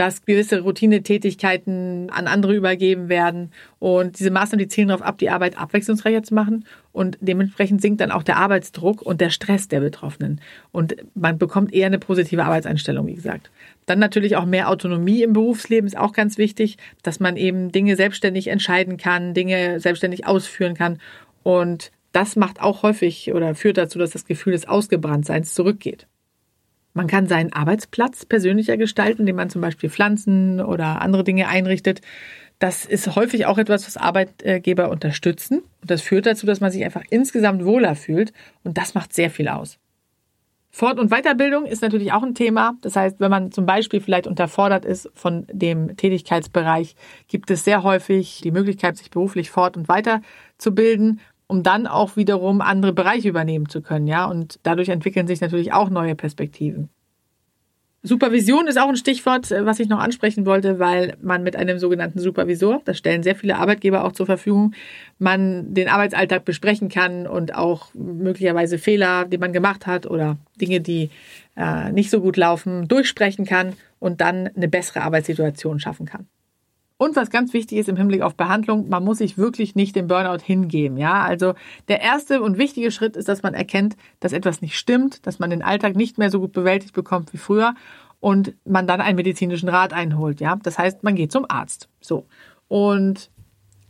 dass 0.01 0.25
gewisse 0.25 0.63
Routinetätigkeiten 0.63 2.09
an 2.09 2.27
andere 2.27 2.55
übergeben 2.55 3.11
werden. 3.11 3.53
Und 3.79 4.19
diese 4.19 4.31
Maßnahmen, 4.31 4.65
die 4.65 4.69
zielen 4.69 4.89
darauf 4.89 5.03
ab, 5.03 5.19
die 5.19 5.29
Arbeit 5.29 5.59
abwechslungsreicher 5.59 6.23
zu 6.23 6.33
machen. 6.33 6.65
Und 6.91 7.19
dementsprechend 7.21 7.83
sinkt 7.83 8.01
dann 8.01 8.11
auch 8.11 8.23
der 8.23 8.39
Arbeitsdruck 8.39 9.03
und 9.03 9.21
der 9.21 9.29
Stress 9.29 9.69
der 9.69 9.81
Betroffenen. 9.81 10.41
Und 10.73 10.97
man 11.15 11.37
bekommt 11.37 11.75
eher 11.75 11.85
eine 11.85 11.99
positive 11.99 12.43
Arbeitseinstellung, 12.43 13.07
wie 13.09 13.15
gesagt. 13.15 13.51
Dann 13.85 13.99
natürlich 13.99 14.37
auch 14.37 14.47
mehr 14.47 14.71
Autonomie 14.71 15.23
im 15.23 15.35
Berufsleben 15.35 15.87
ist 15.87 15.99
auch 15.99 16.15
ganz 16.15 16.39
wichtig, 16.39 16.79
dass 17.03 17.21
man 17.21 17.37
eben 17.37 17.71
Dinge 17.71 17.95
selbstständig 17.95 18.47
entscheiden 18.49 18.97
kann, 18.97 19.35
Dinge 19.35 19.81
selbstständig 19.81 20.27
ausführen 20.27 20.73
kann. 20.73 20.99
Und 21.43 21.93
das 22.13 22.37
macht 22.37 22.63
auch 22.63 22.83
häufig 22.83 23.35
oder 23.35 23.55
führt 23.55 23.77
dazu, 23.77 23.99
dass 23.99 24.13
das 24.13 24.25
Gefühl 24.25 24.55
des 24.55 24.67
Ausgebranntseins 24.67 25.53
zurückgeht. 25.53 26.07
Man 26.93 27.07
kann 27.07 27.27
seinen 27.27 27.53
Arbeitsplatz 27.53 28.25
persönlicher 28.25 28.77
gestalten, 28.77 29.23
indem 29.23 29.37
man 29.37 29.51
zum 29.51 29.61
Beispiel 29.61 29.91
Pflanzen 29.91 30.61
oder 30.61 31.01
andere 31.03 31.25
Dinge 31.25 31.49
einrichtet. 31.49 32.01
Das 32.59 32.85
ist 32.85 33.15
häufig 33.17 33.47
auch 33.47 33.59
etwas, 33.59 33.87
was 33.87 33.97
Arbeitgeber 33.97 34.91
unterstützen. 34.91 35.63
Und 35.81 35.91
das 35.91 36.03
führt 36.03 36.27
dazu, 36.27 36.47
dass 36.47 36.61
man 36.61 36.71
sich 36.71 36.85
einfach 36.85 37.05
insgesamt 37.11 37.65
wohler 37.65 37.95
fühlt. 37.95 38.33
Und 38.65 38.77
das 38.77 38.95
macht 38.95 39.13
sehr 39.15 39.31
viel 39.31 39.49
aus. 39.49 39.79
Fort- 40.73 41.01
und 41.01 41.11
Weiterbildung 41.11 41.65
ist 41.65 41.83
natürlich 41.83 42.13
auch 42.13 42.23
ein 42.23 42.35
Thema. 42.35 42.75
Das 42.81 42.95
heißt, 42.95 43.19
wenn 43.19 43.31
man 43.31 43.51
zum 43.51 43.67
Beispiel 43.67 44.01
vielleicht 44.01 44.27
unterfordert 44.27 44.85
ist 44.85 45.11
von 45.15 45.47
dem 45.51 45.97
Tätigkeitsbereich, 45.97 46.95
gibt 47.27 47.51
es 47.51 47.65
sehr 47.65 47.83
häufig 47.83 48.41
die 48.43 48.53
Möglichkeit, 48.53 48.97
sich 48.97 49.11
beruflich 49.11 49.51
fort- 49.51 49.77
und 49.77 49.89
weiterzubilden 49.89 51.21
um 51.51 51.65
dann 51.65 51.87
auch 51.87 52.17
wiederum 52.17 52.61
andere 52.61 52.93
Bereiche 52.93 53.29
übernehmen 53.29 53.69
zu 53.69 53.83
können, 53.83 54.07
ja. 54.07 54.25
Und 54.27 54.61
dadurch 54.63 54.89
entwickeln 54.89 55.27
sich 55.27 55.41
natürlich 55.41 55.73
auch 55.73 55.91
neue 55.91 56.15
Perspektiven. 56.15 56.89
Supervision 58.03 58.67
ist 58.67 58.79
auch 58.79 58.89
ein 58.89 58.97
Stichwort, 58.97 59.51
äh, 59.51 59.67
was 59.67 59.79
ich 59.79 59.89
noch 59.89 59.99
ansprechen 59.99 60.47
wollte, 60.47 60.79
weil 60.79 61.17
man 61.21 61.43
mit 61.43 61.57
einem 61.57 61.79
sogenannten 61.79 62.19
Supervisor, 62.19 62.81
das 62.85 62.97
stellen 62.97 63.23
sehr 63.23 63.37
viele 63.37 63.57
Arbeitgeber 63.57 64.05
auch 64.05 64.13
zur 64.13 64.27
Verfügung, 64.27 64.75
man 65.19 65.75
den 65.75 65.89
Arbeitsalltag 65.89 66.45
besprechen 66.47 66.89
kann 66.89 67.27
und 67.27 67.55
auch 67.55 67.93
möglicherweise 67.95 68.79
Fehler, 68.79 69.27
die 69.27 69.37
man 69.37 69.53
gemacht 69.53 69.87
hat 69.87 70.07
oder 70.07 70.39
Dinge, 70.59 70.81
die 70.81 71.11
äh, 71.57 71.93
nicht 71.93 72.11
so 72.11 72.21
gut 72.21 72.39
laufen, 72.39 72.89
durchsprechen 72.89 73.45
kann 73.45 73.75
und 73.99 74.23
dann 74.23 74.49
eine 74.57 74.69
bessere 74.69 75.03
Arbeitssituation 75.03 75.79
schaffen 75.79 76.07
kann. 76.07 76.27
Und 77.01 77.17
was 77.17 77.31
ganz 77.31 77.55
wichtig 77.55 77.79
ist 77.79 77.89
im 77.89 77.97
Hinblick 77.97 78.21
auf 78.21 78.35
Behandlung, 78.35 78.91
man 78.91 79.03
muss 79.03 79.17
sich 79.17 79.39
wirklich 79.39 79.75
nicht 79.75 79.97
dem 79.97 80.07
Burnout 80.07 80.45
hingeben. 80.45 80.99
Ja, 80.99 81.23
also 81.23 81.55
der 81.89 82.03
erste 82.03 82.43
und 82.43 82.59
wichtige 82.59 82.91
Schritt 82.91 83.17
ist, 83.17 83.27
dass 83.27 83.43
man 83.43 83.55
erkennt, 83.55 83.97
dass 84.21 84.35
etwas 84.35 84.61
nicht 84.61 84.77
stimmt, 84.77 85.27
dass 85.27 85.39
man 85.39 85.49
den 85.49 85.63
Alltag 85.63 85.97
nicht 85.97 86.19
mehr 86.19 86.29
so 86.29 86.41
gut 86.41 86.53
bewältigt 86.53 86.93
bekommt 86.93 87.33
wie 87.33 87.39
früher 87.39 87.75
und 88.21 88.53
man 88.67 88.87
dann 88.87 89.01
einen 89.01 89.17
medizinischen 89.17 89.71
Rat 89.71 89.95
einholt. 89.95 90.43
Ja, 90.43 90.57
das 90.63 90.79
heißt, 90.79 91.03
man 91.03 91.15
geht 91.15 91.33
zum 91.33 91.47
Arzt. 91.49 91.89
So. 92.03 92.27
Und 92.69 93.31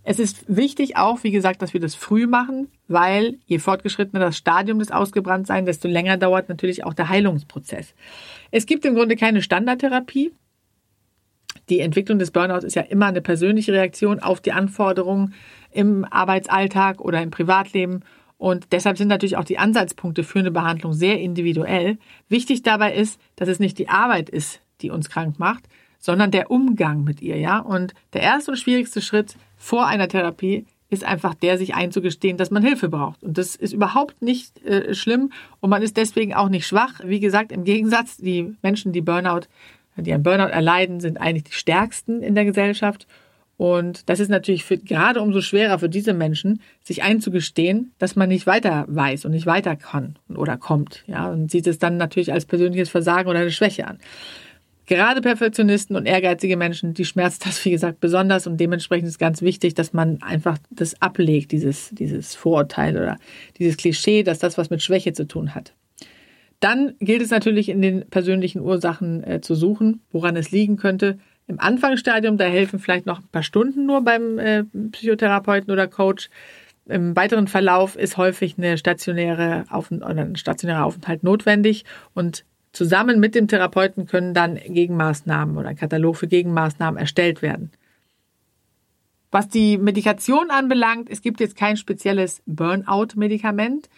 es 0.04 0.20
ist 0.20 0.44
wichtig 0.46 0.96
auch, 0.96 1.24
wie 1.24 1.32
gesagt, 1.32 1.62
dass 1.62 1.74
wir 1.74 1.80
das 1.80 1.96
früh 1.96 2.28
machen, 2.28 2.68
weil 2.86 3.40
je 3.44 3.58
fortgeschrittener 3.58 4.20
das 4.20 4.36
Stadium 4.36 4.78
des 4.78 4.92
Ausgebranntseins, 4.92 5.66
desto 5.66 5.88
länger 5.88 6.16
dauert 6.16 6.48
natürlich 6.48 6.84
auch 6.84 6.94
der 6.94 7.08
Heilungsprozess. 7.08 7.92
Es 8.52 8.66
gibt 8.66 8.84
im 8.84 8.94
Grunde 8.94 9.16
keine 9.16 9.42
Standardtherapie 9.42 10.30
die 11.70 11.80
Entwicklung 11.80 12.18
des 12.18 12.32
Burnouts 12.32 12.64
ist 12.64 12.74
ja 12.74 12.82
immer 12.82 13.06
eine 13.06 13.20
persönliche 13.20 13.72
Reaktion 13.72 14.20
auf 14.20 14.40
die 14.40 14.52
Anforderungen 14.52 15.34
im 15.70 16.04
Arbeitsalltag 16.04 17.00
oder 17.00 17.22
im 17.22 17.30
Privatleben. 17.30 18.02
Und 18.38 18.72
deshalb 18.72 18.98
sind 18.98 19.08
natürlich 19.08 19.36
auch 19.36 19.44
die 19.44 19.58
Ansatzpunkte 19.58 20.24
für 20.24 20.40
eine 20.40 20.50
Behandlung 20.50 20.92
sehr 20.92 21.20
individuell. 21.20 21.98
Wichtig 22.28 22.62
dabei 22.62 22.94
ist, 22.94 23.20
dass 23.36 23.48
es 23.48 23.60
nicht 23.60 23.78
die 23.78 23.88
Arbeit 23.88 24.28
ist, 24.28 24.60
die 24.80 24.90
uns 24.90 25.08
krank 25.08 25.38
macht, 25.38 25.64
sondern 25.98 26.30
der 26.30 26.50
Umgang 26.50 27.04
mit 27.04 27.20
ihr, 27.20 27.36
ja. 27.36 27.58
Und 27.58 27.94
der 28.14 28.22
erste 28.22 28.52
und 28.52 28.56
schwierigste 28.56 29.02
Schritt 29.02 29.36
vor 29.56 29.86
einer 29.86 30.08
Therapie 30.08 30.64
ist 30.88 31.04
einfach 31.04 31.34
der, 31.34 31.56
sich 31.56 31.74
einzugestehen, 31.74 32.36
dass 32.36 32.50
man 32.50 32.64
Hilfe 32.64 32.88
braucht. 32.88 33.22
Und 33.22 33.38
das 33.38 33.54
ist 33.54 33.72
überhaupt 33.72 34.22
nicht 34.22 34.64
äh, 34.64 34.94
schlimm 34.94 35.30
und 35.60 35.70
man 35.70 35.82
ist 35.82 35.96
deswegen 35.96 36.34
auch 36.34 36.48
nicht 36.48 36.66
schwach. 36.66 37.00
Wie 37.04 37.20
gesagt, 37.20 37.52
im 37.52 37.64
Gegensatz, 37.64 38.16
die 38.16 38.56
Menschen, 38.62 38.92
die 38.92 39.00
Burnout 39.00 39.42
die 40.02 40.12
einen 40.12 40.22
Burnout 40.22 40.50
erleiden, 40.50 41.00
sind 41.00 41.20
eigentlich 41.20 41.44
die 41.44 41.52
stärksten 41.52 42.22
in 42.22 42.34
der 42.34 42.44
Gesellschaft. 42.44 43.06
Und 43.56 44.08
das 44.08 44.20
ist 44.20 44.30
natürlich 44.30 44.64
für, 44.64 44.78
gerade 44.78 45.20
umso 45.20 45.42
schwerer 45.42 45.78
für 45.78 45.90
diese 45.90 46.14
Menschen, 46.14 46.62
sich 46.82 47.02
einzugestehen, 47.02 47.92
dass 47.98 48.16
man 48.16 48.30
nicht 48.30 48.46
weiter 48.46 48.86
weiß 48.88 49.26
und 49.26 49.32
nicht 49.32 49.44
weiter 49.44 49.76
kann 49.76 50.18
oder 50.34 50.56
kommt. 50.56 51.04
Ja, 51.06 51.30
und 51.30 51.50
sieht 51.50 51.66
es 51.66 51.78
dann 51.78 51.98
natürlich 51.98 52.32
als 52.32 52.46
persönliches 52.46 52.88
Versagen 52.88 53.28
oder 53.28 53.40
eine 53.40 53.50
Schwäche 53.50 53.86
an. 53.86 53.98
Gerade 54.86 55.20
Perfektionisten 55.20 55.94
und 55.94 56.06
ehrgeizige 56.06 56.56
Menschen, 56.56 56.94
die 56.94 57.04
schmerzt 57.04 57.46
das, 57.46 57.64
wie 57.64 57.70
gesagt, 57.70 58.00
besonders 58.00 58.46
und 58.46 58.56
dementsprechend 58.56 59.08
ist 59.08 59.18
ganz 59.18 59.42
wichtig, 59.42 59.74
dass 59.74 59.92
man 59.92 60.22
einfach 60.22 60.58
das 60.70 61.00
ablegt, 61.02 61.52
dieses, 61.52 61.90
dieses 61.90 62.34
Vorurteil 62.34 62.96
oder 62.96 63.18
dieses 63.58 63.76
Klischee, 63.76 64.22
dass 64.22 64.38
das 64.38 64.58
was 64.58 64.70
mit 64.70 64.82
Schwäche 64.82 65.12
zu 65.12 65.28
tun 65.28 65.54
hat. 65.54 65.74
Dann 66.60 66.94
gilt 67.00 67.22
es 67.22 67.30
natürlich 67.30 67.70
in 67.70 67.80
den 67.80 68.08
persönlichen 68.08 68.60
Ursachen 68.60 69.24
äh, 69.24 69.40
zu 69.40 69.54
suchen, 69.54 70.02
woran 70.12 70.36
es 70.36 70.50
liegen 70.50 70.76
könnte. 70.76 71.18
Im 71.46 71.58
Anfangsstadium, 71.58 72.36
da 72.36 72.44
helfen 72.44 72.78
vielleicht 72.78 73.06
noch 73.06 73.18
ein 73.18 73.28
paar 73.32 73.42
Stunden 73.42 73.86
nur 73.86 74.02
beim 74.02 74.38
äh, 74.38 74.64
Psychotherapeuten 74.92 75.72
oder 75.72 75.88
Coach. 75.88 76.28
Im 76.86 77.16
weiteren 77.16 77.48
Verlauf 77.48 77.96
ist 77.96 78.16
häufig 78.16 78.56
eine 78.58 78.76
stationäre 78.76 79.64
Auf 79.70 79.90
oder 79.90 80.06
ein 80.06 80.36
stationärer 80.36 80.84
Aufenthalt 80.84 81.22
notwendig 81.22 81.84
und 82.14 82.44
zusammen 82.72 83.20
mit 83.20 83.34
dem 83.34 83.48
Therapeuten 83.48 84.06
können 84.06 84.34
dann 84.34 84.56
Gegenmaßnahmen 84.56 85.56
oder 85.56 85.68
ein 85.68 85.76
Katalog 85.76 86.16
für 86.16 86.28
Gegenmaßnahmen 86.28 86.98
erstellt 87.00 87.42
werden. 87.42 87.72
Was 89.30 89.48
die 89.48 89.78
Medikation 89.78 90.50
anbelangt, 90.50 91.08
es 91.08 91.22
gibt 91.22 91.40
jetzt 91.40 91.56
kein 91.56 91.76
spezielles 91.76 92.42
Burnout-Medikament. 92.46 93.88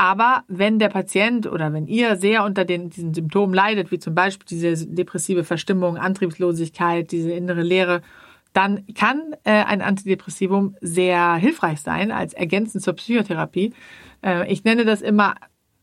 Aber 0.00 0.44
wenn 0.48 0.78
der 0.78 0.88
Patient 0.88 1.46
oder 1.46 1.74
wenn 1.74 1.86
ihr 1.86 2.16
sehr 2.16 2.44
unter 2.44 2.64
den, 2.64 2.88
diesen 2.88 3.12
Symptomen 3.12 3.52
leidet, 3.52 3.90
wie 3.90 3.98
zum 3.98 4.14
Beispiel 4.14 4.46
diese 4.48 4.86
depressive 4.86 5.44
Verstimmung, 5.44 5.98
Antriebslosigkeit, 5.98 7.12
diese 7.12 7.32
innere 7.32 7.60
Leere, 7.60 8.00
dann 8.54 8.86
kann 8.94 9.36
äh, 9.44 9.50
ein 9.50 9.82
Antidepressivum 9.82 10.74
sehr 10.80 11.34
hilfreich 11.34 11.82
sein 11.82 12.12
als 12.12 12.32
ergänzend 12.32 12.82
zur 12.82 12.94
Psychotherapie. 12.94 13.74
Äh, 14.24 14.50
ich 14.50 14.64
nenne 14.64 14.86
das 14.86 15.02
immer 15.02 15.34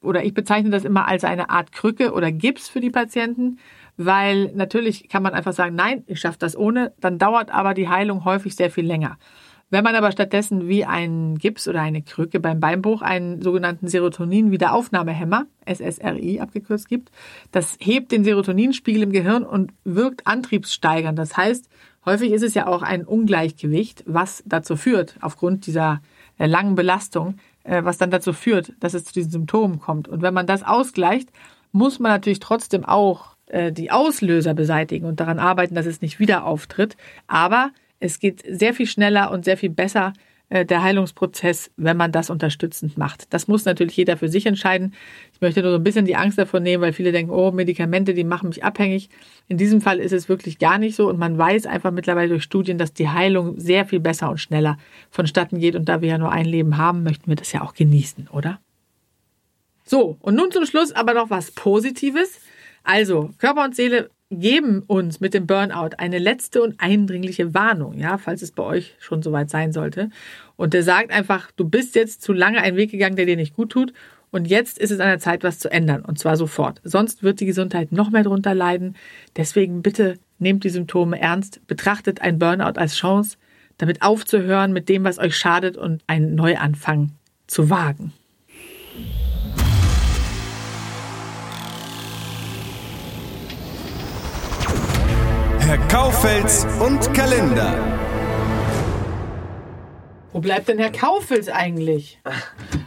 oder 0.02 0.24
ich 0.26 0.34
bezeichne 0.34 0.72
das 0.72 0.84
immer 0.84 1.08
als 1.08 1.24
eine 1.24 1.52
Art 1.52 1.72
Krücke 1.72 2.12
oder 2.12 2.32
Gips 2.32 2.70
für 2.70 2.80
die 2.80 2.90
Patienten, 2.90 3.60
weil 3.98 4.52
natürlich 4.56 5.10
kann 5.10 5.22
man 5.22 5.36
einfach 5.36 5.54
sagen, 5.54 5.76
nein, 5.76 6.04
ich 6.08 6.20
schaffe 6.20 6.40
das 6.40 6.58
ohne, 6.58 6.92
dann 7.00 7.20
dauert 7.20 7.52
aber 7.52 7.76
die 7.76 7.88
Heilung 7.88 8.26
häufig 8.26 8.56
sehr 8.56 8.72
viel 8.72 8.88
länger. 8.88 9.20
Wenn 9.70 9.84
man 9.84 9.96
aber 9.96 10.14
stattdessen 10.14 10.70
wie 10.70 10.86
ein 10.86 11.38
Gips 11.38 11.68
oder 11.68 11.82
eine 11.82 12.02
Krücke 12.02 12.40
beim 12.40 12.62
Beinbruch 12.62 13.02
einen 13.02 13.42
sogenannten 13.42 13.88
Serotonin-Wiederaufnahmehemmer, 13.88 15.46
SSRI 15.66 16.40
abgekürzt 16.40 16.88
gibt, 16.88 17.12
das 17.52 17.78
hebt 17.80 18.14
den 18.14 18.24
Serotoninspiegel 18.24 19.04
im 19.04 19.12
Gehirn 19.12 19.44
und 19.44 19.74
wirkt 19.84 20.26
antriebssteigernd. 20.26 21.20
Das 21.20 21.36
heißt, 21.36 21.68
häufig 22.06 22.32
ist 22.32 22.44
es 22.44 22.54
ja 22.54 22.68
auch 22.68 22.82
ein 22.82 23.04
Ungleichgewicht, 23.04 24.06
was 24.08 24.42
dazu 24.46 24.78
führt, 24.78 25.16
aufgrund 25.20 25.66
dieser 25.68 26.02
äh, 26.38 26.46
langen 26.46 26.76
Belastung, 26.76 27.36
äh, 27.66 27.84
was 27.84 27.98
dann 27.98 28.10
dazu 28.10 28.32
führt, 28.32 28.72
dass 28.80 28.94
es 28.94 29.04
zu 29.04 29.14
diesen 29.14 29.32
Symptomen 29.32 29.80
kommt. 29.80 30.08
Und 30.08 30.22
wenn 30.22 30.34
man 30.34 30.48
das 30.48 30.64
ausgleicht, 30.64 31.30
muss 31.74 32.00
man 32.00 32.14
natürlich 32.14 32.40
trotzdem 32.40 32.86
auch 32.86 33.36
äh, 33.48 33.74
die 33.74 33.92
Auslöser 33.92 34.54
beseitigen 34.54 35.06
und 35.06 35.20
daran 35.20 35.40
arbeiten, 35.40 35.76
dass 35.76 35.86
es 35.86 36.02
nicht 36.02 36.20
wieder 36.20 36.46
auftritt. 36.46 36.96
Aber 37.28 37.72
es 38.00 38.20
geht 38.20 38.44
sehr 38.48 38.74
viel 38.74 38.88
schneller 38.88 39.32
und 39.32 39.46
sehr 39.46 39.58
viel 39.58 39.70
besser, 39.70 40.14
äh, 40.50 40.66
der 40.66 40.82
Heilungsprozess, 40.82 41.72
wenn 41.76 41.98
man 41.98 42.14
das 42.14 42.30
unterstützend 42.30 42.98
macht. 42.98 43.34
Das 43.34 43.50
muss 43.50 43.66
natürlich 43.66 43.98
jeder 43.98 44.16
für 44.16 44.30
sich 44.30 44.46
entscheiden. 44.46 44.94
Ich 45.34 45.42
möchte 45.42 45.62
nur 45.62 45.72
so 45.72 45.78
ein 45.78 45.84
bisschen 45.84 46.06
die 46.06 46.16
Angst 46.16 46.38
davon 46.38 46.64
nehmen, 46.64 46.82
weil 46.82 46.94
viele 46.94 47.12
denken, 47.12 47.32
oh, 47.32 47.52
Medikamente, 47.52 48.14
die 48.14 48.24
machen 48.24 48.48
mich 48.48 48.64
abhängig. 48.64 49.10
In 49.50 49.58
diesem 49.58 49.82
Fall 49.82 50.00
ist 50.00 50.14
es 50.14 50.30
wirklich 50.30 50.58
gar 50.58 50.78
nicht 50.78 50.96
so 50.96 51.10
und 51.10 51.20
man 51.20 51.38
weiß 51.38 51.66
einfach 51.66 51.92
mittlerweile 51.92 52.30
durch 52.30 52.44
Studien, 52.44 52.78
dass 52.78 52.94
die 52.94 53.10
Heilung 53.10 53.60
sehr 53.60 53.86
viel 53.86 54.00
besser 54.00 54.30
und 54.30 54.38
schneller 54.38 54.78
vonstatten 55.10 55.60
geht 55.60 55.76
und 55.76 55.90
da 55.90 56.02
wir 56.02 56.10
ja 56.10 56.18
nur 56.18 56.32
ein 56.32 56.46
Leben 56.46 56.78
haben, 56.78 57.04
möchten 57.04 57.28
wir 57.28 57.36
das 57.36 57.52
ja 57.52 57.62
auch 57.62 57.74
genießen, 57.74 58.30
oder? 58.32 58.62
So, 59.84 60.18
und 60.22 60.36
nun 60.36 60.52
zum 60.52 60.66
Schluss 60.66 60.94
aber 60.94 61.14
noch 61.14 61.30
was 61.30 61.52
Positives. 61.52 62.40
Also, 62.84 63.32
Körper 63.38 63.66
und 63.66 63.76
Seele 63.76 64.12
geben 64.30 64.84
uns 64.88 65.20
mit 65.20 65.34
dem 65.34 65.48
Burnout 65.48 65.96
eine 65.98 66.20
letzte 66.20 66.62
und 66.62 66.80
eindringliche 66.80 67.54
Warnung, 67.54 67.98
ja, 67.98 68.18
falls 68.18 68.42
es 68.42 68.52
bei 68.52 68.64
euch 68.64 68.96
schon 69.00 69.24
soweit 69.24 69.50
sein 69.50 69.72
sollte. 69.72 70.10
Und 70.56 70.74
der 70.74 70.84
sagt 70.84 71.12
einfach, 71.12 71.52
du 71.52 71.68
bist 71.68 71.96
jetzt 71.96 72.22
zu 72.22 72.34
lange 72.34 72.62
einen 72.62 72.78
Weg 72.78 72.92
gegangen, 72.92 73.16
der 73.16 73.26
dir 73.26 73.38
nicht 73.38 73.56
gut 73.56 73.72
tut. 73.72 73.94
Und 74.30 74.48
jetzt 74.48 74.78
ist 74.78 74.92
es 74.92 75.00
an 75.00 75.08
der 75.08 75.20
Zeit, 75.20 75.44
was 75.44 75.60
zu 75.60 75.72
ändern. 75.72 76.04
Und 76.04 76.20
zwar 76.20 76.36
sofort. 76.36 76.82
Sonst 76.84 77.24
wird 77.24 77.40
die 77.40 77.46
Gesundheit 77.46 77.94
noch 77.94 78.10
mehr 78.10 78.24
drunter 78.24 78.54
leiden. 78.54 78.96
Deswegen 79.38 79.82
bitte 79.82 80.20
nehmt 80.40 80.66
die 80.66 80.70
Symptome 80.70 81.20
ernst. 81.20 81.66
Betrachtet 81.68 82.22
ein 82.22 82.38
Burnout 82.38 82.78
als 82.78 82.96
Chance, 82.96 83.38
damit 83.78 84.02
aufzuhören 84.02 84.74
mit 84.74 84.90
dem, 84.90 85.06
was 85.06 85.20
euch 85.20 85.38
schadet 85.38 85.78
und 85.78 86.04
einen 86.08 86.36
Neuanfang 86.36 87.14
zu 87.48 87.70
wagen. 87.70 88.12
Kaufels 95.90 96.66
und 96.80 97.14
Kalender. 97.14 98.07
Wo 100.38 100.42
bleibt 100.42 100.68
denn 100.68 100.78
Herr 100.78 100.92
Kaufels 100.92 101.50
eigentlich? 101.50 102.20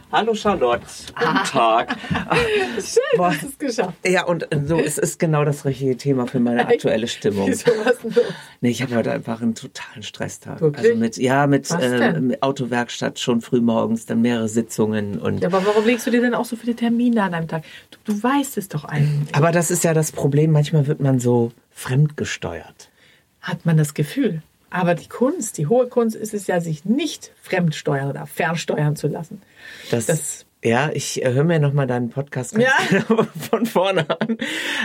Hallo 0.09 0.33
Charlotte, 0.33 0.85
guten 1.07 1.37
ah. 1.37 1.43
Tag. 1.43 1.97
Schön, 2.79 3.01
Boah. 3.17 3.33
hast 3.33 3.43
es 3.43 3.57
geschafft. 3.57 3.97
Ja, 4.07 4.23
und 4.23 4.47
so, 4.67 4.79
es 4.79 4.97
ist 4.97 5.19
genau 5.19 5.43
das 5.43 5.65
richtige 5.65 5.97
Thema 5.97 6.27
für 6.27 6.39
meine 6.39 6.65
aktuelle 6.65 7.09
Stimmung. 7.09 7.49
Wieso, 7.49 7.69
was 7.83 7.99
denn 7.99 8.13
los? 8.13 8.23
Nee, 8.61 8.69
ich 8.69 8.81
habe 8.81 8.95
heute 8.95 9.11
einfach 9.11 9.41
einen 9.41 9.53
totalen 9.53 10.01
Stresstag. 10.01 10.61
Wirklich? 10.61 10.91
Also 10.91 10.97
mit, 10.97 11.17
ja, 11.17 11.45
mit 11.45 11.69
äh, 11.71 12.37
Autowerkstatt 12.39 13.19
schon 13.19 13.41
früh 13.41 13.59
morgens, 13.59 14.05
dann 14.05 14.21
mehrere 14.21 14.47
Sitzungen 14.47 15.19
und. 15.19 15.41
Ja, 15.41 15.49
aber 15.49 15.65
warum 15.65 15.85
legst 15.85 16.07
du 16.07 16.11
dir 16.11 16.21
denn 16.21 16.33
auch 16.33 16.45
so 16.45 16.55
viele 16.55 16.77
Termine 16.77 17.21
an 17.23 17.33
einem 17.33 17.49
Tag? 17.49 17.65
Du, 17.89 18.13
du 18.13 18.23
weißt 18.23 18.57
es 18.59 18.69
doch 18.69 18.85
eigentlich. 18.85 19.35
Aber 19.35 19.51
das 19.51 19.71
ist 19.71 19.83
ja 19.83 19.93
das 19.93 20.13
Problem, 20.13 20.51
manchmal 20.51 20.87
wird 20.87 21.01
man 21.01 21.19
so 21.19 21.51
fremdgesteuert. 21.71 22.89
Hat 23.41 23.65
man 23.65 23.75
das 23.75 23.93
Gefühl. 23.93 24.41
Aber 24.71 24.95
die 24.95 25.09
Kunst, 25.09 25.57
die 25.57 25.67
hohe 25.67 25.87
Kunst 25.87 26.15
ist 26.15 26.33
es 26.33 26.47
ja, 26.47 26.61
sich 26.61 26.85
nicht 26.85 27.33
fremdsteuern 27.41 28.09
oder 28.09 28.25
fernsteuern 28.25 28.95
zu 28.95 29.07
lassen. 29.07 29.41
Das, 29.91 30.07
das 30.07 30.45
ja, 30.63 30.91
ich 30.93 31.23
äh, 31.23 31.33
höre 31.33 31.43
mir 31.43 31.59
nochmal 31.59 31.87
deinen 31.87 32.09
Podcast 32.09 32.55
ja. 32.55 32.71
Genau 32.89 33.23
von 33.51 33.65
vorne 33.65 34.09
an. 34.09 34.37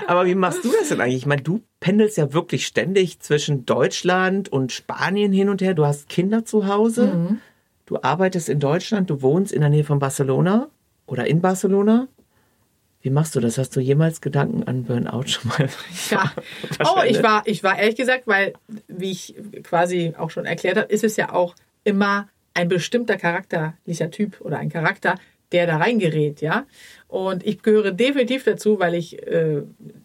Aber 0.07 0.27
wie 0.27 0.35
machst 0.35 0.64
du 0.64 0.72
das 0.72 0.88
denn 0.88 1.01
eigentlich? 1.01 1.16
Ich 1.16 1.27
meine, 1.27 1.42
du 1.42 1.62
pendelst 1.81 2.16
ja 2.16 2.33
wirklich 2.33 2.66
ständig 2.66 3.20
zwischen 3.20 3.64
Deutschland 3.66 4.49
und 4.49 4.72
Spanien 4.72 5.33
hin 5.33 5.49
und 5.49 5.62
her. 5.62 5.75
Du 5.75 5.85
hast 5.85 6.09
Kinder 6.09 6.44
zu 6.44 6.66
Hause. 6.66 7.07
Mhm. 7.07 7.40
Du 7.85 7.99
arbeitest 8.03 8.49
in 8.49 8.59
Deutschland. 8.59 9.11
Du 9.11 9.22
wohnst 9.22 9.53
in 9.53 9.61
der 9.61 9.70
Nähe 9.70 9.85
von 9.85 9.99
Barcelona 9.99 10.68
oder 11.07 11.27
in 11.27 11.40
Barcelona. 11.40 12.09
Wie 13.07 13.11
machst 13.11 13.37
du 13.37 13.40
das? 13.40 13.57
Hast 13.57 13.77
du 13.77 13.79
jemals 13.79 14.21
Gedanken 14.21 14.64
an 14.64 14.83
Burnout 14.83 15.29
schon 15.29 15.49
mal? 15.51 15.69
Ja. 16.11 16.33
Oh, 16.85 17.03
ich 17.07 17.23
war, 17.23 17.45
ich 17.47 17.62
war 17.62 17.79
ehrlich 17.79 17.95
gesagt, 17.95 18.27
weil, 18.27 18.55
wie 18.88 19.12
ich 19.12 19.37
quasi 19.62 20.14
auch 20.19 20.31
schon 20.31 20.45
erklärt 20.45 20.77
habe, 20.77 20.92
ist 20.92 21.05
es 21.05 21.14
ja 21.14 21.33
auch 21.33 21.55
immer 21.85 22.29
ein 22.53 22.66
bestimmter 22.69 23.16
charakterlicher 23.16 24.11
Typ 24.11 24.40
oder 24.40 24.59
ein 24.59 24.71
Charakter, 24.71 25.14
der 25.53 25.69
da 25.69 25.77
reingerät, 25.77 26.40
ja. 26.40 26.66
Und 27.07 27.47
ich 27.47 27.62
gehöre 27.62 27.92
definitiv 27.92 28.42
dazu, 28.42 28.81
weil 28.81 28.95
ich, 28.95 29.25
äh, 29.25 29.62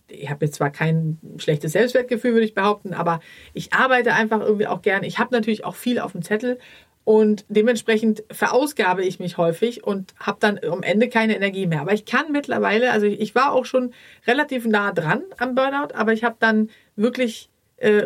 ich 0.08 0.30
habe 0.30 0.46
jetzt 0.46 0.58
zwar 0.58 0.70
kein 0.70 1.18
schlechtes 1.38 1.72
Selbstwertgefühl, 1.72 2.34
würde 2.34 2.46
ich 2.46 2.54
behaupten, 2.54 2.94
aber 2.94 3.20
ich 3.56 3.74
arbeite 3.74 4.14
einfach 4.14 4.42
irgendwie 4.42 4.68
auch 4.68 4.84
gern. 4.84 5.04
Ich 5.04 5.18
habe 5.18 5.34
natürlich 5.34 5.66
auch 5.66 5.76
viel 5.76 5.98
auf 5.98 6.12
dem 6.12 6.22
Zettel 6.22 6.60
und 7.04 7.46
dementsprechend 7.50 8.24
verausgabe 8.32 9.04
ich 9.04 9.20
mich 9.20 9.38
häufig 9.38 9.84
und 9.84 10.14
habe 10.20 10.38
dann 10.40 10.60
am 10.64 10.84
Ende 10.84 11.10
keine 11.10 11.36
Energie 11.36 11.66
mehr. 11.66 11.82
Aber 11.82 11.94
ich 11.94 12.06
kann 12.06 12.32
mittlerweile, 12.32 12.92
also 12.92 13.06
ich 13.08 13.34
war 13.34 13.54
auch 13.54 13.66
schon 13.66 13.94
relativ 14.28 14.66
nah 14.66 14.92
dran 14.92 15.24
am 15.38 15.56
Burnout, 15.56 15.94
aber 15.94 16.14
ich 16.14 16.24
habe 16.24 16.36
dann 16.40 16.70
wirklich 16.96 17.50
äh, 17.78 18.04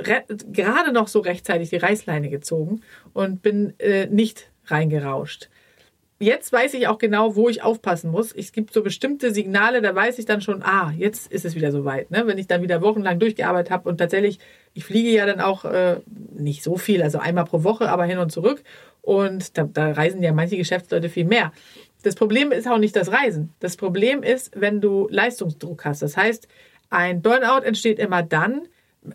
gerade 0.51 0.93
noch 0.93 1.07
so 1.07 1.19
rechtzeitig 1.19 1.69
die 1.69 1.77
Reißleine 1.77 2.29
gezogen 2.29 2.81
und 3.13 3.41
bin 3.41 3.73
äh, 3.79 4.07
nicht 4.07 4.49
reingerauscht 4.67 5.49
jetzt 6.19 6.51
weiß 6.53 6.73
ich 6.75 6.87
auch 6.87 6.97
genau, 6.97 7.35
wo 7.35 7.49
ich 7.49 7.63
aufpassen 7.63 8.11
muss. 8.11 8.31
Es 8.31 8.51
gibt 8.51 8.73
so 8.73 8.81
bestimmte 8.83 9.33
Signale, 9.33 9.81
da 9.81 9.93
weiß 9.93 10.17
ich 10.19 10.25
dann 10.25 10.41
schon, 10.41 10.63
ah, 10.63 10.93
jetzt 10.97 11.31
ist 11.31 11.45
es 11.45 11.55
wieder 11.55 11.71
soweit. 11.71 12.11
Ne? 12.11 12.23
Wenn 12.25 12.37
ich 12.37 12.47
dann 12.47 12.61
wieder 12.61 12.81
wochenlang 12.81 13.19
durchgearbeitet 13.19 13.71
habe 13.71 13.89
und 13.89 13.97
tatsächlich, 13.97 14.39
ich 14.73 14.85
fliege 14.85 15.09
ja 15.09 15.25
dann 15.25 15.41
auch 15.41 15.65
äh, 15.65 15.97
nicht 16.39 16.63
so 16.63 16.77
viel, 16.77 17.01
also 17.01 17.19
einmal 17.19 17.45
pro 17.45 17.63
Woche, 17.63 17.89
aber 17.89 18.05
hin 18.05 18.17
und 18.17 18.31
zurück. 18.31 18.63
Und 19.01 19.57
da, 19.57 19.63
da 19.63 19.91
reisen 19.91 20.23
ja 20.23 20.33
manche 20.33 20.57
Geschäftsleute 20.57 21.09
viel 21.09 21.25
mehr. 21.25 21.51
Das 22.03 22.15
Problem 22.15 22.51
ist 22.51 22.67
auch 22.67 22.77
nicht 22.77 22.95
das 22.95 23.11
Reisen. 23.11 23.53
Das 23.59 23.77
Problem 23.77 24.23
ist, 24.23 24.51
wenn 24.55 24.81
du 24.81 25.07
Leistungsdruck 25.09 25.85
hast. 25.85 26.01
Das 26.01 26.17
heißt, 26.17 26.47
ein 26.89 27.21
Burnout 27.21 27.63
entsteht 27.63 27.99
immer 27.99 28.23
dann, 28.23 28.67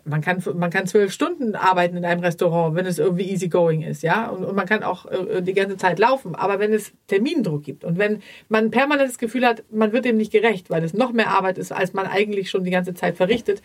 man 0.05 0.21
kann, 0.21 0.41
man 0.55 0.69
kann 0.69 0.87
zwölf 0.87 1.11
Stunden 1.11 1.55
arbeiten 1.55 1.97
in 1.97 2.05
einem 2.05 2.21
Restaurant, 2.21 2.75
wenn 2.75 2.85
es 2.85 2.99
irgendwie 2.99 3.29
easygoing 3.29 3.81
ist, 3.81 4.03
ja. 4.03 4.29
Und, 4.29 4.45
und 4.45 4.55
man 4.55 4.65
kann 4.65 4.83
auch 4.83 5.05
äh, 5.05 5.41
die 5.41 5.53
ganze 5.53 5.77
Zeit 5.77 5.99
laufen. 5.99 6.35
Aber 6.35 6.59
wenn 6.59 6.73
es 6.73 6.93
Termindruck 7.07 7.63
gibt 7.63 7.83
und 7.83 7.97
wenn 7.97 8.21
man 8.49 8.71
permanent 8.71 9.09
das 9.09 9.17
Gefühl 9.17 9.45
hat, 9.45 9.63
man 9.71 9.91
wird 9.91 10.05
dem 10.05 10.17
nicht 10.17 10.31
gerecht, 10.31 10.69
weil 10.69 10.83
es 10.83 10.93
noch 10.93 11.11
mehr 11.11 11.29
Arbeit 11.29 11.57
ist, 11.57 11.71
als 11.71 11.93
man 11.93 12.07
eigentlich 12.07 12.49
schon 12.49 12.63
die 12.63 12.71
ganze 12.71 12.93
Zeit 12.93 13.17
verrichtet, 13.17 13.61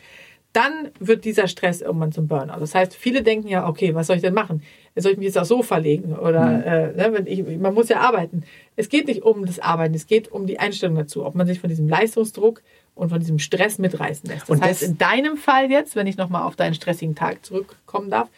dann 0.57 0.91
wird 0.99 1.27
dieser 1.27 1.49
Stress 1.49 1.83
irgendwann 1.83 2.13
zum 2.13 2.29
Burnout. 2.29 2.61
Das 2.61 2.75
heißt, 2.75 2.97
viele 2.97 3.23
denken 3.23 3.47
ja, 3.47 3.69
okay, 3.69 3.95
was 3.95 4.07
soll 4.07 4.17
ich 4.17 4.23
denn 4.23 4.33
machen? 4.33 4.63
Soll 4.95 5.13
ich 5.13 5.19
mich 5.19 5.27
jetzt 5.27 5.39
auch 5.39 5.45
so 5.45 5.63
verlegen? 5.63 6.17
Oder 6.17 6.47
mhm. 6.47 6.63
äh, 6.63 6.93
ne, 6.93 7.13
wenn 7.13 7.27
ich, 7.27 7.45
man 7.59 7.75
muss 7.75 7.91
ja 7.91 8.01
arbeiten. 8.01 8.43
Es 8.75 8.89
geht 8.89 9.07
nicht 9.07 9.23
um 9.23 9.45
das 9.45 9.59
Arbeiten, 9.59 9.95
es 9.95 10.07
geht 10.07 10.33
um 10.33 10.47
die 10.47 10.59
Einstellung 10.59 10.97
dazu, 10.97 11.27
ob 11.27 11.35
man 11.35 11.47
sich 11.47 11.61
von 11.61 11.69
diesem 11.69 11.89
Leistungsdruck 11.89 12.63
und 12.95 13.11
von 13.11 13.21
diesem 13.21 13.39
Stress 13.39 13.77
mitreißen 13.77 14.31
lässt. 14.31 14.45
Das 14.45 14.51
und 14.51 14.63
heißt, 14.63 14.81
das 14.81 14.89
in 14.89 14.97
deinem 14.97 15.37
Fall 15.37 15.71
jetzt, 15.71 15.95
wenn 15.95 16.07
ich 16.07 16.17
nochmal 16.17 16.45
auf 16.45 16.57
deinen 16.57 16.73
stressigen 16.73 17.15
Tag 17.15 17.45
zurückkommen 17.45 18.09
darf, 18.09 18.31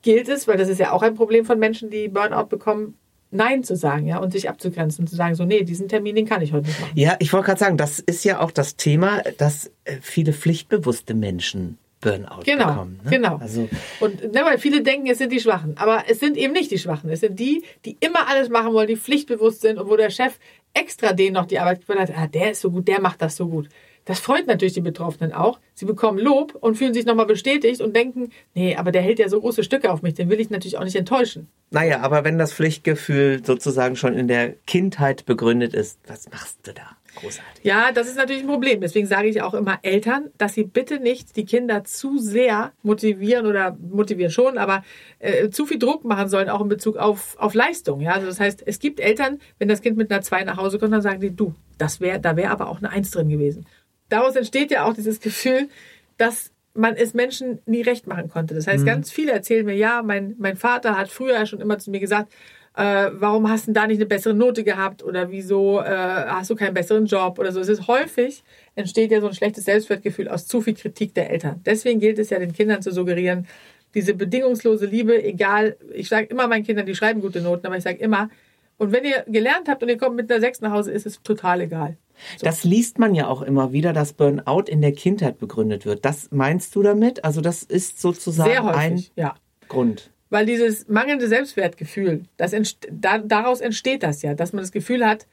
gilt 0.00 0.28
es, 0.28 0.48
weil 0.48 0.56
das 0.56 0.70
ist 0.70 0.80
ja 0.80 0.92
auch 0.92 1.02
ein 1.02 1.16
Problem 1.16 1.44
von 1.44 1.58
Menschen, 1.58 1.90
die 1.90 2.08
Burnout 2.08 2.46
bekommen, 2.46 2.94
Nein 3.30 3.62
zu 3.62 3.76
sagen, 3.76 4.06
ja, 4.06 4.18
und 4.18 4.32
sich 4.32 4.48
abzugrenzen 4.48 5.04
und 5.04 5.08
zu 5.08 5.16
sagen, 5.16 5.34
so, 5.34 5.44
nee, 5.44 5.62
diesen 5.62 5.88
Termin, 5.88 6.16
den 6.16 6.26
kann 6.26 6.40
ich 6.40 6.52
heute 6.52 6.66
nicht 6.66 6.80
machen. 6.80 6.92
Ja, 6.94 7.16
ich 7.18 7.32
wollte 7.32 7.46
gerade 7.46 7.60
sagen, 7.60 7.76
das 7.76 7.98
ist 7.98 8.24
ja 8.24 8.40
auch 8.40 8.50
das 8.50 8.76
Thema, 8.76 9.22
dass 9.36 9.70
äh, 9.84 9.96
viele 10.00 10.32
pflichtbewusste 10.32 11.14
Menschen 11.14 11.78
Burnout 12.00 12.42
genau, 12.44 12.66
bekommen. 12.68 13.00
Ne? 13.04 13.10
Genau. 13.10 13.36
Also 13.36 13.68
und 14.00 14.32
ne, 14.32 14.40
weil 14.44 14.58
viele 14.58 14.82
denken, 14.82 15.08
es 15.08 15.18
sind 15.18 15.32
die 15.32 15.40
Schwachen, 15.40 15.76
aber 15.78 16.04
es 16.08 16.20
sind 16.20 16.36
eben 16.36 16.52
nicht 16.52 16.70
die 16.70 16.78
Schwachen. 16.78 17.10
Es 17.10 17.20
sind 17.20 17.38
die, 17.38 17.64
die 17.84 17.96
immer 18.00 18.28
alles 18.28 18.48
machen 18.48 18.72
wollen, 18.72 18.86
die 18.86 18.96
pflichtbewusst 18.96 19.62
sind 19.62 19.78
und 19.78 19.90
wo 19.90 19.96
der 19.96 20.10
Chef 20.10 20.38
extra 20.74 21.12
denen 21.12 21.34
noch 21.34 21.46
die 21.46 21.58
Arbeit 21.58 21.80
hat, 21.88 22.12
ah, 22.16 22.26
der 22.28 22.52
ist 22.52 22.60
so 22.60 22.70
gut, 22.70 22.86
der 22.86 23.00
macht 23.00 23.20
das 23.20 23.36
so 23.36 23.48
gut. 23.48 23.68
Das 24.04 24.20
freut 24.20 24.46
natürlich 24.46 24.74
die 24.74 24.80
Betroffenen 24.80 25.32
auch. 25.32 25.58
Sie 25.78 25.84
bekommen 25.84 26.18
Lob 26.18 26.56
und 26.56 26.74
fühlen 26.74 26.92
sich 26.92 27.06
nochmal 27.06 27.26
bestätigt 27.26 27.80
und 27.80 27.94
denken, 27.94 28.32
nee, 28.52 28.74
aber 28.74 28.90
der 28.90 29.00
hält 29.00 29.20
ja 29.20 29.28
so 29.28 29.40
große 29.40 29.62
Stücke 29.62 29.92
auf 29.92 30.02
mich, 30.02 30.14
den 30.14 30.28
will 30.28 30.40
ich 30.40 30.50
natürlich 30.50 30.76
auch 30.76 30.82
nicht 30.82 30.96
enttäuschen. 30.96 31.46
Naja, 31.70 32.00
aber 32.00 32.24
wenn 32.24 32.36
das 32.36 32.52
Pflichtgefühl 32.52 33.44
sozusagen 33.44 33.94
schon 33.94 34.14
in 34.14 34.26
der 34.26 34.54
Kindheit 34.66 35.24
begründet 35.24 35.74
ist, 35.74 36.00
was 36.08 36.28
machst 36.32 36.58
du 36.64 36.72
da? 36.72 36.96
Großartig. 37.14 37.62
Ja, 37.62 37.92
das 37.92 38.08
ist 38.08 38.16
natürlich 38.16 38.42
ein 38.42 38.48
Problem. 38.48 38.80
Deswegen 38.80 39.06
sage 39.06 39.28
ich 39.28 39.40
auch 39.40 39.54
immer 39.54 39.78
Eltern, 39.82 40.30
dass 40.36 40.54
sie 40.54 40.64
bitte 40.64 40.98
nicht 40.98 41.36
die 41.36 41.44
Kinder 41.44 41.84
zu 41.84 42.18
sehr 42.18 42.72
motivieren 42.82 43.46
oder 43.46 43.76
motivieren 43.80 44.32
schon, 44.32 44.58
aber 44.58 44.82
äh, 45.20 45.48
zu 45.48 45.64
viel 45.64 45.78
Druck 45.78 46.04
machen 46.04 46.28
sollen, 46.28 46.48
auch 46.48 46.60
in 46.60 46.68
Bezug 46.68 46.96
auf, 46.96 47.36
auf 47.38 47.54
Leistung. 47.54 48.00
Ja, 48.00 48.14
also 48.14 48.26
das 48.26 48.40
heißt, 48.40 48.64
es 48.66 48.80
gibt 48.80 48.98
Eltern, 48.98 49.38
wenn 49.60 49.68
das 49.68 49.80
Kind 49.80 49.96
mit 49.96 50.10
einer 50.10 50.22
2 50.22 50.42
nach 50.42 50.56
Hause 50.56 50.80
kommt, 50.80 50.92
dann 50.92 51.02
sagen 51.02 51.20
die, 51.20 51.30
du, 51.30 51.54
das 51.78 52.00
wäre, 52.00 52.18
da 52.18 52.34
wäre 52.34 52.50
aber 52.50 52.68
auch 52.68 52.78
eine 52.78 52.90
Eins 52.90 53.12
drin 53.12 53.28
gewesen 53.28 53.64
daraus 54.08 54.36
entsteht 54.36 54.70
ja 54.70 54.84
auch 54.84 54.94
dieses 54.94 55.20
Gefühl, 55.20 55.68
dass 56.16 56.52
man 56.74 56.94
es 56.94 57.12
Menschen 57.12 57.58
nie 57.66 57.82
recht 57.82 58.06
machen 58.06 58.28
konnte. 58.28 58.54
Das 58.54 58.66
heißt, 58.66 58.86
ganz 58.86 59.10
viele 59.10 59.32
erzählen 59.32 59.66
mir, 59.66 59.74
ja, 59.74 60.02
mein, 60.02 60.36
mein 60.38 60.56
Vater 60.56 60.96
hat 60.96 61.08
früher 61.08 61.44
schon 61.44 61.60
immer 61.60 61.78
zu 61.78 61.90
mir 61.90 61.98
gesagt, 61.98 62.32
äh, 62.76 63.10
warum 63.12 63.50
hast 63.50 63.66
du 63.66 63.72
da 63.72 63.88
nicht 63.88 63.98
eine 63.98 64.06
bessere 64.06 64.34
Note 64.34 64.62
gehabt 64.62 65.02
oder 65.02 65.32
wieso 65.32 65.80
äh, 65.80 65.84
hast 65.84 66.50
du 66.50 66.54
keinen 66.54 66.74
besseren 66.74 67.06
Job 67.06 67.40
oder 67.40 67.50
so. 67.50 67.58
Es 67.58 67.68
ist 67.68 67.88
häufig, 67.88 68.44
entsteht 68.76 69.10
ja 69.10 69.20
so 69.20 69.26
ein 69.26 69.34
schlechtes 69.34 69.64
Selbstwertgefühl 69.64 70.28
aus 70.28 70.46
zu 70.46 70.60
viel 70.60 70.74
Kritik 70.74 71.14
der 71.14 71.30
Eltern. 71.30 71.60
Deswegen 71.66 71.98
gilt 71.98 72.20
es 72.20 72.30
ja 72.30 72.38
den 72.38 72.52
Kindern 72.52 72.80
zu 72.80 72.92
suggerieren, 72.92 73.48
diese 73.94 74.14
bedingungslose 74.14 74.86
Liebe, 74.86 75.20
egal, 75.22 75.76
ich 75.92 76.08
sage 76.08 76.26
immer 76.26 76.46
meinen 76.46 76.64
Kindern, 76.64 76.86
die 76.86 76.94
schreiben 76.94 77.20
gute 77.20 77.40
Noten, 77.40 77.66
aber 77.66 77.76
ich 77.76 77.82
sage 77.82 77.98
immer, 77.98 78.30
und 78.76 78.92
wenn 78.92 79.04
ihr 79.04 79.24
gelernt 79.26 79.68
habt 79.68 79.82
und 79.82 79.88
ihr 79.88 79.98
kommt 79.98 80.14
mit 80.14 80.30
einer 80.30 80.40
6 80.40 80.60
nach 80.60 80.70
Hause, 80.70 80.92
ist 80.92 81.06
es 81.06 81.20
total 81.22 81.62
egal. 81.62 81.96
Das 82.40 82.64
liest 82.64 82.98
man 82.98 83.14
ja 83.14 83.28
auch 83.28 83.42
immer 83.42 83.72
wieder, 83.72 83.92
dass 83.92 84.12
Burnout 84.12 84.64
in 84.66 84.80
der 84.80 84.92
Kindheit 84.92 85.38
begründet 85.38 85.86
wird. 85.86 86.04
Das 86.04 86.30
meinst 86.30 86.74
du 86.74 86.82
damit? 86.82 87.24
Also 87.24 87.40
das 87.40 87.62
ist 87.62 88.00
sozusagen 88.00 88.50
Sehr 88.50 88.64
häufig, 88.64 88.80
ein 88.80 89.04
ja. 89.16 89.34
Grund. 89.68 90.10
Weil 90.30 90.46
dieses 90.46 90.88
mangelnde 90.88 91.28
Selbstwertgefühl, 91.28 92.24
entst 92.36 92.86
da, 92.90 93.18
daraus 93.18 93.60
entsteht 93.60 94.02
das 94.02 94.22
ja, 94.22 94.34
dass 94.34 94.52
man 94.52 94.62
das 94.62 94.72
Gefühl 94.72 95.06
hat, 95.06 95.26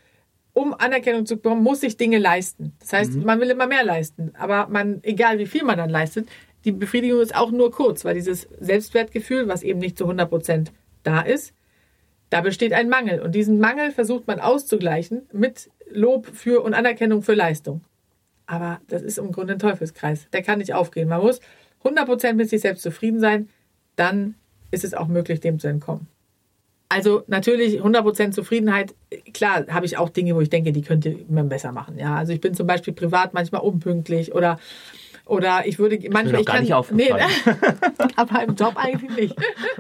um 0.54 0.74
Anerkennung 0.74 1.26
zu 1.26 1.36
bekommen, 1.36 1.64
muss 1.64 1.84
ich 1.84 1.98
Dinge 1.98 2.18
leisten. 2.18 2.72
Das 2.80 2.94
heißt, 2.94 3.16
man 3.16 3.42
will 3.42 3.50
immer 3.50 3.68
mehr 3.68 3.84
leisten. 3.84 4.32
Aber 4.38 4.68
man, 4.70 5.02
egal 5.04 5.38
wie 5.38 5.46
viel 5.46 5.66
man 5.66 5.78
dann 5.78 5.90
leistet, 5.90 6.30
die 6.64 6.72
Befriedigung 6.72 7.20
ist 7.20 7.36
auch 7.36 7.52
nur 7.52 7.72
kurz, 7.72 8.06
weil 8.06 8.16
dieses 8.16 8.48
Selbstwertgefühl, 8.60 9.50
was 9.50 9.64
eben 9.64 9.80
nicht 9.80 9.98
zu 9.98 10.06
100 10.06 10.30
Prozent 10.30 10.72
da 11.04 11.20
ist, 11.20 11.54
da 12.30 12.42
besteht 12.42 12.74
ein 12.74 12.90
Mangel. 12.90 13.22
Und 13.22 13.36
diesen 13.36 13.60
Mangel 13.60 13.92
versucht 13.92 14.28
man 14.28 14.40
auszugleichen 14.40 15.24
mit 15.34 15.70
Lob 15.90 16.28
für 16.28 16.62
und 16.62 16.74
Anerkennung 16.74 17.22
für 17.22 17.34
Leistung. 17.34 17.82
Aber 18.46 18.80
das 18.88 19.02
ist 19.02 19.18
im 19.18 19.32
Grunde 19.32 19.54
ein 19.54 19.60
Teufelskreis. 19.60 20.28
Der 20.32 20.44
kann 20.44 20.60
nicht 20.60 20.74
aufgehen. 20.74 21.10
Man 21.10 21.22
muss 21.22 21.40
100% 21.84 22.34
mit 22.34 22.50
sich 22.50 22.62
selbst 22.62 22.84
zufrieden 22.84 23.20
sein. 23.20 23.50
Dann 23.96 24.36
ist 24.72 24.84
es 24.84 24.94
auch 24.94 25.08
möglich, 25.08 25.40
dem 25.40 25.60
zu 25.60 25.68
entkommen. 25.68 26.08
Also 26.90 27.24
natürlich 27.28 27.82
100% 27.82 28.32
Zufriedenheit. 28.32 28.94
Klar 29.34 29.66
habe 29.70 29.86
ich 29.86 29.98
auch 29.98 30.10
Dinge, 30.10 30.36
wo 30.36 30.42
ich 30.42 30.50
denke, 30.50 30.72
die 30.72 30.84
könnte 30.84 31.18
man 31.28 31.50
besser 31.50 31.72
machen. 31.72 31.98
Ja, 31.98 32.16
also 32.16 32.32
ich 32.32 32.42
bin 32.42 32.54
zum 32.54 32.68
Beispiel 32.68 32.94
privat 32.94 33.34
manchmal 33.34 33.62
unpünktlich 33.62 34.34
oder 34.34 34.60
oder 35.26 35.64
ich 35.66 35.80
würde 35.80 35.98
manchmal 36.12 36.44
doch 36.44 36.46
gar 36.46 36.56
ich 36.58 36.62
nicht 36.62 36.74
aufgefallen. 36.76 37.28
Nee, 37.46 37.54
aber 38.16 38.44
im 38.44 38.56
Job 38.56 38.74
eigentlich 38.76 39.12
nicht. 39.16 39.36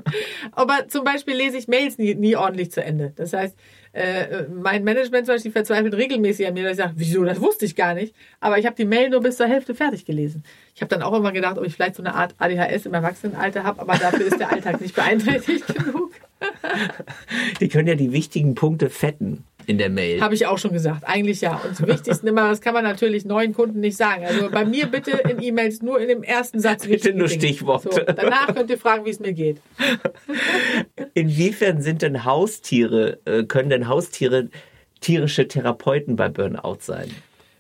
aber 0.51 0.87
zum 0.87 1.03
Beispiel 1.03 1.35
lese 1.35 1.57
ich 1.57 1.67
Mails 1.67 1.99
nie, 1.99 2.15
nie 2.15 2.35
ordentlich 2.35 2.71
zu 2.71 2.83
Ende. 2.83 3.13
Das 3.15 3.33
heißt, 3.33 3.55
äh, 3.95 4.45
mein 4.49 4.83
Management 4.83 5.25
zum 5.25 5.35
Beispiel 5.35 5.51
verzweifelt 5.51 5.93
regelmäßig 5.93 6.45
an 6.45 6.53
mir, 6.53 6.63
dass 6.63 6.73
ich 6.73 6.77
sage, 6.77 6.93
wieso, 6.97 7.23
das 7.23 7.39
wusste 7.39 7.63
ich 7.63 7.77
gar 7.77 7.93
nicht. 7.93 8.13
Aber 8.41 8.59
ich 8.59 8.65
habe 8.65 8.75
die 8.75 8.83
Mail 8.83 9.09
nur 9.09 9.21
bis 9.21 9.37
zur 9.37 9.47
Hälfte 9.47 9.73
fertig 9.73 10.05
gelesen. 10.05 10.43
Ich 10.75 10.81
habe 10.81 10.89
dann 10.89 11.01
auch 11.01 11.13
immer 11.13 11.31
gedacht, 11.31 11.57
ob 11.57 11.65
ich 11.65 11.73
vielleicht 11.73 11.95
so 11.95 12.03
eine 12.03 12.13
Art 12.13 12.35
ADHS 12.37 12.85
im 12.85 12.93
Erwachsenenalter 12.93 13.63
habe, 13.63 13.79
aber 13.79 13.97
dafür 13.97 14.25
ist 14.25 14.39
der 14.39 14.51
Alltag 14.51 14.81
nicht 14.81 14.95
beeinträchtigt 14.95 15.65
genug. 15.73 16.11
Die 17.59 17.69
können 17.69 17.87
ja 17.87 17.95
die 17.95 18.11
wichtigen 18.11 18.55
Punkte 18.55 18.89
fetten 18.89 19.43
in 19.65 19.77
der 19.77 19.89
Mail. 19.89 20.21
Habe 20.21 20.35
ich 20.35 20.45
auch 20.45 20.57
schon 20.57 20.73
gesagt. 20.73 21.03
Eigentlich 21.05 21.41
ja. 21.41 21.59
Und 21.63 21.75
zum 21.75 21.87
Wichtigsten 21.87 22.27
immer, 22.27 22.49
das 22.49 22.61
kann 22.61 22.73
man 22.73 22.83
natürlich 22.83 23.25
neuen 23.25 23.53
Kunden 23.53 23.79
nicht 23.79 23.97
sagen. 23.97 24.25
Also 24.25 24.49
bei 24.49 24.65
mir 24.65 24.87
bitte 24.87 25.11
in 25.11 25.41
E-Mails 25.41 25.81
nur 25.81 25.99
in 25.99 26.07
dem 26.07 26.23
ersten 26.23 26.59
Satz. 26.59 26.85
Bitte 26.87 27.13
nur. 27.13 27.27
Stichworte. 27.27 27.89
So, 27.91 28.01
danach 28.01 28.53
könnt 28.53 28.69
ihr 28.69 28.77
fragen, 28.77 29.05
wie 29.05 29.09
es 29.09 29.19
mir 29.19 29.33
geht. 29.33 29.57
Inwiefern 31.13 31.81
sind 31.81 32.01
denn 32.01 32.25
Haustiere, 32.25 33.19
äh, 33.25 33.43
können 33.43 33.69
denn 33.69 33.87
Haustiere 33.87 34.49
tierische 35.01 35.47
Therapeuten 35.47 36.15
bei 36.15 36.29
Burnout 36.29 36.77
sein? 36.81 37.09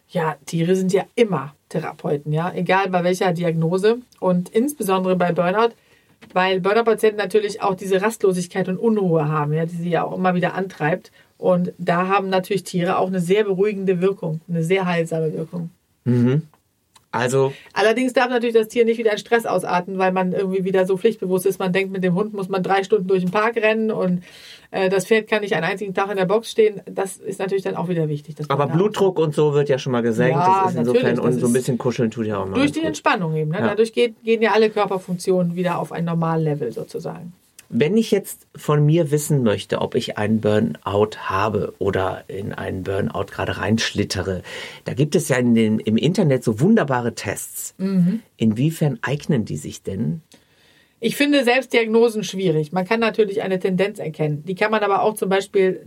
Ja, 0.09 0.37
Tiere 0.45 0.75
sind 0.75 0.93
ja 0.93 1.03
immer 1.15 1.55
Therapeuten, 1.69 2.31
ja, 2.31 2.53
egal 2.53 2.89
bei 2.89 3.03
welcher 3.03 3.33
Diagnose 3.33 3.97
und 4.19 4.49
insbesondere 4.49 5.15
bei 5.15 5.31
Burnout, 5.31 5.73
weil 6.33 6.59
Burnout-Patienten 6.59 7.17
natürlich 7.17 7.61
auch 7.61 7.75
diese 7.75 8.01
Rastlosigkeit 8.01 8.67
und 8.67 8.77
Unruhe 8.77 9.27
haben, 9.27 9.53
ja, 9.53 9.65
die 9.65 9.75
sie 9.75 9.89
ja 9.89 10.03
auch 10.03 10.17
immer 10.17 10.35
wieder 10.35 10.53
antreibt. 10.53 11.11
Und 11.37 11.73
da 11.77 12.07
haben 12.07 12.29
natürlich 12.29 12.63
Tiere 12.63 12.97
auch 12.97 13.07
eine 13.07 13.19
sehr 13.19 13.43
beruhigende 13.43 14.01
Wirkung, 14.01 14.41
eine 14.49 14.63
sehr 14.63 14.85
heilsame 14.85 15.33
Wirkung. 15.33 15.69
Also, 17.11 17.53
Allerdings 17.71 18.11
darf 18.11 18.29
natürlich 18.29 18.55
das 18.55 18.67
Tier 18.67 18.83
nicht 18.83 18.97
wieder 18.97 19.13
in 19.13 19.17
Stress 19.17 19.45
ausarten, 19.45 19.97
weil 19.97 20.11
man 20.11 20.33
irgendwie 20.33 20.65
wieder 20.65 20.85
so 20.85 20.97
pflichtbewusst 20.97 21.45
ist. 21.45 21.59
Man 21.59 21.71
denkt, 21.71 21.93
mit 21.93 22.03
dem 22.03 22.13
Hund 22.13 22.33
muss 22.33 22.49
man 22.49 22.61
drei 22.61 22.83
Stunden 22.83 23.07
durch 23.07 23.23
den 23.23 23.31
Park 23.31 23.55
rennen 23.55 23.89
und 23.89 24.21
äh, 24.71 24.89
das 24.89 25.05
Pferd 25.05 25.27
kann 25.27 25.41
nicht 25.41 25.55
einen 25.55 25.65
einzigen 25.65 25.93
Tag 25.93 26.09
in 26.09 26.17
der 26.17 26.25
Box 26.25 26.51
stehen. 26.51 26.81
Das 26.85 27.17
ist 27.17 27.39
natürlich 27.39 27.63
dann 27.63 27.75
auch 27.75 27.89
wieder 27.89 28.07
wichtig. 28.09 28.35
aber 28.47 28.67
Blutdruck 28.67 29.19
und 29.19 29.35
so 29.35 29.53
wird 29.53 29.69
ja 29.69 29.77
schon 29.77 29.91
mal 29.91 30.01
gesenkt. 30.01 30.35
Ja, 30.35 30.63
das 30.63 30.73
ist 30.73 30.79
insofern, 30.79 31.19
und 31.19 31.33
so 31.33 31.47
ein 31.47 31.53
bisschen 31.53 31.77
kuscheln 31.77 32.11
tut 32.11 32.25
ja 32.27 32.39
auch 32.39 32.47
mal. 32.47 32.55
Durch 32.55 32.71
die. 32.71 32.85
Entspannung 32.85 33.35
eben. 33.35 33.51
Ne? 33.51 33.59
Ja. 33.59 33.67
Dadurch 33.69 33.93
geht, 33.93 34.21
gehen 34.23 34.41
ja 34.41 34.51
alle 34.51 34.69
Körperfunktionen 34.69 35.55
wieder 35.55 35.79
auf 35.79 35.91
ein 35.91 36.05
Normallevel 36.05 36.71
sozusagen. 36.71 37.33
Wenn 37.69 37.97
ich 37.97 38.11
jetzt 38.11 38.45
von 38.55 38.85
mir 38.85 39.09
wissen 39.11 39.41
möchte, 39.41 39.81
ob 39.81 39.95
ich 39.95 40.17
einen 40.17 40.39
Burnout 40.39 41.17
habe 41.17 41.73
oder 41.79 42.23
in 42.27 42.53
einen 42.53 42.83
Burnout 42.83 43.25
gerade 43.31 43.57
reinschlittere, 43.57 44.43
da 44.83 44.93
gibt 44.93 45.15
es 45.15 45.29
ja 45.29 45.37
in 45.37 45.55
den, 45.55 45.79
im 45.79 45.97
Internet 45.97 46.43
so 46.43 46.59
wunderbare 46.59 47.15
Tests. 47.15 47.73
Mhm. 47.77 48.21
Inwiefern 48.37 48.99
eignen 49.01 49.45
die 49.45 49.57
sich 49.57 49.81
denn? 49.81 50.21
Ich 50.99 51.15
finde 51.15 51.43
Selbstdiagnosen 51.43 52.23
schwierig. 52.23 52.71
Man 52.71 52.85
kann 52.85 52.99
natürlich 52.99 53.41
eine 53.41 53.59
Tendenz 53.59 53.99
erkennen. 53.99 54.43
Die 54.45 54.55
kann 54.55 54.71
man 54.71 54.81
aber 54.81 55.01
auch 55.01 55.15
zum 55.15 55.29
Beispiel 55.29 55.85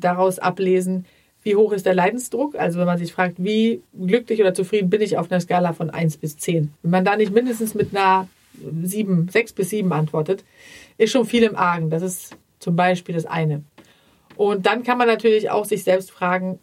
daraus 0.00 0.38
ablesen, 0.38 1.06
wie 1.42 1.56
hoch 1.56 1.72
ist 1.72 1.86
der 1.86 1.94
Leidensdruck. 1.94 2.56
Also 2.56 2.78
wenn 2.78 2.86
man 2.86 2.98
sich 2.98 3.12
fragt, 3.12 3.36
wie 3.38 3.82
glücklich 3.94 4.40
oder 4.40 4.54
zufrieden 4.54 4.90
bin 4.90 5.00
ich 5.00 5.18
auf 5.18 5.30
einer 5.30 5.40
Skala 5.40 5.72
von 5.72 5.90
1 5.90 6.16
bis 6.16 6.36
10. 6.38 6.72
Wenn 6.82 6.90
man 6.90 7.04
da 7.04 7.16
nicht 7.16 7.32
mindestens 7.32 7.74
mit 7.74 7.96
einer 7.96 8.28
7, 8.82 9.28
6 9.28 9.52
bis 9.52 9.70
7 9.70 9.92
antwortet, 9.92 10.44
ist 10.98 11.12
schon 11.12 11.26
viel 11.26 11.42
im 11.42 11.56
Argen. 11.56 11.90
Das 11.90 12.02
ist 12.02 12.36
zum 12.58 12.74
Beispiel 12.74 13.14
das 13.14 13.26
eine. 13.26 13.62
Und 14.36 14.66
dann 14.66 14.82
kann 14.82 14.98
man 14.98 15.06
natürlich 15.06 15.50
auch 15.50 15.64
sich 15.64 15.84
selbst 15.84 16.10
fragen, 16.10 16.58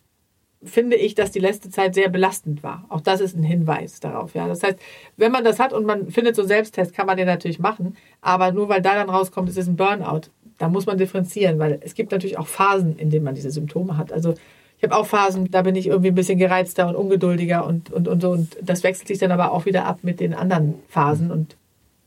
finde 0.66 0.96
ich, 0.96 1.16
dass 1.16 1.32
die 1.32 1.40
letzte 1.40 1.70
Zeit 1.70 1.96
sehr 1.96 2.10
belastend 2.10 2.64
war. 2.64 2.86
Auch 2.90 3.02
das 3.02 3.22
ist 3.22 3.36
ein 3.36 3.44
Hinweis 3.44 4.00
darauf. 4.00 4.34
Ja. 4.34 4.48
Das 4.48 4.64
heißt, 4.64 4.78
wenn 5.18 5.32
man 5.32 5.44
das 5.44 5.60
hat 5.60 5.74
und 5.74 5.86
man 5.86 6.10
findet 6.10 6.36
so 6.36 6.44
einen 6.44 6.50
Selbsttest, 6.50 6.94
kann 6.94 7.08
man 7.08 7.18
den 7.18 7.28
natürlich 7.28 7.60
machen. 7.60 7.98
Aber 8.22 8.52
nur 8.52 8.70
weil 8.70 8.82
da 8.82 8.96
dann 8.96 9.10
rauskommt, 9.10 9.50
es 9.50 9.58
ist 9.58 9.68
ein 9.68 9.76
Burnout, 9.76 10.30
da 10.58 10.70
muss 10.70 10.86
man 10.86 10.98
differenzieren, 10.98 11.60
weil 11.60 11.80
es 11.82 11.96
gibt 11.96 12.12
natürlich 12.12 12.38
auch 12.38 12.48
Phasen, 12.48 12.98
in 12.98 13.10
denen 13.10 13.26
man 13.26 13.36
diese 13.36 13.52
Symptome 13.52 13.98
hat. 13.98 14.12
Also 14.12 14.34
ich 14.78 14.84
habe 14.84 14.96
auch 14.96 15.06
Phasen, 15.06 15.50
da 15.50 15.62
bin 15.62 15.76
ich 15.76 15.88
irgendwie 15.88 16.10
ein 16.10 16.16
bisschen 16.16 16.38
gereizter 16.38 16.88
und 16.88 16.96
ungeduldiger 16.96 17.66
und, 17.66 17.92
und, 17.92 18.08
und 18.08 18.22
so. 18.22 18.32
Und 18.32 18.58
das 18.62 18.84
wechselt 18.84 19.08
sich 19.08 19.18
dann 19.18 19.32
aber 19.32 19.52
auch 19.52 19.66
wieder 19.66 19.86
ab 19.86 20.00
mit 20.02 20.20
den 20.20 20.34
anderen 20.34 20.76
Phasen 20.88 21.32
und 21.32 21.56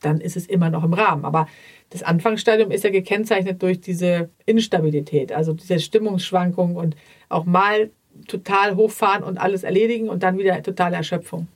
dann 0.02 0.20
ist 0.20 0.36
es 0.36 0.46
immer 0.46 0.70
noch 0.70 0.84
im 0.84 0.92
Rahmen. 0.92 1.24
Aber 1.24 1.48
das 1.90 2.02
Anfangsstadium 2.02 2.70
ist 2.70 2.84
ja 2.84 2.90
gekennzeichnet 2.90 3.62
durch 3.62 3.80
diese 3.80 4.28
Instabilität, 4.44 5.32
also 5.32 5.52
diese 5.52 5.80
Stimmungsschwankungen 5.80 6.76
und 6.76 6.96
auch 7.28 7.44
mal 7.44 7.90
total 8.26 8.76
hochfahren 8.76 9.22
und 9.22 9.38
alles 9.38 9.64
erledigen 9.64 10.08
und 10.08 10.22
dann 10.22 10.38
wieder 10.38 10.62
totale 10.62 10.96
Erschöpfung. 10.96 11.48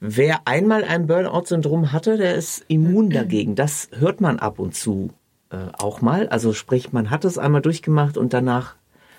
Wer 0.00 0.40
einmal 0.46 0.82
ein 0.82 1.06
Burnout-Syndrom 1.06 1.92
hatte, 1.92 2.16
der 2.16 2.34
ist 2.34 2.64
immun 2.66 3.10
dagegen. 3.10 3.54
Das 3.54 3.88
hört 3.96 4.20
man 4.20 4.40
ab 4.40 4.58
und 4.58 4.74
zu 4.74 5.10
äh, 5.50 5.56
auch 5.78 6.00
mal. 6.00 6.28
Also 6.28 6.52
sprich, 6.52 6.92
man 6.92 7.10
hat 7.10 7.24
es 7.24 7.38
einmal 7.38 7.62
durchgemacht 7.62 8.16
und 8.18 8.32
danach 8.32 8.74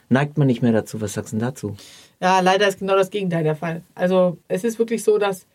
neigt 0.10 0.38
man 0.38 0.48
nicht 0.48 0.62
mehr 0.62 0.74
dazu. 0.74 1.00
Was 1.00 1.14
sagst 1.14 1.32
du 1.32 1.38
denn 1.38 1.48
dazu? 1.48 1.78
Ja, 2.20 2.42
leider 2.42 2.68
ist 2.68 2.80
genau 2.80 2.96
das 2.96 3.12
Gegenteil 3.12 3.44
der 3.44 3.56
Fall. 3.56 3.82
Also 3.96 4.38
es 4.50 4.66
ist 4.66 4.78
wirklich 4.78 5.04
so, 5.04 5.18
dass 5.18 5.48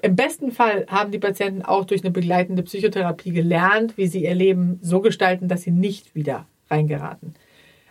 im 0.00 0.16
besten 0.16 0.50
Fall 0.50 0.86
haben 0.88 1.12
die 1.12 1.20
Patienten 1.20 1.62
auch 1.62 1.84
durch 1.84 2.02
eine 2.02 2.10
begleitende 2.10 2.64
Psychotherapie 2.64 3.30
gelernt, 3.30 3.96
wie 3.96 4.08
sie 4.08 4.24
ihr 4.24 4.34
Leben 4.34 4.80
so 4.82 5.00
gestalten, 5.00 5.46
dass 5.46 5.62
sie 5.62 5.70
nicht 5.70 6.16
wieder 6.16 6.46
reingeraten. 6.68 7.34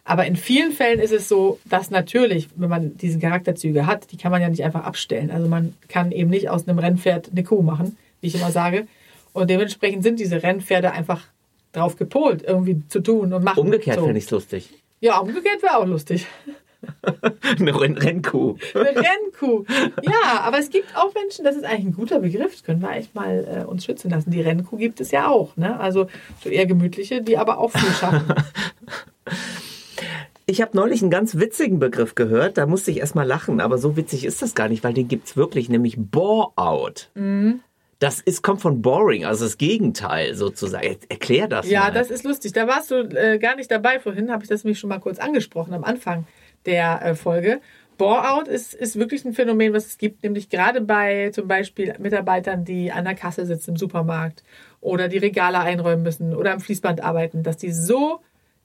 Aber 0.04 0.26
in 0.26 0.36
vielen 0.36 0.72
Fällen 0.72 1.00
ist 1.00 1.14
es 1.14 1.30
so, 1.30 1.60
dass 1.66 1.92
natürlich, 1.92 2.50
wenn 2.56 2.70
man 2.70 2.98
diese 2.98 3.20
Charakterzüge 3.20 3.86
hat, 3.86 4.12
die 4.12 4.18
kann 4.18 4.32
man 4.32 4.42
ja 4.42 4.50
nicht 4.50 4.64
einfach 4.64 4.84
abstellen. 4.84 5.30
Also 5.30 5.48
man 5.48 5.76
kann 5.90 6.12
eben 6.12 6.30
nicht 6.30 6.50
aus 6.50 6.68
einem 6.68 6.80
Rennpferd 6.80 7.30
eine 7.32 7.44
Kuh 7.44 7.62
machen, 7.62 7.98
wie 8.20 8.28
ich 8.28 8.36
immer 8.36 8.52
sage. 8.52 8.88
Und 9.34 9.50
dementsprechend 9.50 10.04
sind 10.04 10.20
diese 10.20 10.42
Rennpferde 10.42 10.92
einfach 10.92 11.28
drauf 11.72 11.96
gepolt, 11.96 12.44
irgendwie 12.46 12.82
zu 12.90 13.00
tun 13.02 13.32
und 13.32 13.44
machen. 13.44 13.60
Umgekehrt 13.60 14.00
so. 14.00 14.06
fände 14.06 14.18
ich 14.18 14.26
es 14.26 14.32
lustig. 14.32 14.70
Ja, 15.00 15.20
umgekehrt 15.20 15.62
wäre 15.62 15.78
auch 15.78 15.86
lustig. 15.86 16.26
Eine 17.60 17.80
Renn 17.80 17.96
Rennkuh. 17.96 18.56
Eine 18.74 18.96
Rennkuh. 18.96 19.66
Ja, 20.02 20.42
aber 20.42 20.58
es 20.58 20.72
gibt 20.72 20.96
auch 20.96 21.14
Menschen, 21.14 21.46
das 21.46 21.56
ist 21.56 21.64
eigentlich 21.64 21.86
ein 21.86 21.94
guter 21.94 22.20
Begriff, 22.20 22.54
das 22.54 22.64
können 22.64 22.82
wir 22.82 22.92
echt 22.92 23.14
mal 23.14 23.62
äh, 23.62 23.66
uns 23.66 23.86
schützen 23.86 24.10
lassen. 24.10 24.32
Die 24.32 24.42
Rennkuh 24.42 24.78
gibt 24.78 25.00
es 25.00 25.12
ja 25.12 25.28
auch. 25.28 25.56
Ne? 25.58 25.80
Also 25.80 26.08
so 26.44 26.50
eher 26.50 26.66
gemütliche, 26.66 27.22
die 27.22 27.38
aber 27.38 27.60
auch 27.60 27.72
viel 27.72 27.92
schaffen. 27.92 28.34
Ich 30.46 30.62
habe 30.62 30.76
neulich 30.76 31.02
einen 31.02 31.12
ganz 31.12 31.36
witzigen 31.38 31.80
Begriff 31.80 32.16
gehört, 32.16 32.58
da 32.58 32.66
musste 32.66 32.92
ich 32.92 32.98
erstmal 32.98 33.26
lachen, 33.28 33.62
aber 33.62 33.78
so 33.78 33.96
witzig 33.96 34.26
ist 34.26 34.42
das 34.42 34.56
gar 34.56 34.68
nicht, 34.68 34.84
weil 34.84 34.94
den 34.94 35.08
gibt's 35.08 35.38
wirklich, 35.38 35.70
nämlich 35.70 35.96
Bore-out. 35.98 37.10
Mhm. 37.16 37.62
Das 38.00 38.20
ist, 38.20 38.42
kommt 38.42 38.62
von 38.62 38.82
boring, 38.82 39.26
also 39.26 39.46
das 39.46 39.60
Gegenteil 39.60 40.34
sozusagen. 40.34 40.84
Er- 40.84 40.96
Erklär 41.10 41.48
das 41.48 41.70
Ja, 41.70 41.82
mal. 41.82 41.92
das 41.92 42.10
ist 42.10 42.24
lustig. 42.26 42.52
Da 42.52 42.68
warst 42.68 42.90
du 42.90 42.96
äh, 42.96 43.38
gar 43.38 43.56
nicht 43.56 43.70
dabei. 43.70 44.00
Vorhin 44.00 44.32
habe 44.32 44.42
ich 44.44 44.50
das 44.50 44.64
nämlich 44.64 44.80
schon 44.80 44.90
mal 44.90 45.00
kurz 45.00 45.20
angesprochen 45.20 45.74
am 45.76 45.84
Anfang 45.84 46.26
der 46.66 47.00
äh, 47.06 47.14
Folge. 47.16 47.62
Bore-out 48.00 48.48
ist, 48.48 48.74
ist 48.74 48.98
wirklich 48.98 49.24
ein 49.24 49.34
Phänomen, 49.34 49.74
was 49.74 49.86
es 49.86 49.98
gibt, 50.00 50.24
nämlich 50.24 50.50
gerade 50.50 50.82
bei 50.82 51.30
zum 51.30 51.48
Beispiel 51.48 51.94
Mitarbeitern, 52.00 52.66
die 52.66 52.92
an 52.92 53.06
der 53.06 53.14
Kasse 53.14 53.46
sitzen 53.46 53.72
im 53.72 53.78
Supermarkt 53.78 54.44
oder 54.80 55.08
die 55.08 55.20
Regale 55.20 55.60
einräumen 55.60 56.02
müssen 56.02 56.36
oder 56.36 56.54
am 56.54 56.60
Fließband 56.60 57.04
arbeiten, 57.04 57.44
dass 57.44 57.58
die 57.58 57.72
so 57.72 58.22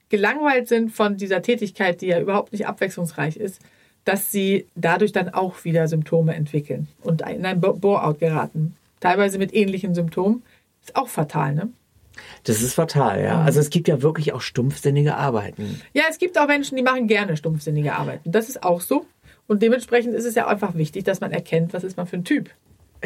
gelangweilt 0.09 0.67
sind 0.67 0.91
von 0.91 1.17
dieser 1.17 1.41
Tätigkeit, 1.41 2.01
die 2.01 2.07
ja 2.07 2.19
überhaupt 2.19 2.51
nicht 2.51 2.67
abwechslungsreich 2.67 3.37
ist, 3.37 3.61
dass 4.05 4.31
sie 4.31 4.67
dadurch 4.75 5.11
dann 5.11 5.33
auch 5.33 5.65
wieder 5.65 5.87
Symptome 5.87 6.33
entwickeln 6.33 6.87
und 7.01 7.21
in 7.21 7.45
ein 7.45 7.59
Bore-out 7.59 8.19
geraten. 8.19 8.75
Teilweise 8.99 9.37
mit 9.37 9.53
ähnlichen 9.53 9.93
Symptomen. 9.93 10.43
Ist 10.81 10.95
auch 10.95 11.09
fatal, 11.09 11.53
ne? 11.53 11.69
Das 12.45 12.61
ist 12.61 12.73
fatal, 12.73 13.21
ja. 13.21 13.41
Also 13.41 13.59
es 13.59 13.69
gibt 13.69 13.87
ja 13.87 14.01
wirklich 14.01 14.33
auch 14.33 14.41
stumpfsinnige 14.41 15.15
Arbeiten. 15.15 15.81
Ja, 15.93 16.03
es 16.09 16.17
gibt 16.17 16.37
auch 16.39 16.47
Menschen, 16.47 16.77
die 16.77 16.83
machen 16.83 17.07
gerne 17.07 17.37
stumpfsinnige 17.37 17.93
Arbeiten. 17.93 18.31
Das 18.31 18.49
ist 18.49 18.63
auch 18.63 18.81
so. 18.81 19.05
Und 19.47 19.61
dementsprechend 19.61 20.13
ist 20.13 20.25
es 20.25 20.35
ja 20.35 20.47
einfach 20.47 20.75
wichtig, 20.75 21.03
dass 21.03 21.19
man 21.19 21.31
erkennt, 21.31 21.73
was 21.73 21.83
ist 21.83 21.97
man 21.97 22.07
für 22.07 22.17
ein 22.17 22.23
Typ. 22.23 22.49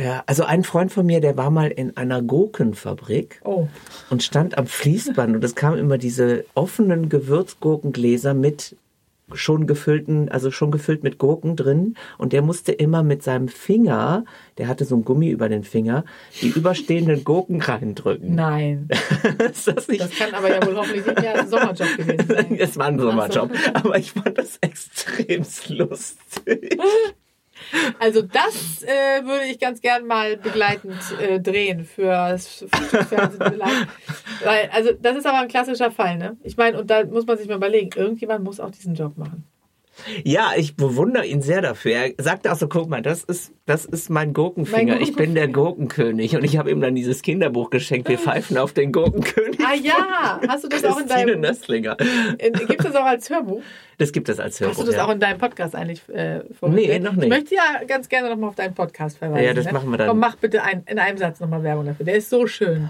Ja, 0.02 0.24
also 0.26 0.43
ein 0.43 0.64
Freund 0.64 0.91
von 0.91 1.06
mir, 1.06 1.22
der 1.22 1.38
war 1.38 1.49
mal 1.49 1.70
in 1.70 1.95
einer 1.97 2.22
Gurkenfabrik 2.22 3.41
Oh. 3.43 3.68
und 4.10 4.24
stand 4.24 4.58
am 4.58 4.66
Fließband 4.68 5.36
und 5.36 5.43
es 5.43 5.56
kamen 5.56 5.78
immer 5.78 5.97
diese 5.97 6.45
offenen 6.56 7.10
Gewürzgurkengläser 7.10 8.34
mit 8.34 8.76
schon 9.34 9.66
gefüllten, 9.68 10.30
also 10.30 10.52
schon 10.52 10.72
gefüllt 10.72 11.04
mit 11.04 11.18
Gurken 11.18 11.56
drin 11.56 11.95
und 12.18 12.34
der 12.34 12.41
musste 12.41 12.74
immer 12.74 13.02
mit 13.02 13.24
seinem 13.24 13.47
Finger, 13.47 14.26
der 14.58 14.68
hatte 14.68 14.84
so 14.84 14.95
ein 14.95 15.06
Gummi 15.06 15.30
über 15.30 15.47
den 15.47 15.64
Finger, 15.64 16.04
die 16.41 16.49
überstehenden 16.49 17.24
Gurken 17.24 17.62
reindrücken. 17.62 18.36
Nein. 18.36 18.89
ist 19.52 19.68
das 19.68 19.88
nicht? 19.88 20.02
Das 20.02 20.12
kann 20.12 20.34
aber 20.34 20.49
ja 20.49 20.66
wohl 20.66 20.76
hoffentlich 20.76 21.06
nicht 21.06 21.22
mehr 21.22 21.39
ein 21.39 21.47
Sommerjob 21.49 21.97
gewesen 21.97 22.28
sein. 22.28 22.56
Es 22.60 22.78
war 22.78 22.88
ein 22.88 22.99
Sommerjob, 22.99 23.52
aber 23.74 23.97
ich 23.97 24.12
fand 24.12 24.38
das 24.38 24.58
extrem 24.62 25.45
lustig. 25.70 26.78
Also 27.99 28.22
das 28.22 28.84
äh, 28.84 29.24
würde 29.26 29.45
ich 29.45 29.59
ganz 29.59 29.82
gern 29.82 30.05
mal 30.05 30.38
begleitend 30.38 30.99
äh, 31.20 31.39
drehen 31.39 31.86
für 31.86 32.07
das. 32.07 32.66
Weil, 34.43 34.70
also 34.72 34.91
das 34.99 35.18
ist 35.18 35.26
aber 35.26 35.39
ein 35.39 35.47
klassischer 35.47 35.91
Fall, 35.91 36.18
ne? 36.18 36.38
Ich 36.43 36.57
meine, 36.57 36.80
und 36.80 36.89
da 36.89 37.05
muss 37.05 37.26
man 37.26 37.38
sich 37.38 37.47
mal 37.47 37.57
überlegen, 37.57 37.91
irgendjemand 37.95 38.43
muss 38.43 38.59
auch 38.59 38.72
diesen 38.72 38.95
Job 38.95 39.18
machen. 39.18 39.51
Ja, 40.24 40.52
ich 40.56 40.76
bewundere 40.76 41.26
ihn 41.26 41.41
sehr 41.41 41.62
dafür. 41.62 41.93
Er 41.93 42.12
sagte 42.18 42.52
auch 42.52 42.56
so, 42.56 42.68
guck 42.68 42.89
mal, 42.89 43.02
das 43.02 43.24
ist, 43.24 43.54
das 43.66 43.86
ist 43.86 44.10
mein 44.10 44.34
Gurkenfinger. 44.34 44.95
Mein 44.95 45.04
Ich 45.04 45.16
bin 45.16 45.36
der 45.36 45.47
Gurkenkönig. 45.47 46.36
Und 46.36 46.43
ich 46.43 46.58
habe 46.58 46.72
ihm 46.72 46.82
dann 46.82 46.95
dieses 46.95 47.22
Kinderbuch 47.22 47.70
geschenkt. 47.70 48.10
Wir 48.10 48.18
pfeifen 48.18 48.58
auf 48.58 48.74
den 48.74 48.91
Gurkenkönig. 48.91 49.60
Ah 49.60 49.76
ja, 49.76 50.39
hast 50.47 50.64
du 50.64 50.70
das 50.70 50.84
auch 50.84 50.99
in 50.99 51.08
Christine 51.08 51.32
deinem... 51.32 51.41
Nöstlinger. 51.41 51.97
Gibt 52.68 52.86
es 52.86 52.95
auch 52.95 53.06
als 53.06 53.30
Hörbuch? 53.30 53.62
Das 53.97 54.12
gibt 54.12 54.30
es 54.30 54.39
als 54.39 54.60
Hörbuch. 54.60 54.78
Hast 54.78 54.82
du 54.82 54.88
das 54.88 54.95
ja. 54.95 55.06
auch 55.06 55.12
in 55.12 55.20
deinem 55.20 55.38
Podcast 55.38 55.76
eigentlich 55.76 56.02
äh, 56.10 56.39
Nee, 56.39 56.54
vorgestellt? 56.54 57.04
noch 57.04 57.14
nicht. 57.14 57.24
Ich 57.24 57.30
möchte 57.30 57.56
ja 57.56 57.84
ganz 57.88 58.10
gerne 58.10 58.30
nochmal 58.30 58.49
auf 58.49 58.56
deinen 58.56 58.74
Podcast 58.74 59.18
verweisen. 59.18 59.45
Ja, 59.45 59.54
das 59.54 59.66
ne? 59.66 59.74
machen 59.74 59.89
wir 59.89 59.97
dann. 59.97 60.08
Komm, 60.08 60.20
mach 60.20 60.36
bitte 60.36 60.64
ein, 60.64 60.84
in 60.88 60.99
einem 60.99 61.18
Satz 61.18 61.39
nochmal 61.39 61.64
Werbung 61.64 61.86
dafür. 61.86 62.06
Der 62.06 62.16
ist 62.16 62.30
so 62.30 62.47
schön. 62.47 62.89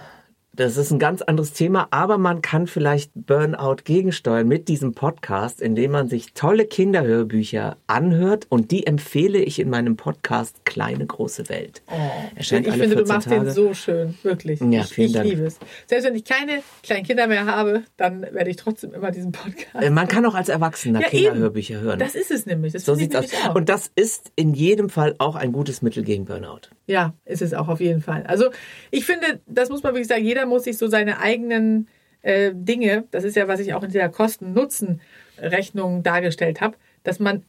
Das 0.54 0.76
ist 0.76 0.92
ein 0.92 1.00
ganz 1.00 1.22
anderes 1.22 1.54
Thema, 1.54 1.88
aber 1.92 2.18
man 2.18 2.42
kann 2.42 2.68
vielleicht 2.68 3.12
Burnout 3.16 3.78
gegensteuern 3.86 4.46
mit 4.50 4.68
diesem 4.68 4.94
Podcast, 4.94 5.62
indem 5.62 5.92
man 5.92 6.10
sich 6.10 6.34
tolle 6.34 6.66
Kinderhörbücher 6.66 7.78
anhört 7.88 8.48
und 8.50 8.70
die 8.72 8.86
empfehle 8.86 9.38
ich 9.40 9.60
in 9.60 9.70
meinem 9.70 9.96
Podcast 9.96 10.66
Kleine 10.66 11.06
große 11.06 11.48
Welt. 11.48 11.82
Erscheint 12.36 12.68
ich 12.68 12.74
alle 12.74 12.82
finde, 12.82 12.96
du 12.98 13.06
14 13.06 13.16
machst 13.16 13.28
Tage. 13.30 13.46
den 13.46 13.54
so 13.54 13.74
schön, 13.74 14.16
wirklich. 14.24 14.60
Ja, 14.60 14.82
ich 14.82 14.88
vielen 14.88 15.08
ich 15.08 15.14
Dank. 15.14 15.30
liebe 15.30 15.44
es. 15.46 15.58
Selbst 15.88 16.06
wenn 16.06 16.16
ich 16.16 16.26
keine 16.26 16.62
kleinen 16.84 17.06
Kinder 17.06 17.28
mehr 17.28 17.46
habe, 17.46 17.84
dann 17.96 18.22
werde 18.22 18.50
ich 18.50 18.58
trotzdem 18.58 18.94
immer 18.94 19.12
diesen 19.12 19.32
Podcast. 19.32 19.76
Äh, 19.86 19.90
Man 19.90 20.10
kann 20.10 20.26
auch 20.26 20.36
als 20.36 20.50
Erwachsener 20.50 21.00
Ja, 21.00 21.08
Kinderhörbücher 21.08 21.80
hören. 21.80 21.98
Das 22.00 22.14
ist 22.14 22.30
es 22.30 22.46
nämlich. 22.46 22.74
Das 22.74 22.84
so 22.84 22.96
finde 22.96 23.06
ich 23.06 23.12
sieht's 23.22 23.26
aus. 23.26 23.32
nämlich 23.40 23.50
auch. 23.52 23.56
Und 23.56 23.70
das 23.70 23.90
ist 23.96 24.34
in 24.36 24.54
jedem 24.54 24.90
Fall 24.90 25.16
auch 25.18 25.36
ein 25.38 25.54
gutes 25.54 25.82
Mittel 25.82 26.04
gegen 26.04 26.26
Burnout. 26.26 26.68
Ja, 26.88 27.14
ist 27.26 27.42
es 27.42 27.54
auch 27.54 27.68
auf 27.68 27.80
jeden 27.80 28.02
Fall. 28.02 28.24
Also 28.24 28.50
ich 28.90 29.06
finde, 29.06 29.40
das 29.46 29.70
muss 29.70 29.84
man 29.84 29.94
wirklich 29.94 30.08
sagen, 30.08 30.26
jeder 30.26 30.46
muss 30.46 30.64
sich 30.64 30.78
so 30.78 30.88
seine 30.88 31.20
eigenen 31.20 31.88
äh, 32.22 32.52
Dinge, 32.54 33.06
das 33.12 33.24
ist 33.24 33.36
ja, 33.36 33.48
was 33.48 33.60
ich 33.60 33.74
auch 33.74 33.84
in 33.84 33.92
dieser 33.92 34.10
Kosten-Nutzen-Rechnung 34.10 36.04
dargestellt 36.04 36.62
habe, 36.62 36.76
dass 37.04 37.20
man 37.20 37.44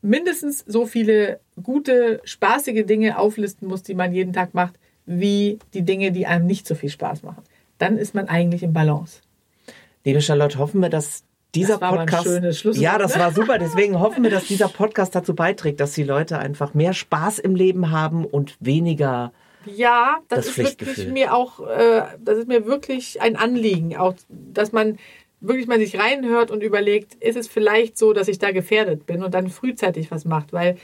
mindestens 0.00 0.64
so 0.66 0.86
viele 0.86 1.40
gute, 1.62 2.20
spaßige 2.24 2.84
Dinge 2.84 3.18
auflisten 3.18 3.68
muss, 3.68 3.82
die 3.82 3.94
man 3.94 4.12
jeden 4.12 4.32
Tag 4.32 4.52
macht, 4.52 4.74
wie 5.06 5.58
die 5.74 5.82
Dinge, 5.82 6.12
die 6.12 6.26
einem 6.26 6.46
nicht 6.46 6.66
so 6.66 6.74
viel 6.74 6.90
Spaß 6.90 7.22
machen. 7.22 7.42
Dann 7.78 7.98
ist 7.98 8.14
man 8.14 8.28
eigentlich 8.28 8.62
im 8.62 8.72
Balance. 8.72 9.20
Liebe 10.04 10.20
Charlotte, 10.20 10.58
hoffen 10.58 10.80
wir, 10.80 10.88
dass 10.88 11.24
dieser 11.54 11.74
Das 11.74 11.80
war 11.80 11.88
aber 11.88 12.00
ein 12.00 12.06
Podcast. 12.06 12.24
schönes 12.24 12.58
Schlusswort, 12.58 12.82
ja, 12.82 12.98
das 12.98 13.14
ne? 13.14 13.20
war 13.20 13.32
super. 13.32 13.58
Deswegen 13.58 14.00
hoffen 14.00 14.22
wir, 14.22 14.30
dass 14.30 14.44
dieser 14.44 14.68
Podcast 14.68 15.14
dazu 15.14 15.34
beiträgt, 15.34 15.80
dass 15.80 15.92
die 15.92 16.04
Leute 16.04 16.38
einfach 16.38 16.74
mehr 16.74 16.92
Spaß 16.94 17.38
im 17.38 17.54
Leben 17.54 17.90
haben 17.90 18.24
und 18.24 18.56
weniger. 18.60 19.32
Ja, 19.66 20.18
das, 20.28 20.46
Das 20.46 20.58
ist 20.58 20.58
wirklich 20.58 21.08
mir 21.08 21.34
auch, 21.34 21.60
äh, 21.60 22.02
das 22.18 22.38
ist 22.38 22.48
mir 22.48 22.66
wirklich 22.66 23.20
ein 23.20 23.36
Anliegen, 23.36 23.96
auch, 23.96 24.14
dass 24.28 24.72
man 24.72 24.98
wirklich 25.40 25.66
mal 25.66 25.78
sich 25.78 25.98
reinhört 25.98 26.50
und 26.50 26.62
überlegt, 26.62 27.14
ist 27.16 27.36
es 27.36 27.48
vielleicht 27.48 27.98
so, 27.98 28.12
dass 28.12 28.28
ich 28.28 28.38
da 28.38 28.52
gefährdet 28.52 29.06
bin 29.06 29.22
und 29.22 29.34
dann 29.34 29.48
frühzeitig 29.48 30.10
was 30.10 30.24
macht, 30.24 30.52
weil 30.52 30.76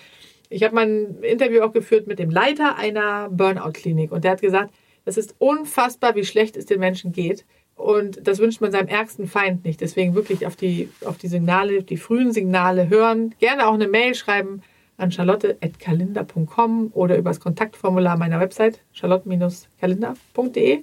ich 0.50 0.62
habe 0.62 0.74
mal 0.74 0.86
ein 0.86 1.22
Interview 1.22 1.62
auch 1.62 1.72
geführt 1.72 2.06
mit 2.06 2.18
dem 2.18 2.30
Leiter 2.30 2.76
einer 2.76 3.28
Burnout-Klinik 3.30 4.12
und 4.12 4.24
der 4.24 4.32
hat 4.32 4.40
gesagt, 4.40 4.72
es 5.04 5.16
ist 5.16 5.34
unfassbar, 5.38 6.14
wie 6.16 6.24
schlecht 6.24 6.56
es 6.56 6.66
den 6.66 6.80
Menschen 6.80 7.12
geht. 7.12 7.44
Und 7.78 8.26
das 8.26 8.38
wünscht 8.38 8.60
man 8.60 8.72
seinem 8.72 8.88
ärgsten 8.88 9.26
Feind 9.26 9.64
nicht. 9.64 9.80
Deswegen 9.80 10.14
wirklich 10.14 10.46
auf 10.46 10.56
die, 10.56 10.90
auf 11.04 11.16
die 11.16 11.28
Signale, 11.28 11.82
die 11.84 11.96
frühen 11.96 12.32
Signale 12.32 12.88
hören. 12.88 13.34
Gerne 13.38 13.66
auch 13.66 13.74
eine 13.74 13.88
Mail 13.88 14.14
schreiben 14.14 14.62
an 14.96 15.12
charlotte.kalender.com 15.12 16.90
oder 16.92 17.16
über 17.16 17.30
das 17.30 17.40
Kontaktformular 17.40 18.16
meiner 18.16 18.40
Website 18.40 18.80
charlotte-kalender.de 18.92 20.82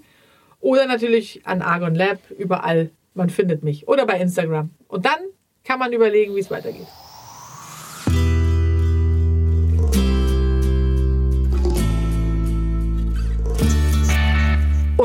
oder 0.62 0.88
natürlich 0.88 1.42
an 1.46 1.62
Argon 1.62 1.94
Lab, 1.94 2.18
überall. 2.32 2.90
Man 3.14 3.30
findet 3.30 3.64
mich. 3.64 3.88
Oder 3.88 4.06
bei 4.06 4.20
Instagram. 4.20 4.72
Und 4.88 5.06
dann 5.06 5.20
kann 5.64 5.80
man 5.80 5.94
überlegen, 5.94 6.36
wie 6.36 6.40
es 6.40 6.50
weitergeht. 6.50 6.88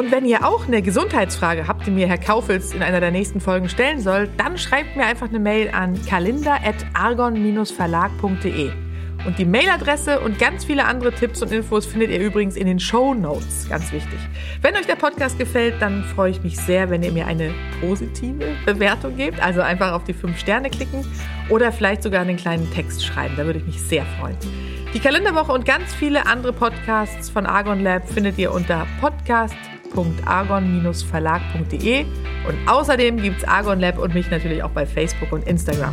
Und 0.01 0.11
wenn 0.11 0.25
ihr 0.25 0.45
auch 0.47 0.67
eine 0.67 0.81
Gesundheitsfrage 0.81 1.69
habt, 1.69 1.87
die 1.87 1.91
mir 1.91 2.09
Herr 2.09 2.17
Kaufels 2.17 2.73
in 2.73 2.83
einer 2.83 3.01
der 3.01 3.11
nächsten 3.11 3.39
Folgen 3.39 3.69
stellen 3.69 4.01
soll, 4.01 4.31
dann 4.39 4.57
schreibt 4.57 4.97
mir 4.97 5.05
einfach 5.05 5.29
eine 5.29 5.39
Mail 5.39 5.69
an 5.75 6.01
kalender.argon-verlag.de. 6.07 8.71
Und 9.27 9.39
die 9.39 9.45
Mailadresse 9.45 10.21
und 10.21 10.39
ganz 10.39 10.65
viele 10.65 10.87
andere 10.87 11.13
Tipps 11.13 11.43
und 11.43 11.53
Infos 11.53 11.85
findet 11.85 12.13
ihr 12.13 12.21
übrigens 12.21 12.57
in 12.57 12.67
den 12.67 12.81
Show 12.81 13.13
Notes. 13.13 13.69
Ganz 13.69 13.93
wichtig. 13.93 14.19
Wenn 14.63 14.75
euch 14.75 14.87
der 14.87 14.97
Podcast 14.97 15.39
gefällt, 15.39 15.75
dann 15.81 16.03
freue 16.05 16.31
ich 16.31 16.43
mich 16.43 16.57
sehr, 16.57 16.89
wenn 16.89 17.03
ihr 17.03 17.13
mir 17.13 17.27
eine 17.27 17.53
positive 17.83 18.47
Bewertung 18.65 19.19
gebt. 19.19 19.43
Also 19.43 19.61
einfach 19.61 19.93
auf 19.93 20.05
die 20.05 20.15
fünf 20.15 20.39
Sterne 20.39 20.71
klicken 20.71 21.05
oder 21.51 21.73
vielleicht 21.73 22.03
sogar 22.03 22.23
einen 22.23 22.39
kleinen 22.39 22.73
Text 22.73 23.05
schreiben. 23.05 23.35
Da 23.37 23.45
würde 23.45 23.59
ich 23.59 23.67
mich 23.67 23.83
sehr 23.83 24.07
freuen. 24.19 24.39
Die 24.95 24.99
Kalenderwoche 24.99 25.53
und 25.53 25.67
ganz 25.67 25.93
viele 25.93 26.25
andere 26.25 26.55
Podcasts 26.55 27.29
von 27.29 27.45
Argon 27.45 27.83
Lab 27.83 28.09
findet 28.09 28.39
ihr 28.39 28.51
unter 28.51 28.87
podcast.argon-verlag.de. 29.91 32.07
Und 32.49 32.69
außerdem 32.69 33.19
gibt 33.19 33.39
es 33.39 33.45
Argon 33.45 33.81
Lab 33.81 33.99
und 33.99 34.15
mich 34.15 34.31
natürlich 34.31 34.63
auch 34.63 34.71
bei 34.71 34.87
Facebook 34.87 35.33
und 35.33 35.47
Instagram. 35.47 35.93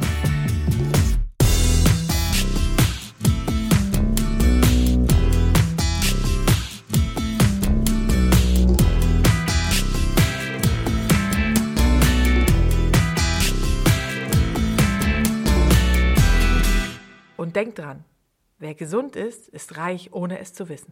Und 17.35 17.55
denkt 17.55 17.79
dran, 17.79 18.03
wer 18.59 18.73
gesund 18.73 19.15
ist, 19.15 19.47
ist 19.49 19.77
reich, 19.77 20.09
ohne 20.11 20.39
es 20.39 20.53
zu 20.53 20.69
wissen. 20.69 20.91